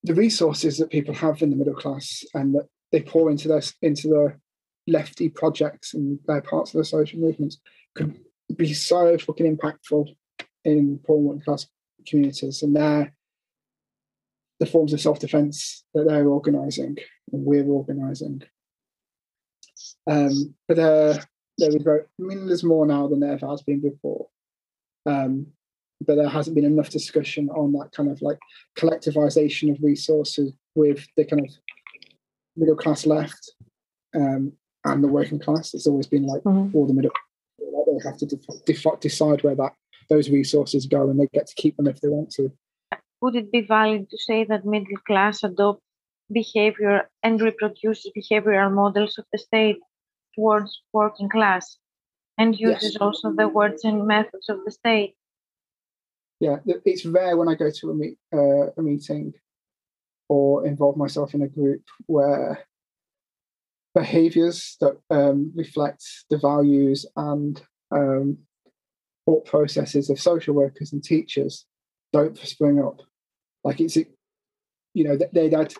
the 0.03 0.13
resources 0.13 0.77
that 0.77 0.89
people 0.89 1.13
have 1.13 1.41
in 1.41 1.49
the 1.49 1.55
middle 1.55 1.75
class 1.75 2.23
and 2.33 2.55
that 2.55 2.67
they 2.91 3.01
pour 3.01 3.29
into 3.29 3.47
their 3.47 3.61
into 3.81 4.07
the 4.07 4.35
lefty 4.88 5.29
projects 5.29 5.93
and 5.93 6.19
their 6.27 6.41
parts 6.41 6.73
of 6.73 6.77
the 6.77 6.85
social 6.85 7.19
movements 7.19 7.59
could 7.93 8.17
be 8.55 8.73
so 8.73 9.17
fucking 9.17 9.57
impactful 9.57 10.07
in 10.63 10.99
poor 11.05 11.17
working 11.17 11.41
class 11.41 11.67
communities, 12.07 12.63
and 12.63 12.75
their 12.75 13.13
the 14.59 14.65
forms 14.65 14.93
of 14.93 15.01
self-defense 15.01 15.83
that 15.93 16.07
they're 16.07 16.27
organizing 16.27 16.97
and 17.31 17.45
we're 17.45 17.65
organizing. 17.65 18.41
Um, 20.09 20.55
but 20.67 20.77
there, 20.77 21.13
there 21.57 21.71
was 21.71 21.83
very, 21.83 22.01
I 22.01 22.23
mean, 22.23 22.47
there's 22.47 22.63
more 22.63 22.85
now 22.85 23.07
than 23.07 23.19
there 23.19 23.33
ever 23.33 23.47
has 23.47 23.61
been 23.61 23.81
before. 23.81 24.27
Um, 25.05 25.47
but 26.05 26.15
there 26.15 26.29
hasn't 26.29 26.55
been 26.55 26.65
enough 26.65 26.89
discussion 26.89 27.49
on 27.49 27.71
that 27.73 27.91
kind 27.91 28.09
of 28.09 28.21
like 28.21 28.37
collectivization 28.77 29.71
of 29.71 29.81
resources 29.81 30.53
with 30.75 31.05
the 31.17 31.25
kind 31.25 31.41
of 31.41 31.51
middle 32.55 32.75
class 32.75 33.05
left 33.05 33.53
um, 34.15 34.53
and 34.85 35.03
the 35.03 35.07
working 35.07 35.39
class. 35.39 35.73
It's 35.73 35.87
always 35.87 36.07
been 36.07 36.25
like 36.25 36.43
mm-hmm. 36.43 36.75
all 36.75 36.87
the 36.87 36.93
middle, 36.93 37.11
they 37.59 38.09
have 38.09 38.17
to 38.17 38.25
def- 38.25 38.65
def- 38.65 38.99
decide 38.99 39.43
where 39.43 39.55
that 39.55 39.73
those 40.09 40.29
resources 40.29 40.85
go, 40.85 41.09
and 41.09 41.19
they 41.19 41.27
get 41.33 41.47
to 41.47 41.55
keep 41.55 41.75
them 41.77 41.87
if 41.87 41.99
they 41.99 42.07
want 42.07 42.29
to 42.31 42.51
would 43.22 43.36
it 43.36 43.51
be 43.51 43.61
valid 43.61 44.09
to 44.09 44.18
say 44.18 44.43
that 44.45 44.65
middle 44.65 44.97
class 45.05 45.43
adopt 45.43 45.82
behavior 46.32 47.09
and 47.24 47.41
reproduce 47.41 48.09
behavioral 48.15 48.72
models 48.72 49.18
of 49.18 49.26
the 49.32 49.38
state 49.38 49.78
towards 50.36 50.82
working 50.93 51.30
class 51.30 51.78
and 52.38 52.59
uses 52.59 52.93
Yes. 52.93 52.97
also 53.01 53.32
the 53.32 53.47
words 53.47 53.84
and 53.84 54.05
methods 54.05 54.49
of 54.49 54.63
the 54.65 54.72
state. 54.72 55.15
yeah, 56.39 56.57
it's 56.86 57.05
rare 57.05 57.36
when 57.36 57.49
I 57.49 57.55
go 57.55 57.72
to 57.72 57.89
a 57.89 57.95
meet 57.95 58.18
uh, 58.32 58.68
a 58.78 58.82
meeting 58.82 59.34
or 60.30 60.68
involve 60.68 60.95
myself 60.97 61.34
in 61.34 61.41
a 61.41 61.47
group 61.47 61.82
where 62.05 62.59
behaviors 63.95 64.78
that 64.82 64.95
um, 65.09 65.51
reflect 65.55 66.03
the 66.30 66.38
values 66.38 67.05
and 67.15 67.61
um, 67.91 68.38
thought 69.26 69.45
processes 69.45 70.09
of 70.11 70.20
social 70.20 70.53
workers 70.53 70.93
and 70.93 71.03
teachers 71.03 71.65
don't 72.13 72.37
spring 72.37 72.81
up. 72.83 73.01
Like 73.63 73.81
it's, 73.81 73.97
you 73.97 75.03
know, 75.03 75.17
they 75.33 75.49
don't- 75.49 75.75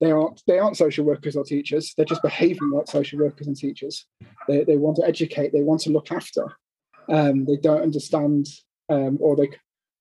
they 0.00 0.10
aren't 0.10 0.42
they 0.48 0.58
aren't 0.58 0.76
social 0.76 1.04
workers 1.04 1.36
or 1.36 1.44
teachers. 1.44 1.94
They're 1.96 2.04
just 2.04 2.22
behaving 2.22 2.70
like 2.72 2.88
social 2.88 3.20
workers 3.20 3.46
and 3.46 3.56
teachers. 3.56 4.04
They 4.48 4.64
they 4.64 4.76
want 4.76 4.96
to 4.96 5.06
educate. 5.06 5.52
They 5.52 5.62
want 5.62 5.80
to 5.82 5.90
look 5.90 6.10
after. 6.10 6.44
Um, 7.08 7.44
they 7.44 7.56
don't 7.56 7.82
understand, 7.82 8.46
um, 8.88 9.18
or 9.20 9.36
they 9.36 9.50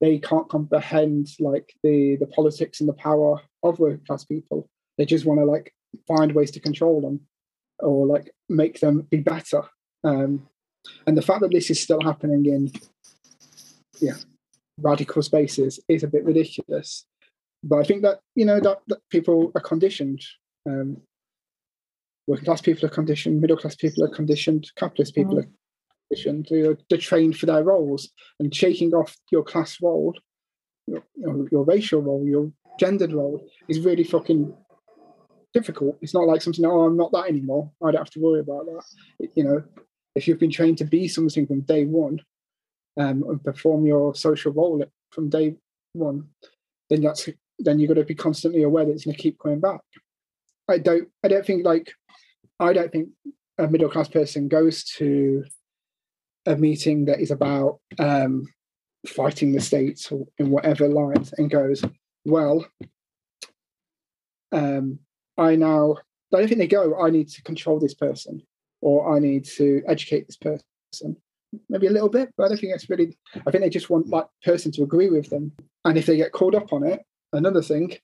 they 0.01 0.17
can't 0.17 0.49
comprehend 0.49 1.27
like 1.39 1.71
the 1.83 2.17
the 2.19 2.25
politics 2.25 2.79
and 2.79 2.89
the 2.89 2.93
power 2.93 3.41
of 3.61 3.77
working 3.77 4.03
class 4.05 4.25
people. 4.25 4.67
They 4.97 5.05
just 5.05 5.25
want 5.25 5.39
to 5.39 5.45
like 5.45 5.71
find 6.07 6.33
ways 6.33 6.49
to 6.51 6.59
control 6.59 6.99
them 6.99 7.21
or 7.79 8.07
like 8.07 8.33
make 8.49 8.79
them 8.79 9.01
be 9.11 9.17
better. 9.17 9.61
Um, 10.03 10.47
and 11.05 11.15
the 11.15 11.21
fact 11.21 11.41
that 11.41 11.51
this 11.51 11.69
is 11.69 11.79
still 11.79 12.01
happening 12.01 12.45
in 12.47 12.71
yeah 13.99 14.15
radical 14.81 15.21
spaces 15.21 15.79
is 15.87 16.03
a 16.03 16.07
bit 16.07 16.23
ridiculous. 16.25 17.05
But 17.63 17.79
I 17.79 17.83
think 17.83 18.01
that 18.03 18.19
you 18.35 18.45
know 18.45 18.59
that, 18.59 18.79
that 18.87 18.99
people 19.09 19.51
are 19.55 19.61
conditioned. 19.61 20.21
Um, 20.67 20.97
working 22.27 22.45
class 22.45 22.61
people 22.61 22.85
are 22.85 22.89
conditioned. 22.89 23.41
Middle 23.41 23.57
class 23.57 23.75
people 23.75 24.03
are 24.03 24.15
conditioned. 24.15 24.69
Capitalist 24.75 25.15
people 25.15 25.35
Mm. 25.35 25.43
are 25.43 25.47
conditioned. 26.09 26.47
They're, 26.49 26.77
they're 26.89 26.97
trained 26.99 27.37
for 27.37 27.45
their 27.45 27.63
roles 27.63 28.09
and 28.39 28.53
shaking 28.53 28.93
off 28.93 29.15
your 29.31 29.43
class 29.43 29.77
role, 29.81 30.13
your, 30.87 31.03
your, 31.15 31.47
your 31.51 31.63
racial 31.65 32.01
role, 32.01 32.25
your 32.25 32.51
gendered 32.79 33.13
role 33.13 33.47
is 33.69 33.79
really 33.79 34.03
fucking 34.03 34.53
difficult. 35.53 35.97
It's 36.01 36.13
not 36.13 36.27
like 36.27 36.41
something, 36.41 36.65
oh, 36.65 36.81
I'm 36.81 36.97
not 36.97 37.11
that 37.11 37.27
anymore. 37.27 37.71
I 37.83 37.91
don't 37.91 38.01
have 38.01 38.09
to 38.11 38.19
worry 38.19 38.39
about 38.39 38.65
that. 38.65 38.83
It- 39.19 39.31
you 39.35 39.43
know, 39.43 39.63
if 40.15 40.27
you've 40.27 40.39
been 40.39 40.51
trained 40.51 40.77
to 40.79 40.85
be 40.85 41.07
something 41.07 41.47
from 41.47 41.61
day 41.61 41.85
one 41.85 42.19
um, 42.97 43.23
and 43.27 43.43
perform 43.43 43.85
your 43.85 44.15
social 44.15 44.51
role 44.51 44.83
from 45.11 45.29
day 45.29 45.55
one, 45.93 46.27
then 46.89 47.01
that's 47.01 47.29
then 47.59 47.79
you've 47.79 47.89
got 47.89 47.95
to 47.95 48.03
be 48.03 48.15
constantly 48.15 48.63
aware 48.63 48.85
that 48.85 48.91
it's 48.91 49.05
going 49.05 49.15
to 49.15 49.21
keep 49.21 49.39
coming 49.39 49.59
back. 49.59 49.81
I 50.67 50.77
don't. 50.77 51.09
I 51.23 51.27
don't 51.27 51.45
think 51.45 51.65
like 51.65 51.91
I 52.59 52.73
don't 52.73 52.91
think 52.91 53.09
a 53.57 53.67
middle 53.67 53.89
class 53.89 54.07
person 54.07 54.47
goes 54.47 54.83
to 54.97 55.43
a 56.45 56.55
meeting 56.55 57.05
that 57.05 57.19
is 57.19 57.31
about 57.31 57.79
um, 57.99 58.47
fighting 59.07 59.51
the 59.51 59.61
states 59.61 60.11
or 60.11 60.25
in 60.37 60.49
whatever 60.49 60.87
lines 60.87 61.33
and 61.37 61.49
goes, 61.49 61.83
well, 62.25 62.65
um, 64.51 64.99
I 65.37 65.55
now, 65.55 65.97
I 66.33 66.37
don't 66.37 66.47
think 66.47 66.59
they 66.59 66.67
go, 66.67 67.01
I 67.01 67.09
need 67.09 67.29
to 67.29 67.43
control 67.43 67.79
this 67.79 67.93
person 67.93 68.41
or 68.81 69.15
I 69.15 69.19
need 69.19 69.45
to 69.57 69.83
educate 69.87 70.27
this 70.27 70.37
person. 70.37 71.17
Maybe 71.69 71.87
a 71.87 71.91
little 71.91 72.09
bit, 72.09 72.29
but 72.37 72.45
I 72.45 72.47
don't 72.47 72.57
think 72.57 72.73
that's 72.73 72.89
really, 72.89 73.17
I 73.45 73.51
think 73.51 73.63
they 73.63 73.69
just 73.69 73.89
want 73.89 74.09
that 74.11 74.29
person 74.43 74.71
to 74.73 74.83
agree 74.83 75.09
with 75.09 75.29
them. 75.29 75.51
And 75.83 75.97
if 75.97 76.05
they 76.05 76.15
get 76.15 76.31
called 76.31 76.55
up 76.55 76.71
on 76.71 76.85
it, 76.85 77.01
another 77.33 77.61
thing, 77.61 77.97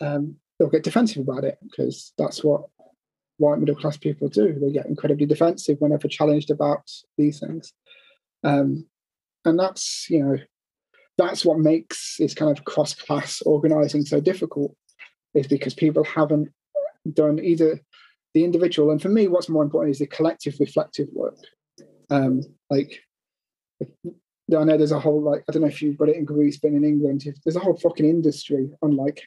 um, 0.00 0.36
they'll 0.58 0.70
get 0.70 0.82
defensive 0.82 1.22
about 1.22 1.44
it 1.44 1.58
because 1.62 2.12
that's 2.18 2.42
what 2.42 2.62
white 3.36 3.58
middle 3.58 3.76
class 3.76 3.96
people 3.96 4.28
do. 4.28 4.58
They 4.60 4.72
get 4.72 4.86
incredibly 4.86 5.26
defensive 5.26 5.78
whenever 5.80 6.08
challenged 6.08 6.50
about 6.50 6.90
these 7.16 7.40
things. 7.40 7.72
Um, 8.42 8.86
and 9.44 9.58
that's, 9.58 10.06
you 10.10 10.24
know, 10.24 10.36
that's 11.16 11.44
what 11.44 11.58
makes 11.58 12.16
this 12.18 12.34
kind 12.34 12.56
of 12.56 12.64
cross 12.64 12.94
class 12.94 13.40
organizing 13.42 14.04
so 14.04 14.20
difficult, 14.20 14.74
is 15.34 15.46
because 15.46 15.74
people 15.74 16.02
haven't 16.02 16.48
done 17.12 17.38
either 17.38 17.80
the 18.32 18.42
individual, 18.42 18.90
and 18.90 19.00
for 19.00 19.10
me, 19.10 19.28
what's 19.28 19.48
more 19.48 19.62
important 19.62 19.92
is 19.92 20.00
the 20.00 20.06
collective 20.06 20.56
reflective 20.58 21.06
work. 21.12 21.36
Um, 22.10 22.42
like, 22.74 23.00
I 23.82 24.64
know 24.64 24.76
there's 24.76 24.92
a 24.92 25.00
whole, 25.00 25.22
like, 25.22 25.42
I 25.48 25.52
don't 25.52 25.62
know 25.62 25.68
if 25.68 25.80
you've 25.82 25.98
got 25.98 26.08
it 26.08 26.16
in 26.16 26.24
Greece, 26.24 26.58
but 26.58 26.72
in 26.72 26.84
England, 26.84 27.24
there's 27.44 27.56
a 27.56 27.60
whole 27.60 27.76
fucking 27.76 28.08
industry 28.08 28.70
on 28.82 28.96
like 28.96 29.22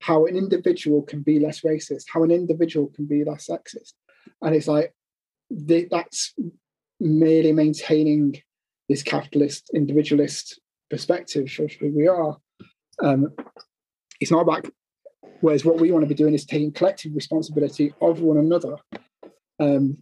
how 0.00 0.26
an 0.26 0.36
individual 0.36 1.02
can 1.02 1.22
be 1.22 1.40
less 1.40 1.62
racist, 1.62 2.04
how 2.12 2.22
an 2.22 2.30
individual 2.30 2.86
can 2.94 3.06
be 3.06 3.24
less 3.24 3.48
sexist. 3.48 3.94
And 4.42 4.54
it's 4.54 4.68
like, 4.68 4.92
that's 5.50 6.34
merely 7.00 7.52
maintaining 7.52 8.42
this 8.88 9.02
capitalist 9.02 9.70
individualist 9.74 10.60
perspective 10.90 11.48
of 11.58 11.72
who 11.72 11.88
we 11.96 12.06
are. 12.08 12.36
Um, 13.02 13.32
it's 14.20 14.30
not 14.30 14.42
about, 14.42 14.66
whereas 15.40 15.64
what 15.64 15.80
we 15.80 15.90
want 15.92 16.04
to 16.04 16.14
be 16.14 16.22
doing 16.22 16.34
is 16.34 16.44
taking 16.44 16.72
collective 16.72 17.14
responsibility 17.14 17.94
of 18.00 18.20
one 18.20 18.38
another 18.38 18.76
um, 19.60 19.98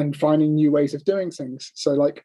and 0.00 0.16
finding 0.16 0.54
new 0.54 0.72
ways 0.72 0.94
of 0.94 1.04
doing 1.04 1.30
things. 1.30 1.72
So, 1.74 1.92
like, 1.92 2.24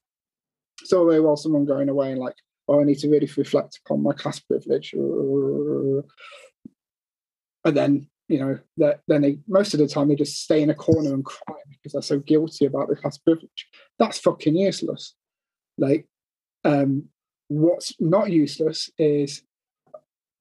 it's 0.82 0.94
all 0.94 1.08
very 1.08 1.20
well 1.20 1.38
someone 1.38 1.66
going 1.66 1.90
away 1.90 2.12
and 2.12 2.20
like, 2.20 2.36
oh, 2.68 2.80
I 2.80 2.84
need 2.84 3.00
to 3.00 3.10
really 3.10 3.30
reflect 3.38 3.80
upon 3.86 4.02
my 4.04 4.14
class 4.14 4.40
privilege. 4.40 4.94
And 4.94 6.04
then, 7.64 8.08
you 8.28 8.40
know, 8.40 8.60
that 8.78 9.02
then 9.08 9.22
they 9.22 9.40
most 9.48 9.74
of 9.74 9.80
the 9.80 9.88
time 9.88 10.08
they 10.08 10.16
just 10.16 10.44
stay 10.44 10.62
in 10.62 10.70
a 10.70 10.76
corner 10.76 11.14
and 11.14 11.26
cry 11.26 11.56
because 11.70 11.94
they're 11.94 12.02
so 12.02 12.20
guilty 12.20 12.66
about 12.66 12.88
their 12.88 12.96
class 12.96 13.18
privilege. 13.18 13.68
That's 14.00 14.20
fucking 14.20 14.56
useless. 14.56 15.16
Like, 15.78 16.08
um, 16.64 17.10
what's 17.48 17.94
not 18.00 18.32
useless 18.32 18.90
is 18.98 19.44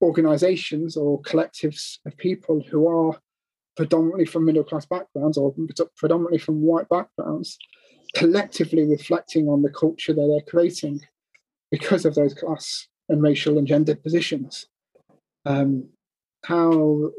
organizations 0.01 0.97
or 0.97 1.21
collectives 1.21 1.97
of 2.05 2.17
people 2.17 2.63
who 2.69 2.87
are 2.87 3.19
predominantly 3.75 4.25
from 4.25 4.45
middle 4.45 4.63
class 4.63 4.85
backgrounds 4.85 5.37
or 5.37 5.53
predominantly 5.97 6.37
from 6.37 6.61
white 6.61 6.87
backgrounds 6.89 7.57
collectively 8.15 8.85
reflecting 8.85 9.47
on 9.49 9.61
the 9.61 9.69
culture 9.69 10.13
that 10.13 10.27
they're 10.27 10.51
creating 10.51 11.01
because 11.69 12.05
of 12.05 12.15
those 12.15 12.33
class 12.33 12.87
and 13.09 13.21
racial 13.21 13.57
and 13.57 13.67
gendered 13.67 14.01
positions. 14.01 14.67
Um, 15.45 15.89
how 16.45 17.11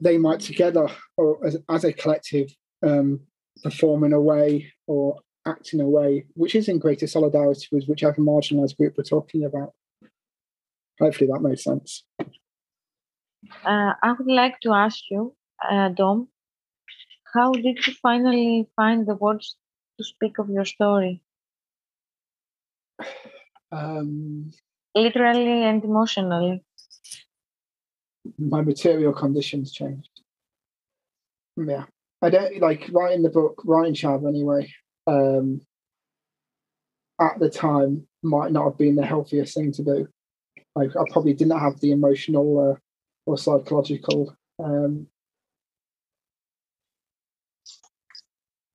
they 0.00 0.18
might 0.18 0.40
together 0.40 0.88
or 1.16 1.44
as, 1.44 1.56
as 1.68 1.84
a 1.84 1.92
collective 1.92 2.54
um, 2.82 3.20
perform 3.62 4.04
in 4.04 4.12
a 4.12 4.20
way 4.20 4.72
or 4.86 5.18
act 5.46 5.72
in 5.72 5.80
a 5.80 5.88
way 5.88 6.26
which 6.34 6.54
is 6.54 6.68
in 6.68 6.78
greater 6.78 7.06
solidarity 7.06 7.66
with 7.72 7.86
whichever 7.86 8.20
marginalized 8.20 8.76
group 8.76 8.94
we're 8.96 9.04
talking 9.04 9.44
about. 9.44 9.72
Hopefully 11.00 11.30
that 11.32 11.40
made 11.40 11.58
sense. 11.58 12.04
Uh, 13.64 13.92
I 14.02 14.12
would 14.12 14.26
like 14.26 14.60
to 14.60 14.72
ask 14.72 14.98
you, 15.10 15.34
uh, 15.68 15.88
Dom, 15.90 16.28
how 17.34 17.52
did 17.52 17.86
you 17.86 17.92
finally 18.02 18.68
find 18.76 19.06
the 19.06 19.14
words 19.14 19.56
to 19.98 20.04
speak 20.04 20.38
of 20.38 20.48
your 20.50 20.64
story, 20.64 21.22
Um, 23.72 24.50
literally 24.94 25.62
and 25.62 25.84
emotionally? 25.84 26.64
my 28.38 28.62
material 28.62 29.12
conditions 29.12 29.72
changed. 29.72 30.22
Yeah. 31.56 31.84
I 32.22 32.30
don't 32.30 32.60
like 32.60 32.88
writing 32.92 33.22
the 33.22 33.30
book, 33.30 33.62
writing 33.64 33.94
Chav 33.94 34.26
anyway. 34.28 34.72
Um, 35.06 35.62
at 37.20 37.38
the 37.38 37.48
time, 37.50 38.06
might 38.22 38.52
not 38.52 38.64
have 38.64 38.78
been 38.78 38.96
the 38.96 39.06
healthiest 39.06 39.54
thing 39.54 39.72
to 39.72 39.82
do. 39.82 40.08
Like, 40.74 40.90
I 40.96 41.02
probably 41.10 41.34
didn't 41.34 41.58
have 41.58 41.80
the 41.80 41.92
emotional 41.92 42.72
uh, 42.72 42.78
or 43.30 43.38
psychological 43.38 44.36
um, 44.62 45.06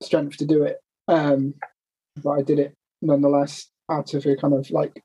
strength 0.02 0.38
to 0.38 0.46
do 0.46 0.62
it. 0.62 0.80
Um, 1.08 1.54
but 2.22 2.30
I 2.30 2.42
did 2.42 2.58
it 2.58 2.74
nonetheless 3.02 3.68
out 3.90 4.14
of 4.14 4.24
a 4.24 4.36
kind 4.36 4.54
of 4.54 4.70
like 4.70 5.02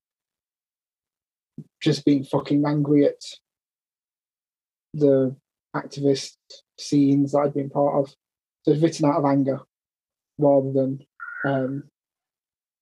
just 1.82 2.06
being 2.06 2.24
fucking 2.24 2.64
angry 2.66 3.06
at 3.06 3.22
the 4.94 5.36
activist 5.76 6.36
scenes 6.80 7.32
that 7.32 7.40
I'd 7.40 7.54
been 7.54 7.70
part 7.70 7.96
of. 7.96 8.16
So 8.64 8.72
it's 8.72 8.82
written 8.82 9.06
out 9.06 9.18
of 9.18 9.26
anger 9.26 9.60
rather 10.38 10.72
than 10.72 11.00
um, 11.46 11.84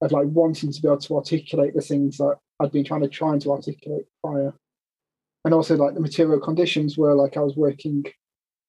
of 0.01 0.11
like 0.11 0.27
wanting 0.27 0.71
to 0.71 0.81
be 0.81 0.87
able 0.87 0.99
to 0.99 1.15
articulate 1.15 1.73
the 1.73 1.81
things 1.81 2.17
that 2.17 2.37
I'd 2.59 2.71
been 2.71 2.85
trying 2.85 3.01
to 3.01 3.07
trying 3.07 3.39
to 3.41 3.51
articulate 3.51 4.05
prior. 4.23 4.53
And 5.49 5.55
also 5.55 5.75
like 5.75 5.95
the 5.95 5.99
material 5.99 6.39
conditions 6.39 6.95
were 6.95 7.15
like 7.15 7.35
I 7.35 7.39
was 7.39 7.55
working 7.55 8.05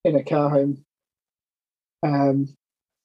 in 0.03 0.15
a 0.15 0.23
care 0.23 0.49
home 0.49 0.83
um, 2.01 2.57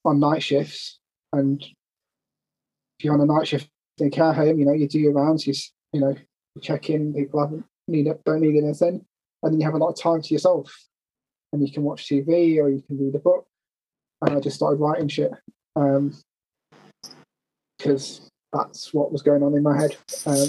on 0.03 0.19
night 0.19 0.43
shifts 0.43 0.99
and 1.31 1.61
if 1.63 3.05
you're 3.05 3.13
on 3.13 3.21
a 3.21 3.27
night 3.27 3.49
shift 3.49 3.69
in 3.99 4.07
a 4.07 4.11
care 4.11 4.33
home, 4.33 4.59
you 4.59 4.65
know, 4.65 4.73
you 4.73 4.89
do 4.89 4.99
your 4.99 5.13
rounds, 5.13 5.47
you 5.47 5.53
you 5.93 6.01
know, 6.01 6.17
you 6.55 6.63
check 6.63 6.89
in, 6.89 7.13
people 7.13 7.39
haven't 7.39 7.67
need 7.87 8.09
don't 8.25 8.41
need 8.41 8.57
anything, 8.57 9.05
and 9.43 9.53
then 9.53 9.61
you 9.61 9.67
have 9.67 9.75
a 9.75 9.77
lot 9.77 9.91
of 9.91 10.01
time 10.01 10.23
to 10.23 10.33
yourself, 10.33 10.75
and 11.53 11.61
you 11.61 11.71
can 11.71 11.83
watch 11.83 12.09
TV 12.09 12.57
or 12.57 12.71
you 12.71 12.81
can 12.81 12.97
read 12.97 13.15
a 13.15 13.19
book. 13.19 13.47
and 14.23 14.39
I 14.39 14.41
just 14.41 14.57
started 14.57 14.81
writing 14.81 15.09
shit 15.09 15.33
because 17.79 18.21
um, 18.21 18.27
that's 18.55 18.95
what 18.95 19.13
was 19.13 19.21
going 19.21 19.43
on 19.43 19.55
in 19.55 19.63
my 19.63 19.79
head. 19.79 19.97
Um, 20.25 20.49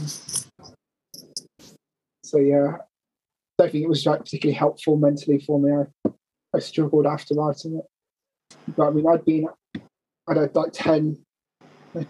so 2.23 2.37
yeah, 2.37 2.77
don't 3.57 3.71
think 3.71 3.83
it 3.83 3.89
was 3.89 4.05
like 4.05 4.19
particularly 4.19 4.57
helpful 4.57 4.97
mentally 4.97 5.39
for 5.39 5.59
me. 5.59 5.71
I, 5.71 6.11
I 6.55 6.59
struggled 6.59 7.05
after 7.05 7.35
writing 7.35 7.77
it, 7.77 8.55
but 8.75 8.87
I 8.87 8.91
mean, 8.91 9.07
I'd 9.07 9.25
been, 9.25 9.47
I'd 10.27 10.37
had 10.37 10.55
like 10.55 10.71
10, 10.73 11.17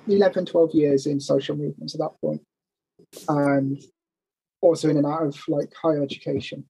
11, 0.08 0.45
12 0.45 0.72
years 0.74 1.06
in 1.06 1.20
social 1.20 1.56
movements 1.56 1.95
at 1.95 2.00
that 2.00 2.20
point, 2.22 2.41
and 3.30 3.82
also 4.62 4.89
in 4.89 4.98
and 4.98 5.06
out 5.06 5.24
of 5.24 5.38
like 5.48 5.74
higher 5.82 6.04
education. 6.04 6.66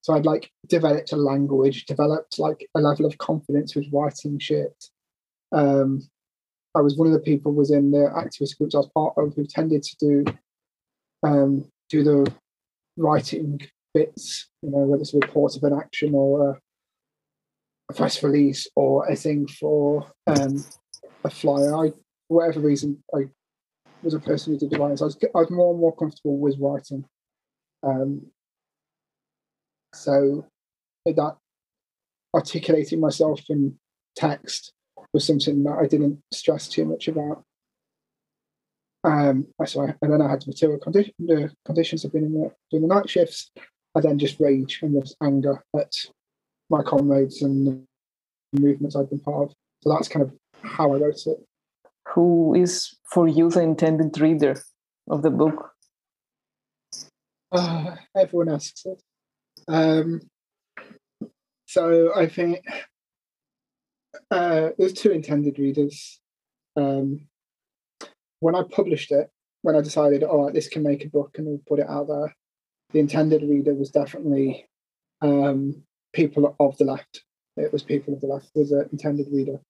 So 0.00 0.14
I'd 0.14 0.26
like 0.26 0.50
developed 0.66 1.12
a 1.12 1.16
language, 1.16 1.84
developed 1.84 2.38
like 2.38 2.66
a 2.74 2.80
level 2.80 3.06
of 3.06 3.18
confidence 3.18 3.76
with 3.76 3.86
writing 3.92 4.38
shit. 4.38 4.84
Um, 5.52 6.02
I 6.74 6.80
was 6.80 6.96
one 6.96 7.06
of 7.06 7.12
the 7.12 7.20
people 7.20 7.52
was 7.52 7.70
in 7.70 7.90
the 7.90 8.10
activist 8.16 8.56
groups 8.56 8.74
I 8.74 8.78
was 8.78 8.90
part 8.94 9.14
of 9.18 9.34
who 9.34 9.44
tended 9.44 9.82
to 9.82 9.96
do 9.98 10.24
um, 11.22 11.66
do 11.88 12.02
the 12.02 12.32
writing 12.96 13.60
bits, 13.94 14.48
you 14.62 14.70
know, 14.70 14.78
whether 14.78 15.02
it's 15.02 15.14
a 15.14 15.18
report 15.18 15.56
of 15.56 15.62
an 15.64 15.78
action 15.78 16.14
or 16.14 16.50
a, 16.50 16.58
press 17.94 18.22
release 18.22 18.66
or 18.74 19.06
a 19.06 19.14
thing 19.14 19.46
for 19.46 20.10
um, 20.26 20.64
a 21.24 21.30
flyer. 21.30 21.76
I, 21.76 21.90
for 21.90 22.38
whatever 22.38 22.60
reason, 22.60 23.02
I 23.14 23.28
was 24.02 24.14
a 24.14 24.18
person 24.18 24.54
who 24.54 24.58
did. 24.58 24.74
So 24.74 24.82
I 24.82 24.88
was, 24.88 25.18
I 25.22 25.38
was 25.38 25.50
more 25.50 25.72
and 25.72 25.80
more 25.80 25.94
comfortable 25.94 26.38
with 26.38 26.56
writing. 26.58 27.04
Um, 27.82 28.26
so 29.94 30.46
that 31.04 31.36
articulating 32.34 33.00
myself 33.00 33.40
in 33.50 33.78
text 34.16 34.72
was 35.12 35.26
something 35.26 35.62
that 35.64 35.78
I 35.78 35.86
didn't 35.86 36.22
stress 36.32 36.68
too 36.68 36.84
much 36.84 37.08
about. 37.08 37.44
Um, 39.04 39.48
and 39.58 39.96
then 40.00 40.22
I 40.22 40.30
had 40.30 40.42
the 40.42 40.46
material 40.46 40.78
the 40.78 41.50
conditions 41.64 42.04
of 42.04 42.12
being 42.12 42.26
in 42.26 42.34
the, 42.34 42.52
doing 42.70 42.86
the 42.86 42.94
night 42.94 43.10
shifts. 43.10 43.50
I 43.94 44.00
then 44.00 44.18
just 44.18 44.40
rage 44.40 44.80
and 44.82 45.00
just 45.00 45.16
anger 45.22 45.62
at 45.78 45.92
my 46.70 46.82
comrades 46.82 47.42
and 47.42 47.66
the 48.52 48.60
movements 48.60 48.96
I've 48.96 49.10
been 49.10 49.20
part 49.20 49.50
of. 49.50 49.54
So 49.82 49.90
that's 49.90 50.08
kind 50.08 50.22
of 50.24 50.32
how 50.62 50.92
I 50.92 50.98
wrote 50.98 51.26
it. 51.26 51.38
Who 52.08 52.54
is 52.54 52.96
for 53.04 53.28
you 53.28 53.50
the 53.50 53.60
intended 53.60 54.18
reader 54.18 54.56
of 55.08 55.22
the 55.22 55.30
book? 55.30 55.72
Uh, 57.50 57.96
everyone 58.16 58.48
asks 58.48 58.86
it. 58.86 59.02
Um, 59.68 60.22
so 61.66 62.12
I 62.14 62.26
think 62.26 62.64
uh, 64.30 64.70
there's 64.78 64.94
two 64.94 65.10
intended 65.10 65.58
readers. 65.58 66.20
Um, 66.76 67.28
when 68.40 68.54
I 68.54 68.62
published 68.62 69.12
it, 69.12 69.30
when 69.62 69.76
I 69.76 69.80
decided, 69.80 70.22
all 70.22 70.44
right, 70.44 70.54
this 70.54 70.68
can 70.68 70.82
make 70.82 71.04
a 71.04 71.08
book 71.08 71.36
and 71.36 71.46
we'll 71.46 71.62
put 71.66 71.78
it 71.78 71.88
out 71.88 72.08
there, 72.08 72.34
the 72.92 73.00
intended 73.00 73.42
reader 73.42 73.74
was 73.74 73.90
definitely 73.90 74.66
um, 75.20 75.82
people 76.12 76.54
of 76.58 76.76
the 76.78 76.84
left. 76.84 77.22
It 77.56 77.72
was 77.72 77.82
people 77.82 78.14
of 78.14 78.20
the 78.20 78.26
left 78.26 78.50
was 78.54 78.72
an 78.72 78.88
intended 78.92 79.26
reader 79.30 79.60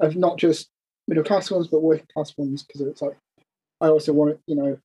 of 0.00 0.16
not 0.16 0.38
just 0.38 0.68
middle 1.06 1.24
class 1.24 1.50
ones, 1.50 1.68
but 1.68 1.82
working 1.82 2.06
class 2.12 2.34
ones. 2.36 2.62
Because 2.62 2.82
it's 2.82 3.02
like 3.02 3.16
I 3.80 3.88
also 3.88 4.12
wanted, 4.12 4.38
you 4.46 4.56
know, 4.56 4.78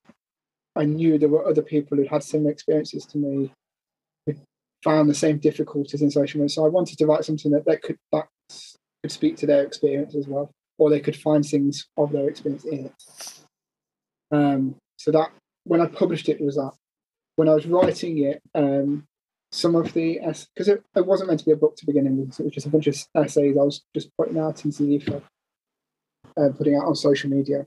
I 0.75 0.85
knew 0.85 1.17
there 1.17 1.29
were 1.29 1.47
other 1.47 1.61
people 1.61 1.97
who 1.97 2.07
had 2.07 2.23
similar 2.23 2.51
experiences 2.51 3.05
to 3.07 3.17
me, 3.17 3.51
who 4.25 4.35
found 4.83 5.09
the 5.09 5.15
same 5.15 5.37
difficulties 5.37 6.01
in 6.01 6.11
social 6.11 6.39
media. 6.39 6.49
So 6.49 6.65
I 6.65 6.69
wanted 6.69 6.97
to 6.97 7.05
write 7.05 7.25
something 7.25 7.51
that, 7.51 7.65
that 7.65 7.81
could 7.81 7.97
that 8.11 8.27
could 9.01 9.11
speak 9.11 9.37
to 9.37 9.45
their 9.45 9.63
experience 9.63 10.15
as 10.15 10.27
well, 10.27 10.51
or 10.77 10.89
they 10.89 10.99
could 10.99 11.15
find 11.15 11.45
things 11.45 11.87
of 11.97 12.11
their 12.11 12.29
experience 12.29 12.65
in 12.65 12.85
it. 12.85 13.43
Um, 14.31 14.75
so 14.97 15.11
that 15.11 15.31
when 15.65 15.81
I 15.81 15.87
published 15.87 16.29
it, 16.29 16.39
it 16.39 16.45
was 16.45 16.55
that. 16.55 16.71
When 17.35 17.49
I 17.49 17.55
was 17.55 17.65
writing 17.65 18.19
it, 18.23 18.41
um, 18.53 19.07
some 19.51 19.75
of 19.75 19.93
the 19.93 20.19
because 20.53 20.67
it, 20.67 20.83
it 20.95 21.05
wasn't 21.05 21.29
meant 21.29 21.39
to 21.39 21.45
be 21.45 21.51
a 21.51 21.55
book 21.55 21.75
to 21.77 21.85
begin 21.85 22.17
with, 22.17 22.39
it 22.39 22.43
was 22.43 22.53
just 22.53 22.65
a 22.65 22.69
bunch 22.69 22.87
of 22.87 22.97
essays 23.15 23.55
I 23.57 23.63
was 23.63 23.83
just 23.93 24.09
putting 24.17 24.39
out 24.39 24.63
into 24.65 24.83
the 24.83 25.21
uh, 26.37 26.49
putting 26.57 26.75
out 26.75 26.85
on 26.85 26.95
social 26.95 27.29
media. 27.29 27.65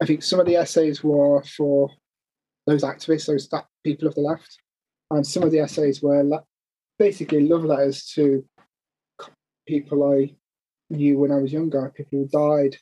I 0.00 0.06
think 0.06 0.22
some 0.22 0.40
of 0.40 0.46
the 0.46 0.56
essays 0.56 1.02
were 1.02 1.42
for 1.42 1.90
those 2.66 2.82
activists, 2.82 3.26
those 3.26 3.48
that 3.48 3.66
people 3.84 4.08
of 4.08 4.14
the 4.14 4.20
left, 4.20 4.58
and 5.10 5.26
some 5.26 5.42
of 5.42 5.50
the 5.50 5.60
essays 5.60 6.02
were 6.02 6.22
le- 6.22 6.44
basically 6.98 7.48
love 7.48 7.64
letters 7.64 8.04
to 8.14 8.44
people 9.66 10.12
I 10.12 10.34
knew 10.90 11.18
when 11.18 11.32
I 11.32 11.36
was 11.36 11.52
younger, 11.52 11.92
people 11.96 12.20
who 12.20 12.26
died, 12.28 12.76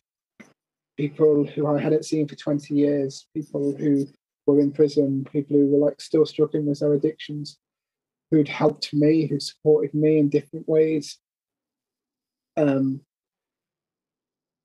people 0.97 1.47
who 1.47 1.67
I 1.67 1.81
hadn't 1.81 2.05
seen 2.05 2.29
for 2.29 2.37
20 2.37 2.75
years, 2.75 3.27
people 3.35 3.75
who 3.77 4.07
were 4.47 4.61
in 4.61 4.73
prison, 4.73 5.27
people 5.31 5.57
who 5.57 5.67
were 5.67 5.87
like 5.87 6.01
still 6.01 6.27
struggling 6.27 6.67
with 6.67 6.81
their 6.81 6.95
addictions, 6.95 7.59
who'd 8.31 8.49
helped 8.49 8.93
me, 8.93 9.27
who 9.27 9.41
supported 9.41 9.95
me 9.95 10.19
in 10.19 10.29
different 10.29 10.69
ways. 10.69 11.19
Um, 12.57 13.01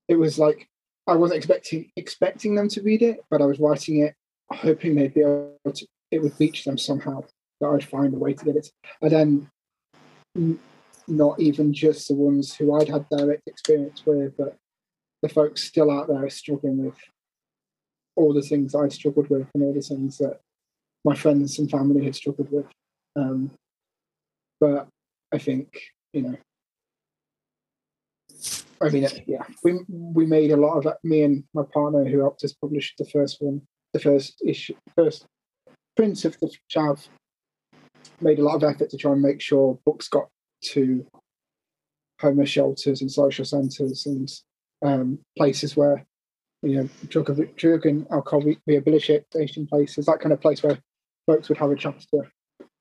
it 0.08 0.16
was 0.16 0.38
like 0.38 0.68
I 1.08 1.16
wasn't 1.16 1.38
expecting 1.38 1.92
expecting 1.96 2.56
them 2.56 2.70
to 2.70 2.82
read 2.82 3.02
it, 3.02 3.20
but 3.30 3.42
I 3.42 3.46
was 3.46 3.60
writing 3.60 4.00
it 4.00 4.16
hoping 4.52 4.96
they'd 4.96 5.14
be 5.14 5.22
able 5.22 5.58
to. 5.74 5.88
It 6.12 6.22
would 6.22 6.40
reach 6.40 6.66
them 6.66 6.78
somehow. 6.78 7.24
That 7.62 7.70
I'd 7.70 7.86
find 7.86 8.14
a 8.14 8.18
way 8.18 8.34
to 8.34 8.46
get 8.46 8.58
it. 8.58 8.70
And 9.02 9.12
then 10.36 10.60
not 11.08 11.40
even 11.40 11.74
just 11.74 12.08
the 12.08 12.16
ones 12.16 12.54
who 12.54 12.76
I'd 12.76 12.90
had 12.90 13.08
direct 13.10 13.48
experience 13.48 14.04
with, 14.06 14.36
but 14.38 14.58
the 15.22 15.30
folks 15.30 15.64
still 15.64 15.90
out 15.90 16.08
there 16.08 16.30
struggling 16.30 16.84
with 16.84 16.96
all 18.16 18.34
the 18.34 18.42
things 18.42 18.76
I 18.76 18.88
struggled 18.90 19.30
with 19.30 19.48
and 19.54 19.64
all 19.64 19.74
the 19.74 19.82
things 19.82 20.18
that 20.18 20.40
my 21.04 21.16
friends 21.16 21.60
and 21.60 21.70
family 21.70 22.04
had 22.04 22.16
struggled 22.16 22.52
with. 22.52 22.66
Um, 23.16 23.52
but 24.60 24.88
I 25.34 25.38
think, 25.38 25.80
you 26.14 26.22
know, 26.24 26.38
I 28.82 28.90
mean, 28.90 29.08
yeah, 29.26 29.44
we 29.64 29.80
we 29.88 30.26
made 30.26 30.52
a 30.52 30.58
lot 30.58 30.78
of 30.78 30.84
that. 30.84 30.98
Me 31.04 31.24
and 31.24 31.44
my 31.54 31.64
partner, 31.74 32.06
who 32.06 32.20
helped 32.20 32.44
us 32.44 32.54
publish 32.54 32.94
the 32.98 33.06
first 33.06 33.38
one, 33.40 33.62
the 33.94 34.00
first 34.00 34.42
issue, 34.46 34.76
first 34.96 35.26
print 35.96 36.26
of 36.26 36.38
the 36.40 36.52
Chav, 36.70 37.08
made 38.20 38.40
a 38.40 38.44
lot 38.44 38.56
of 38.56 38.64
effort 38.64 38.90
to 38.90 38.98
try 38.98 39.14
and 39.14 39.22
make 39.22 39.42
sure 39.42 39.80
books 39.86 40.08
got 40.10 40.28
to 40.62 41.06
homeless 42.20 42.50
shelters 42.50 43.02
and 43.02 43.12
social 43.12 43.46
centres 43.46 44.06
and 44.06 44.30
um, 44.84 45.20
places 45.38 45.76
where 45.76 46.06
you 46.66 46.78
know 46.78 46.90
drug, 47.08 47.56
drug 47.56 47.86
and 47.86 48.08
alcohol 48.12 48.44
rehabilitation 48.66 49.68
places, 49.68 50.06
that 50.06 50.20
kind 50.20 50.34
of 50.34 50.42
place 50.42 50.64
where 50.64 50.78
folks 51.26 51.50
would 51.50 51.58
have 51.58 51.72
a 51.72 51.76
chance 51.76 52.06
to 52.08 52.24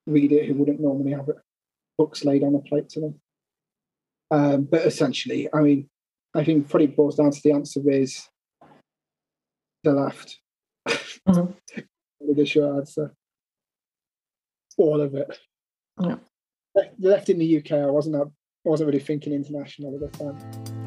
read 0.06 0.32
it 0.32 0.46
who 0.46 0.54
wouldn't 0.54 0.80
normally 0.80 1.12
have 1.12 1.28
it, 1.28 1.36
books 1.98 2.24
laid 2.24 2.42
on 2.42 2.54
a 2.54 2.60
plate 2.60 2.88
to 2.90 3.00
them. 3.00 3.20
Um, 4.30 4.64
but 4.64 4.86
essentially, 4.86 5.48
I 5.52 5.60
mean, 5.60 5.88
I 6.34 6.44
think 6.44 6.68
probably 6.68 6.88
boils 6.88 7.16
down 7.16 7.30
to 7.30 7.40
the 7.42 7.52
answer 7.52 7.80
is 7.88 8.28
the 9.82 9.92
left. 9.92 10.38
Mm-hmm. 10.88 11.80
With 12.20 12.38
a 12.38 12.46
short 12.46 12.76
answer. 12.76 13.14
All 14.78 15.00
of 15.00 15.14
it. 15.14 15.38
Yeah 16.00 16.16
left 16.98 17.28
in 17.28 17.38
the 17.38 17.58
UK, 17.58 17.72
I 17.72 17.86
wasn't 17.86 18.16
I 18.16 18.68
wasn't 18.68 18.88
really 18.88 19.00
thinking 19.00 19.32
international 19.32 19.94
at 19.94 20.12
the 20.12 20.18
time. 20.18 20.83